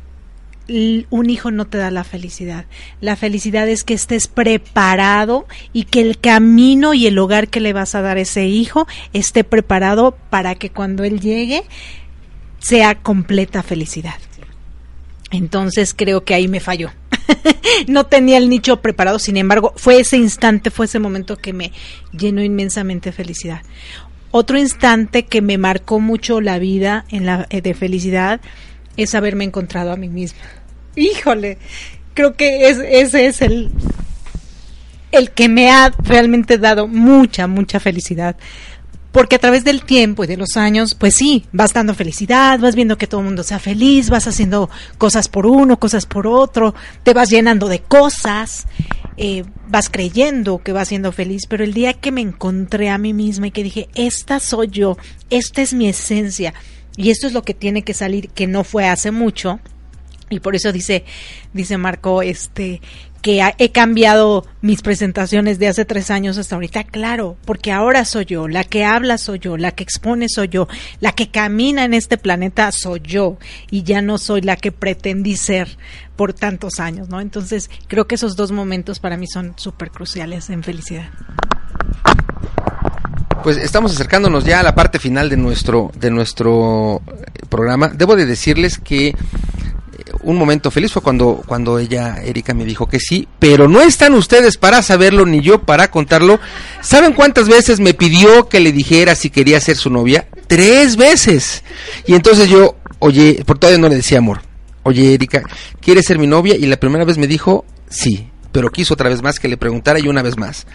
un 0.68 1.30
hijo 1.30 1.50
no 1.50 1.66
te 1.66 1.78
da 1.78 1.90
la 1.90 2.02
felicidad. 2.02 2.66
La 3.00 3.14
felicidad 3.14 3.68
es 3.68 3.84
que 3.84 3.94
estés 3.94 4.26
preparado 4.26 5.46
y 5.72 5.84
que 5.84 6.00
el 6.00 6.18
camino 6.18 6.92
y 6.92 7.06
el 7.06 7.18
hogar 7.18 7.48
que 7.48 7.60
le 7.60 7.72
vas 7.72 7.94
a 7.94 8.02
dar 8.02 8.16
a 8.16 8.20
ese 8.20 8.46
hijo 8.46 8.88
esté 9.12 9.44
preparado 9.44 10.16
para 10.28 10.56
que 10.56 10.70
cuando 10.70 11.04
él 11.04 11.20
llegue 11.20 11.62
sea 12.58 12.96
completa 12.96 13.62
felicidad. 13.62 14.16
Entonces 15.30 15.94
creo 15.94 16.24
que 16.24 16.34
ahí 16.34 16.48
me 16.48 16.60
falló. 16.60 16.90
no 17.88 18.06
tenía 18.06 18.38
el 18.38 18.48
nicho 18.48 18.80
preparado, 18.80 19.18
sin 19.18 19.36
embargo, 19.36 19.72
fue 19.76 20.00
ese 20.00 20.16
instante, 20.16 20.70
fue 20.70 20.86
ese 20.86 20.98
momento 20.98 21.36
que 21.36 21.52
me 21.52 21.72
llenó 22.12 22.42
inmensamente 22.42 23.10
de 23.10 23.16
felicidad. 23.16 23.62
Otro 24.38 24.58
instante 24.58 25.24
que 25.24 25.40
me 25.40 25.56
marcó 25.56 25.98
mucho 25.98 26.42
la 26.42 26.58
vida 26.58 27.06
en 27.08 27.24
la, 27.24 27.46
eh, 27.48 27.62
de 27.62 27.72
felicidad 27.72 28.38
es 28.98 29.14
haberme 29.14 29.44
encontrado 29.44 29.92
a 29.92 29.96
mí 29.96 30.10
misma. 30.10 30.42
Híjole, 30.94 31.56
creo 32.12 32.34
que 32.34 32.68
es, 32.68 32.76
ese 32.86 33.28
es 33.28 33.40
el, 33.40 33.70
el 35.10 35.30
que 35.30 35.48
me 35.48 35.70
ha 35.70 35.88
realmente 36.00 36.58
dado 36.58 36.86
mucha, 36.86 37.46
mucha 37.46 37.80
felicidad 37.80 38.36
porque 39.10 39.36
a 39.36 39.38
través 39.38 39.64
del 39.64 39.82
tiempo 39.82 40.24
y 40.24 40.26
de 40.26 40.36
los 40.36 40.58
años, 40.58 40.94
pues 40.94 41.14
sí, 41.14 41.46
vas 41.50 41.72
dando 41.72 41.94
felicidad, 41.94 42.60
vas 42.60 42.74
viendo 42.74 42.98
que 42.98 43.06
todo 43.06 43.22
el 43.22 43.26
mundo 43.28 43.42
sea 43.42 43.58
feliz, 43.58 44.10
vas 44.10 44.26
haciendo 44.26 44.68
cosas 44.98 45.28
por 45.30 45.46
uno, 45.46 45.78
cosas 45.78 46.04
por 46.04 46.26
otro, 46.26 46.74
te 47.02 47.14
vas 47.14 47.30
llenando 47.30 47.68
de 47.68 47.80
cosas, 47.80 48.66
eh, 49.16 49.44
vas 49.68 49.88
creyendo 49.88 50.58
que 50.58 50.72
vas 50.72 50.88
siendo 50.88 51.12
feliz, 51.12 51.46
pero 51.48 51.64
el 51.64 51.72
día 51.72 51.94
que 51.94 52.12
me 52.12 52.20
encontré 52.20 52.90
a 52.90 52.98
mí 52.98 53.12
misma 53.12 53.46
y 53.46 53.50
que 53.50 53.62
dije, 53.62 53.88
esta 53.94 54.40
soy 54.40 54.68
yo, 54.68 54.96
esta 55.30 55.62
es 55.62 55.72
mi 55.72 55.88
esencia, 55.88 56.54
y 56.96 57.10
esto 57.10 57.26
es 57.26 57.32
lo 57.32 57.42
que 57.42 57.54
tiene 57.54 57.82
que 57.82 57.94
salir, 57.94 58.28
que 58.30 58.46
no 58.46 58.64
fue 58.64 58.86
hace 58.86 59.10
mucho, 59.10 59.60
y 60.28 60.40
por 60.40 60.56
eso 60.56 60.72
dice, 60.72 61.04
dice 61.52 61.78
Marco, 61.78 62.22
este, 62.22 62.80
que 63.26 63.42
he 63.58 63.72
cambiado 63.72 64.46
mis 64.60 64.82
presentaciones 64.82 65.58
de 65.58 65.66
hace 65.66 65.84
tres 65.84 66.12
años 66.12 66.38
hasta 66.38 66.54
ahorita, 66.54 66.84
claro, 66.84 67.36
porque 67.44 67.72
ahora 67.72 68.04
soy 68.04 68.24
yo, 68.24 68.46
la 68.46 68.62
que 68.62 68.84
habla 68.84 69.18
soy 69.18 69.40
yo, 69.40 69.56
la 69.56 69.72
que 69.72 69.82
expone 69.82 70.28
soy 70.28 70.46
yo, 70.46 70.68
la 71.00 71.10
que 71.10 71.28
camina 71.28 71.84
en 71.84 71.92
este 71.92 72.18
planeta 72.18 72.70
soy 72.70 73.00
yo, 73.02 73.36
y 73.68 73.82
ya 73.82 74.00
no 74.00 74.18
soy 74.18 74.42
la 74.42 74.54
que 74.54 74.70
pretendí 74.70 75.34
ser 75.34 75.76
por 76.14 76.34
tantos 76.34 76.78
años, 76.78 77.08
¿no? 77.08 77.20
Entonces, 77.20 77.68
creo 77.88 78.06
que 78.06 78.14
esos 78.14 78.36
dos 78.36 78.52
momentos 78.52 79.00
para 79.00 79.16
mí 79.16 79.26
son 79.26 79.54
súper 79.56 79.90
cruciales 79.90 80.48
en 80.50 80.62
felicidad. 80.62 81.10
Pues 83.42 83.56
estamos 83.56 83.92
acercándonos 83.92 84.44
ya 84.44 84.60
a 84.60 84.62
la 84.62 84.76
parte 84.76 85.00
final 85.00 85.28
de 85.30 85.36
nuestro, 85.36 85.90
de 85.98 86.12
nuestro 86.12 87.02
programa. 87.48 87.88
Debo 87.88 88.14
de 88.14 88.24
decirles 88.24 88.78
que 88.78 89.16
un 90.26 90.36
momento 90.36 90.72
feliz 90.72 90.92
fue 90.92 91.02
cuando, 91.02 91.44
cuando 91.46 91.78
ella, 91.78 92.16
Erika, 92.22 92.52
me 92.52 92.64
dijo 92.64 92.88
que 92.88 92.98
sí, 92.98 93.28
pero 93.38 93.68
no 93.68 93.80
están 93.80 94.12
ustedes 94.14 94.56
para 94.56 94.82
saberlo 94.82 95.24
ni 95.24 95.40
yo 95.40 95.62
para 95.62 95.88
contarlo. 95.88 96.40
¿Saben 96.82 97.12
cuántas 97.12 97.48
veces 97.48 97.78
me 97.78 97.94
pidió 97.94 98.48
que 98.48 98.58
le 98.58 98.72
dijera 98.72 99.14
si 99.14 99.30
quería 99.30 99.60
ser 99.60 99.76
su 99.76 99.88
novia? 99.88 100.26
Tres 100.48 100.96
veces. 100.96 101.62
Y 102.08 102.14
entonces 102.14 102.50
yo, 102.50 102.74
oye, 102.98 103.44
por 103.46 103.60
todavía 103.60 103.80
no 103.80 103.88
le 103.88 103.94
decía 103.94 104.18
amor. 104.18 104.40
Oye, 104.82 105.14
Erika, 105.14 105.44
¿quieres 105.80 106.04
ser 106.04 106.18
mi 106.18 106.26
novia? 106.26 106.56
Y 106.56 106.66
la 106.66 106.76
primera 106.76 107.04
vez 107.04 107.18
me 107.18 107.28
dijo 107.28 107.64
sí, 107.88 108.28
pero 108.50 108.70
quiso 108.70 108.94
otra 108.94 109.08
vez 109.08 109.22
más 109.22 109.38
que 109.38 109.46
le 109.46 109.56
preguntara 109.56 110.00
y 110.00 110.08
una 110.08 110.22
vez 110.22 110.36
más. 110.36 110.66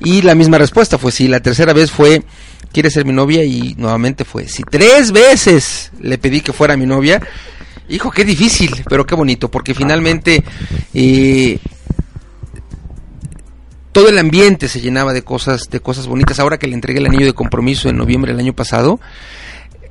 Y 0.00 0.22
la 0.22 0.34
misma 0.34 0.56
respuesta 0.56 0.96
fue 0.96 1.12
sí. 1.12 1.28
La 1.28 1.40
tercera 1.40 1.74
vez 1.74 1.90
fue, 1.90 2.22
¿quieres 2.72 2.94
ser 2.94 3.04
mi 3.04 3.12
novia? 3.12 3.44
Y 3.44 3.74
nuevamente 3.76 4.24
fue 4.24 4.48
sí. 4.48 4.62
Tres 4.70 5.12
veces 5.12 5.92
le 6.00 6.16
pedí 6.16 6.40
que 6.40 6.54
fuera 6.54 6.74
mi 6.78 6.86
novia 6.86 7.20
Hijo, 7.88 8.10
qué 8.10 8.24
difícil, 8.24 8.82
pero 8.88 9.04
qué 9.04 9.14
bonito, 9.14 9.50
porque 9.50 9.74
finalmente 9.74 10.42
eh, 10.94 11.58
todo 13.92 14.08
el 14.08 14.18
ambiente 14.18 14.68
se 14.68 14.80
llenaba 14.80 15.12
de 15.12 15.22
cosas, 15.22 15.68
de 15.70 15.80
cosas 15.80 16.06
bonitas. 16.06 16.40
Ahora 16.40 16.58
que 16.58 16.66
le 16.66 16.74
entregué 16.74 16.98
el 16.98 17.06
anillo 17.06 17.26
de 17.26 17.34
compromiso 17.34 17.88
en 17.88 17.96
noviembre 17.96 18.32
del 18.32 18.40
año 18.40 18.54
pasado, 18.54 19.00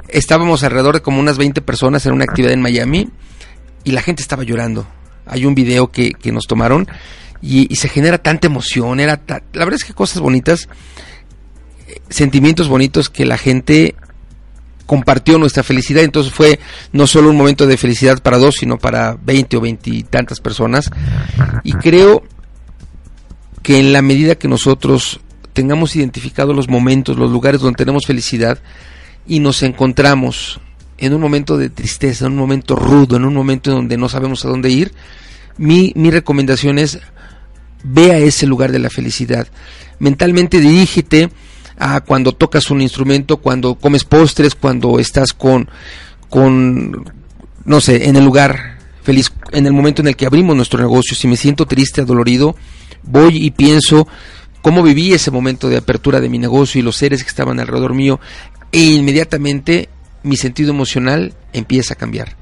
estábamos 0.10 0.64
alrededor 0.64 0.96
de 0.96 1.02
como 1.02 1.20
unas 1.20 1.38
20 1.38 1.62
personas 1.62 2.06
en 2.06 2.14
una 2.14 2.24
actividad 2.24 2.54
en 2.54 2.62
Miami 2.62 3.10
y 3.84 3.92
la 3.92 4.02
gente 4.02 4.22
estaba 4.22 4.44
llorando. 4.44 4.88
Hay 5.26 5.46
un 5.46 5.56
video 5.56 5.92
que, 5.92 6.12
que 6.12 6.32
nos 6.32 6.48
tomaron 6.48 6.88
y, 7.44 7.76
se 7.76 7.90
genera 7.90 8.18
tanta 8.18 8.48
emoción. 8.48 9.00
Era 9.00 9.22
la 9.28 9.66
verdad 9.66 9.76
es 9.76 9.84
que 9.84 9.94
cosas 9.94 10.22
bonitas, 10.22 10.70
eh, 11.88 12.00
sentimientos 12.10 12.70
bonitos 12.70 13.10
que 13.10 13.26
la 13.26 13.38
gente 13.38 13.96
compartió 14.94 15.40
nuestra 15.40 15.64
felicidad, 15.64 16.04
entonces 16.04 16.32
fue 16.32 16.60
no 16.92 17.08
solo 17.08 17.32
un 17.32 17.36
momento 17.36 17.66
de 17.66 17.78
felicidad 17.78 18.22
para 18.22 18.38
dos, 18.38 18.58
sino 18.60 18.78
para 18.78 19.18
veinte 19.20 19.58
o 19.58 19.62
veintitantas 19.62 20.40
personas. 20.40 20.92
Y 21.64 21.74
creo 21.74 22.22
que 23.64 23.80
en 23.80 23.92
la 23.92 24.04
medida 24.04 24.36
que 24.36 24.48
nosotros 24.48 25.20
tengamos 25.54 25.96
identificado 25.96 26.54
los 26.54 26.70
momentos, 26.70 27.18
los 27.18 27.32
lugares 27.32 27.60
donde 27.60 27.76
tenemos 27.76 28.06
felicidad 28.06 28.60
y 29.26 29.40
nos 29.40 29.64
encontramos 29.64 30.60
en 31.00 31.16
un 31.16 31.22
momento 31.22 31.58
de 31.58 31.72
tristeza, 31.72 32.28
en 32.28 32.34
un 32.34 32.38
momento 32.38 32.76
rudo, 32.76 33.16
en 33.16 33.26
un 33.26 33.34
momento 33.34 33.72
en 33.72 33.78
donde 33.78 33.98
no 33.98 34.10
sabemos 34.10 34.46
a 34.46 34.50
dónde 34.50 34.70
ir, 34.70 34.94
mi, 35.58 35.92
mi 35.96 36.12
recomendación 36.12 36.78
es 36.78 37.00
ve 37.84 38.12
a 38.12 38.20
ese 38.20 38.46
lugar 38.46 38.72
de 38.72 38.78
la 38.78 38.92
felicidad. 38.92 39.48
Mentalmente 39.98 40.60
dirígete 40.60 41.32
a 41.78 42.02
cuando 42.02 42.32
tocas 42.32 42.70
un 42.72 42.82
instrumento, 42.82 43.38
cuando 43.38 43.76
comes 43.76 44.04
postres, 44.04 44.56
cuando 44.56 45.00
estás 45.00 45.34
con, 45.34 45.70
con, 46.30 47.12
no 47.66 47.82
sé, 47.82 48.08
en 48.08 48.16
el 48.16 48.26
lugar 48.26 48.78
feliz, 49.02 49.32
en 49.52 49.66
el 49.66 49.74
momento 49.74 50.02
en 50.02 50.08
el 50.10 50.16
que 50.16 50.26
abrimos 50.26 50.56
nuestro 50.56 50.80
negocio, 50.80 51.16
si 51.16 51.28
me 51.28 51.38
siento 51.38 51.66
triste, 51.66 52.02
adolorido, 52.02 52.56
voy 53.04 53.46
y 53.46 53.52
pienso 53.52 54.08
cómo 54.62 54.82
viví 54.82 55.14
ese 55.14 55.30
momento 55.30 55.68
de 55.68 55.78
apertura 55.78 56.22
de 56.22 56.30
mi 56.30 56.40
negocio 56.40 56.80
y 56.80 56.84
los 56.84 56.96
seres 56.96 57.24
que 57.24 57.30
estaban 57.30 57.60
alrededor 57.60 57.94
mío, 57.94 58.20
e 58.72 58.82
inmediatamente 58.82 59.90
mi 60.24 60.38
sentido 60.38 60.72
emocional 60.72 61.34
empieza 61.52 61.94
a 61.94 61.98
cambiar. 61.98 62.38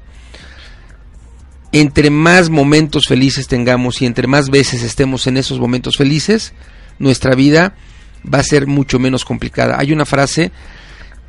Entre 1.72 2.10
más 2.10 2.50
momentos 2.50 3.04
felices 3.08 3.48
tengamos 3.48 4.02
y 4.02 4.06
entre 4.06 4.26
más 4.28 4.50
veces 4.50 4.82
estemos 4.82 5.26
en 5.26 5.36
esos 5.36 5.58
momentos 5.58 5.96
felices, 5.96 6.52
nuestra 6.98 7.34
vida 7.34 7.74
va 8.22 8.38
a 8.38 8.42
ser 8.44 8.66
mucho 8.66 8.98
menos 8.98 9.24
complicada. 9.24 9.76
Hay 9.78 9.92
una 9.92 10.04
frase 10.04 10.52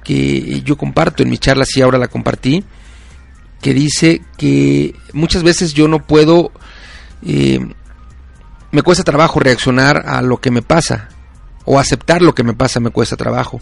que 0.04 0.62
yo 0.64 0.78
comparto 0.78 1.24
en 1.24 1.30
mi 1.30 1.38
charla, 1.38 1.66
y 1.74 1.82
ahora 1.82 1.98
la 1.98 2.08
compartí, 2.08 2.64
que 3.62 3.74
dice 3.74 4.22
que 4.38 4.94
muchas 5.14 5.44
veces 5.44 5.74
yo 5.74 5.88
no 5.88 6.06
puedo, 6.06 6.52
eh, 7.26 7.60
me 8.72 8.82
cuesta 8.82 9.04
trabajo 9.04 9.39
reaccionar 9.39 10.04
a 10.06 10.22
lo 10.22 10.41
que 10.41 10.52
me 10.52 10.62
pasa, 10.62 11.10
o 11.66 11.80
aceptar 11.80 12.22
lo 12.22 12.36
que 12.36 12.44
me 12.44 12.54
pasa 12.54 12.82
me 12.82 12.89
cuesta 12.89 13.16
trabajo, 13.16 13.62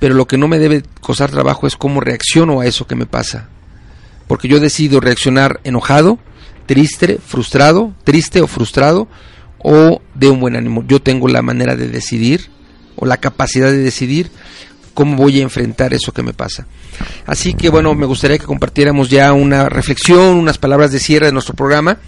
pero 0.00 0.14
lo 0.14 0.26
que 0.26 0.38
no 0.38 0.48
me 0.48 0.58
debe 0.58 0.82
costar 1.00 1.30
trabajo 1.30 1.66
es 1.66 1.76
cómo 1.76 2.00
reacciono 2.00 2.60
a 2.60 2.66
eso 2.66 2.86
que 2.86 2.96
me 2.96 3.06
pasa, 3.06 3.48
porque 4.26 4.48
yo 4.48 4.58
decido 4.58 5.00
reaccionar 5.00 5.60
enojado, 5.64 6.18
triste, 6.64 7.18
frustrado, 7.24 7.92
triste 8.04 8.40
o 8.40 8.46
frustrado, 8.46 9.08
o 9.58 10.00
de 10.14 10.28
un 10.28 10.40
buen 10.40 10.56
ánimo. 10.56 10.84
Yo 10.86 11.02
tengo 11.02 11.28
la 11.28 11.42
manera 11.42 11.76
de 11.76 11.88
decidir 11.88 12.50
o 12.96 13.06
la 13.06 13.18
capacidad 13.18 13.70
de 13.70 13.78
decidir 13.78 14.30
cómo 14.94 15.16
voy 15.16 15.40
a 15.40 15.42
enfrentar 15.42 15.92
eso 15.92 16.12
que 16.12 16.22
me 16.22 16.32
pasa. 16.32 16.66
Así 17.26 17.54
que 17.54 17.68
bueno, 17.68 17.94
me 17.94 18.06
gustaría 18.06 18.38
que 18.38 18.46
compartiéramos 18.46 19.10
ya 19.10 19.32
una 19.32 19.68
reflexión, 19.68 20.36
unas 20.36 20.58
palabras 20.58 20.90
de 20.90 20.98
cierre 20.98 21.26
de 21.26 21.32
nuestro 21.32 21.54
programa 21.54 21.98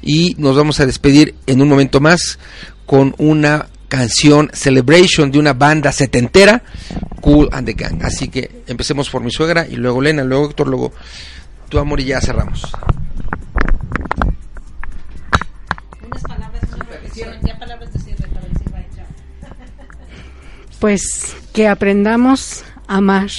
y 0.00 0.34
nos 0.38 0.56
vamos 0.56 0.80
a 0.80 0.86
despedir 0.86 1.34
en 1.46 1.60
un 1.60 1.68
momento 1.68 2.00
más 2.00 2.38
con 2.86 3.14
una 3.18 3.66
canción 3.88 4.48
Celebration 4.54 5.32
de 5.32 5.40
una 5.40 5.52
banda 5.52 5.90
setentera, 5.90 6.62
Cool 7.20 7.48
and 7.52 7.66
the 7.66 7.72
Gang. 7.72 8.02
Así 8.04 8.28
que 8.28 8.62
empecemos 8.68 9.10
por 9.10 9.22
mi 9.22 9.32
suegra 9.32 9.66
y 9.68 9.74
luego 9.74 10.00
Lena, 10.00 10.22
luego 10.22 10.48
Héctor, 10.48 10.68
luego 10.68 10.92
tu 11.68 11.78
amor 11.78 12.00
y 12.00 12.04
ya 12.04 12.20
cerramos. 12.20 12.62
Unas 16.06 16.22
palabras, 16.22 16.62
palabras 16.70 17.49
pues 20.80 21.36
que 21.52 21.68
aprendamos 21.68 22.64
a 22.88 22.96
amar, 22.96 23.30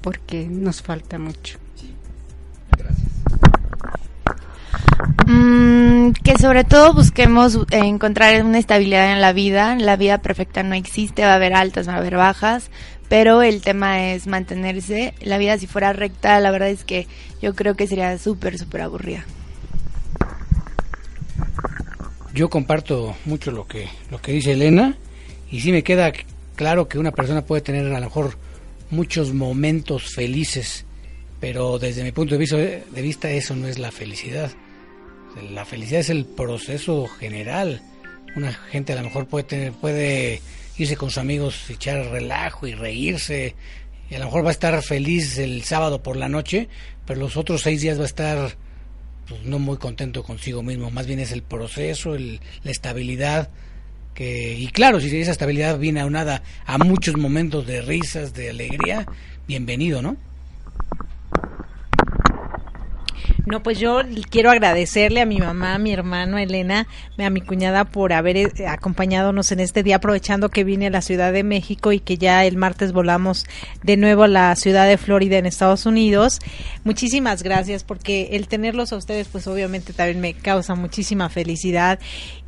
porque 0.00 0.46
nos 0.48 0.82
falta 0.82 1.18
mucho. 1.18 1.58
Mm, 5.26 6.12
que 6.24 6.36
sobre 6.38 6.64
todo 6.64 6.94
busquemos 6.94 7.58
encontrar 7.70 8.44
una 8.44 8.58
estabilidad 8.58 9.12
en 9.12 9.20
la 9.20 9.32
vida. 9.32 9.76
La 9.76 9.96
vida 9.96 10.18
perfecta 10.18 10.62
no 10.62 10.74
existe, 10.74 11.22
va 11.22 11.32
a 11.32 11.36
haber 11.36 11.54
altas, 11.54 11.88
va 11.88 11.94
a 11.94 11.98
haber 11.98 12.16
bajas, 12.16 12.70
pero 13.08 13.42
el 13.42 13.60
tema 13.60 14.12
es 14.12 14.26
mantenerse. 14.26 15.14
La 15.20 15.38
vida 15.38 15.58
si 15.58 15.66
fuera 15.66 15.92
recta, 15.92 16.40
la 16.40 16.50
verdad 16.50 16.70
es 16.70 16.84
que 16.84 17.06
yo 17.40 17.54
creo 17.54 17.74
que 17.74 17.86
sería 17.86 18.16
súper, 18.18 18.58
súper 18.58 18.80
aburrida. 18.80 19.24
Yo 22.34 22.48
comparto 22.48 23.14
mucho 23.26 23.50
lo 23.50 23.66
que, 23.66 23.88
lo 24.10 24.20
que 24.22 24.32
dice 24.32 24.52
Elena 24.52 24.96
y 25.52 25.60
sí 25.60 25.70
me 25.70 25.84
queda 25.84 26.12
claro 26.56 26.88
que 26.88 26.98
una 26.98 27.12
persona 27.12 27.44
puede 27.44 27.62
tener 27.62 27.86
a 27.86 28.00
lo 28.00 28.06
mejor 28.06 28.36
muchos 28.90 29.32
momentos 29.32 30.12
felices 30.12 30.84
pero 31.42 31.80
desde 31.80 32.04
mi 32.04 32.12
punto 32.12 32.36
de 32.36 32.38
vista, 32.38 32.56
de 32.56 33.02
vista 33.02 33.28
eso 33.32 33.56
no 33.56 33.66
es 33.66 33.76
la 33.76 33.90
felicidad. 33.90 34.52
La 35.50 35.64
felicidad 35.64 35.98
es 35.98 36.08
el 36.08 36.24
proceso 36.24 37.08
general. 37.08 37.82
Una 38.36 38.52
gente 38.52 38.92
a 38.92 38.96
lo 38.96 39.02
mejor 39.02 39.26
puede 39.26 39.42
tener, 39.42 39.72
puede 39.72 40.40
irse 40.78 40.96
con 40.96 41.10
sus 41.10 41.18
amigos, 41.18 41.68
echar 41.68 42.06
relajo 42.12 42.68
y 42.68 42.74
reírse, 42.74 43.56
y 44.08 44.14
a 44.14 44.20
lo 44.20 44.26
mejor 44.26 44.44
va 44.44 44.50
a 44.50 44.52
estar 44.52 44.80
feliz 44.84 45.36
el 45.36 45.64
sábado 45.64 46.00
por 46.00 46.16
la 46.16 46.28
noche, 46.28 46.68
pero 47.06 47.18
los 47.18 47.36
otros 47.36 47.62
seis 47.62 47.80
días 47.80 47.98
va 47.98 48.04
a 48.04 48.06
estar 48.06 48.56
pues, 49.26 49.42
no 49.42 49.58
muy 49.58 49.78
contento 49.78 50.22
consigo 50.22 50.62
mismo. 50.62 50.92
Más 50.92 51.08
bien 51.08 51.18
es 51.18 51.32
el 51.32 51.42
proceso, 51.42 52.14
el, 52.14 52.38
la 52.62 52.70
estabilidad 52.70 53.50
que 54.14 54.54
y 54.54 54.68
claro 54.68 55.00
si 55.00 55.20
esa 55.20 55.32
estabilidad 55.32 55.78
viene 55.78 56.00
aunada 56.00 56.42
a 56.66 56.78
muchos 56.78 57.16
momentos 57.16 57.66
de 57.66 57.82
risas 57.82 58.34
de 58.34 58.50
alegría 58.50 59.06
bienvenido 59.46 60.02
no 60.02 60.16
No, 63.46 63.62
pues 63.62 63.78
yo 63.78 64.00
quiero 64.30 64.50
agradecerle 64.50 65.20
a 65.20 65.26
mi 65.26 65.38
mamá, 65.38 65.74
a 65.74 65.78
mi 65.78 65.92
hermano 65.92 66.38
Elena, 66.38 66.86
a 67.18 67.30
mi 67.30 67.40
cuñada 67.40 67.84
por 67.84 68.12
haber 68.12 68.36
eh, 68.36 68.52
acompañadonos 68.68 69.50
en 69.52 69.60
este 69.60 69.82
día, 69.82 69.96
aprovechando 69.96 70.48
que 70.48 70.64
vine 70.64 70.86
a 70.86 70.90
la 70.90 71.02
Ciudad 71.02 71.32
de 71.32 71.42
México 71.42 71.92
y 71.92 72.00
que 72.00 72.18
ya 72.18 72.44
el 72.44 72.56
martes 72.56 72.92
volamos 72.92 73.46
de 73.82 73.96
nuevo 73.96 74.24
a 74.24 74.28
la 74.28 74.54
ciudad 74.56 74.86
de 74.86 74.96
Florida 74.96 75.38
en 75.38 75.46
Estados 75.46 75.86
Unidos. 75.86 76.38
Muchísimas 76.84 77.42
gracias 77.42 77.84
porque 77.84 78.30
el 78.32 78.48
tenerlos 78.48 78.92
a 78.92 78.96
ustedes 78.96 79.28
pues 79.28 79.46
obviamente 79.46 79.92
también 79.92 80.20
me 80.20 80.34
causa 80.34 80.74
muchísima 80.74 81.28
felicidad. 81.28 81.98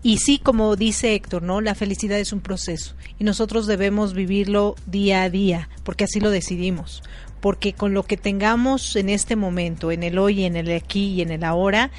Y 0.02 0.18
sí, 0.18 0.38
como 0.38 0.76
dice 0.76 1.14
Héctor, 1.14 1.42
¿no? 1.42 1.60
La 1.60 1.74
felicidad 1.74 2.18
es 2.18 2.32
un 2.32 2.40
proceso 2.40 2.94
y 3.18 3.24
nosotros 3.24 3.66
debemos 3.66 4.14
vivirlo 4.14 4.76
día 4.86 5.22
a 5.22 5.30
día 5.30 5.68
porque 5.82 6.04
así 6.04 6.20
lo 6.20 6.30
decidimos 6.30 7.02
porque 7.44 7.74
con 7.74 7.92
lo 7.92 8.04
que 8.04 8.16
tengamos 8.16 8.96
en 8.96 9.10
este 9.10 9.36
momento, 9.36 9.92
en 9.92 10.02
el 10.02 10.18
hoy, 10.18 10.44
en 10.44 10.56
el 10.56 10.74
aquí 10.74 11.08
y 11.08 11.20
en 11.20 11.30
el 11.30 11.44
ahora, 11.44 11.90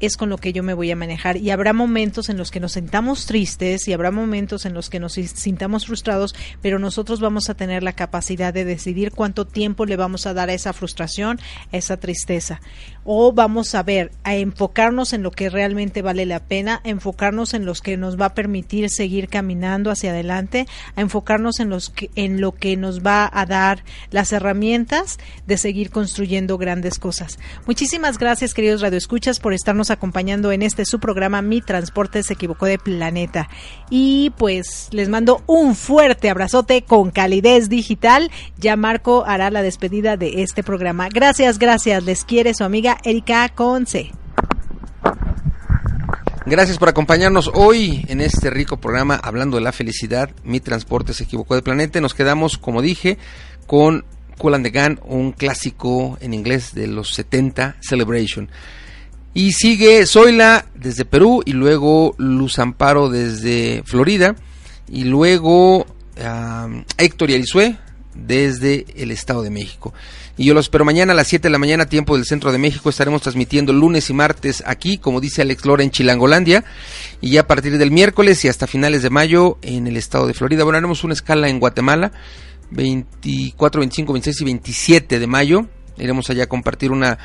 es 0.00 0.16
con 0.16 0.28
lo 0.28 0.38
que 0.38 0.52
yo 0.52 0.62
me 0.62 0.74
voy 0.74 0.90
a 0.90 0.96
manejar 0.96 1.36
y 1.36 1.50
habrá 1.50 1.72
momentos 1.72 2.28
en 2.28 2.36
los 2.36 2.50
que 2.50 2.60
nos 2.60 2.72
sintamos 2.72 3.26
tristes 3.26 3.88
y 3.88 3.92
habrá 3.92 4.10
momentos 4.10 4.64
en 4.64 4.74
los 4.74 4.90
que 4.90 5.00
nos 5.00 5.14
sintamos 5.14 5.86
frustrados, 5.86 6.34
pero 6.60 6.78
nosotros 6.78 7.20
vamos 7.20 7.48
a 7.48 7.54
tener 7.54 7.82
la 7.82 7.92
capacidad 7.92 8.52
de 8.52 8.64
decidir 8.64 9.12
cuánto 9.12 9.46
tiempo 9.46 9.86
le 9.86 9.96
vamos 9.96 10.26
a 10.26 10.34
dar 10.34 10.50
a 10.50 10.54
esa 10.54 10.72
frustración, 10.72 11.38
a 11.72 11.76
esa 11.76 11.96
tristeza. 11.96 12.60
O 13.04 13.32
vamos 13.32 13.74
a 13.74 13.82
ver, 13.82 14.12
a 14.22 14.34
enfocarnos 14.34 15.12
en 15.12 15.22
lo 15.22 15.30
que 15.30 15.50
realmente 15.50 16.02
vale 16.02 16.24
la 16.26 16.40
pena, 16.40 16.80
a 16.84 16.88
enfocarnos 16.88 17.52
en 17.54 17.66
los 17.66 17.82
que 17.82 17.96
nos 17.96 18.18
va 18.18 18.26
a 18.26 18.34
permitir 18.34 18.88
seguir 18.88 19.28
caminando 19.28 19.90
hacia 19.90 20.10
adelante, 20.10 20.66
a 20.96 21.00
enfocarnos 21.00 21.60
en 21.60 21.68
los 21.68 21.90
que, 21.90 22.10
en 22.14 22.40
lo 22.40 22.52
que 22.52 22.76
nos 22.76 23.04
va 23.04 23.30
a 23.32 23.46
dar 23.46 23.84
las 24.10 24.32
herramientas 24.32 25.18
de 25.46 25.58
seguir 25.58 25.90
construyendo 25.90 26.58
grandes 26.58 26.98
cosas. 26.98 27.38
Muchísimas 27.66 28.18
gracias, 28.18 28.54
queridos 28.54 28.80
radioescuchas, 28.80 29.38
por 29.38 29.52
estarnos 29.52 29.83
acompañando 29.90 30.52
en 30.52 30.62
este 30.62 30.84
su 30.84 30.98
programa 30.98 31.42
Mi 31.42 31.60
Transporte 31.60 32.22
se 32.22 32.34
equivocó 32.34 32.66
de 32.66 32.78
planeta. 32.78 33.48
Y 33.90 34.30
pues 34.38 34.88
les 34.92 35.08
mando 35.08 35.42
un 35.46 35.74
fuerte 35.74 36.30
abrazote 36.30 36.82
con 36.82 37.10
calidez 37.10 37.68
digital. 37.68 38.30
Ya 38.58 38.76
Marco 38.76 39.24
hará 39.26 39.50
la 39.50 39.62
despedida 39.62 40.16
de 40.16 40.42
este 40.42 40.62
programa. 40.62 41.08
Gracias, 41.08 41.58
gracias. 41.58 42.04
Les 42.04 42.24
quiere 42.24 42.54
su 42.54 42.64
amiga 42.64 42.98
Erika 43.04 43.48
Conce. 43.48 44.12
Gracias 46.46 46.76
por 46.76 46.90
acompañarnos 46.90 47.50
hoy 47.54 48.04
en 48.08 48.20
este 48.20 48.50
rico 48.50 48.76
programa 48.76 49.16
hablando 49.16 49.56
de 49.56 49.62
la 49.62 49.72
felicidad. 49.72 50.28
Mi 50.44 50.60
transporte 50.60 51.14
se 51.14 51.24
equivocó 51.24 51.54
de 51.54 51.62
planeta. 51.62 52.02
Nos 52.02 52.12
quedamos, 52.12 52.58
como 52.58 52.82
dije, 52.82 53.16
con 53.66 54.04
Cool 54.36 54.54
and 54.54 54.70
the 54.70 54.78
Gun, 54.78 55.00
un 55.04 55.32
clásico 55.32 56.18
en 56.20 56.34
inglés 56.34 56.74
de 56.74 56.86
los 56.86 57.14
70, 57.14 57.76
Celebration. 57.80 58.50
Y 59.34 59.52
sigue 59.52 60.06
Zoila 60.06 60.66
desde 60.74 61.04
Perú 61.04 61.42
y 61.44 61.52
luego 61.52 62.14
Luz 62.18 62.58
Amparo 62.60 63.08
desde 63.08 63.82
Florida 63.84 64.36
y 64.88 65.04
luego 65.04 65.86
Héctor 66.96 67.30
y 67.30 67.34
Alisue 67.34 67.76
desde 68.14 68.86
el 68.96 69.10
Estado 69.10 69.42
de 69.42 69.50
México. 69.50 69.92
Y 70.36 70.46
yo 70.46 70.54
los 70.54 70.66
espero 70.66 70.84
mañana 70.84 71.12
a 71.12 71.16
las 71.16 71.28
7 71.28 71.48
de 71.48 71.50
la 71.50 71.58
mañana, 71.58 71.86
tiempo 71.86 72.16
del 72.16 72.24
centro 72.24 72.50
de 72.52 72.58
México. 72.58 72.90
Estaremos 72.90 73.22
transmitiendo 73.22 73.72
lunes 73.72 74.10
y 74.10 74.14
martes 74.14 74.62
aquí, 74.66 74.98
como 74.98 75.20
dice 75.20 75.42
Alex 75.42 75.64
Lora, 75.64 75.82
en 75.82 75.90
Chilangolandia. 75.90 76.64
Y 77.20 77.30
ya 77.30 77.42
a 77.42 77.46
partir 77.46 77.78
del 77.78 77.90
miércoles 77.90 78.44
y 78.44 78.48
hasta 78.48 78.66
finales 78.66 79.02
de 79.02 79.10
mayo 79.10 79.58
en 79.62 79.86
el 79.86 79.96
estado 79.96 80.26
de 80.26 80.34
Florida. 80.34 80.64
Bueno, 80.64 80.78
haremos 80.78 81.04
una 81.04 81.14
escala 81.14 81.48
en 81.48 81.60
Guatemala, 81.60 82.12
24, 82.70 83.80
25, 83.80 84.12
26 84.12 84.40
y 84.40 84.44
27 84.44 85.18
de 85.18 85.26
mayo. 85.26 85.68
Iremos 85.96 86.28
allá 86.30 86.44
a 86.44 86.48
compartir 86.48 86.90
una 86.90 87.18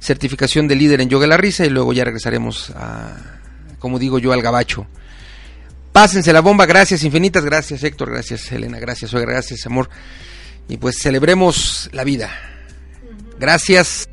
certificación 0.00 0.68
de 0.68 0.76
líder 0.76 1.00
en 1.00 1.08
yoga 1.08 1.26
la 1.26 1.36
risa 1.36 1.64
y 1.64 1.70
luego 1.70 1.92
ya 1.92 2.04
regresaremos 2.04 2.70
a, 2.70 3.16
como 3.78 3.98
digo 3.98 4.18
yo, 4.18 4.32
al 4.32 4.42
gabacho. 4.42 4.86
Pásense 5.92 6.32
la 6.32 6.40
bomba, 6.40 6.66
gracias 6.66 7.04
infinitas, 7.04 7.44
gracias 7.44 7.82
Héctor, 7.82 8.10
gracias 8.10 8.52
Elena, 8.52 8.78
gracias 8.78 9.14
Oiga, 9.14 9.26
gracias 9.26 9.64
amor. 9.66 9.88
Y 10.68 10.76
pues 10.76 10.98
celebremos 10.98 11.88
la 11.92 12.04
vida. 12.04 12.30
Gracias. 13.38 14.08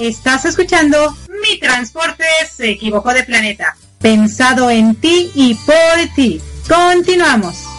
Estás 0.00 0.44
escuchando 0.44 1.16
Mi 1.42 1.58
Transporte 1.58 2.24
se 2.54 2.70
equivocó 2.70 3.14
de 3.14 3.24
planeta 3.24 3.74
pensado 4.04 4.68
en 4.68 4.94
ti 4.96 5.30
y 5.34 5.54
por 5.54 6.14
ti. 6.14 6.38
Continuamos. 6.68 7.73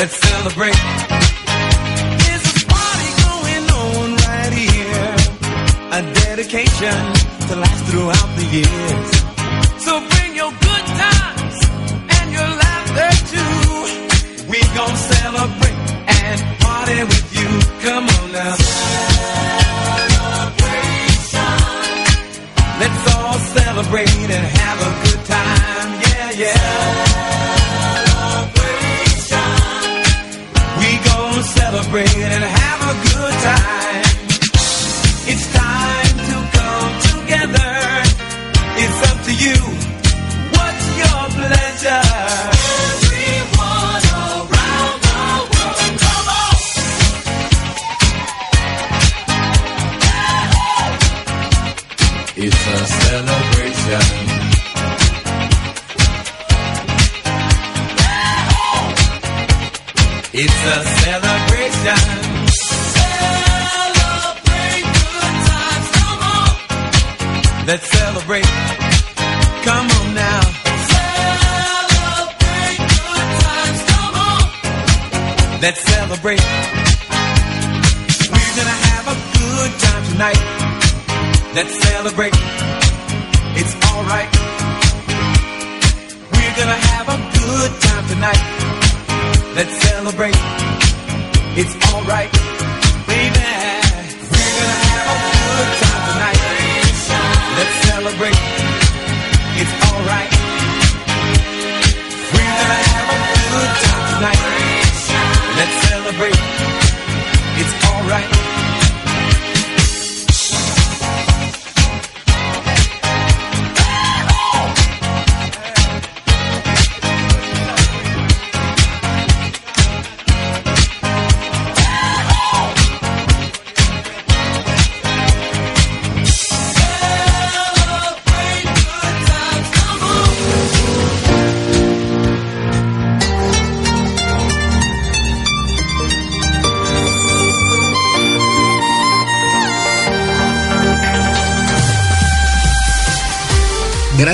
Let's 0.00 0.16
celebrate. 0.16 0.72
There's 2.22 2.46
a 2.46 2.66
party 2.66 3.10
going 3.28 3.66
on 3.68 4.16
right 4.16 4.50
here. 4.50 5.16
A 5.92 6.00
dedication 6.24 6.96
to 7.48 7.56
last 7.56 7.84
throughout 7.84 8.36
the 8.38 8.46
years. 8.50 9.09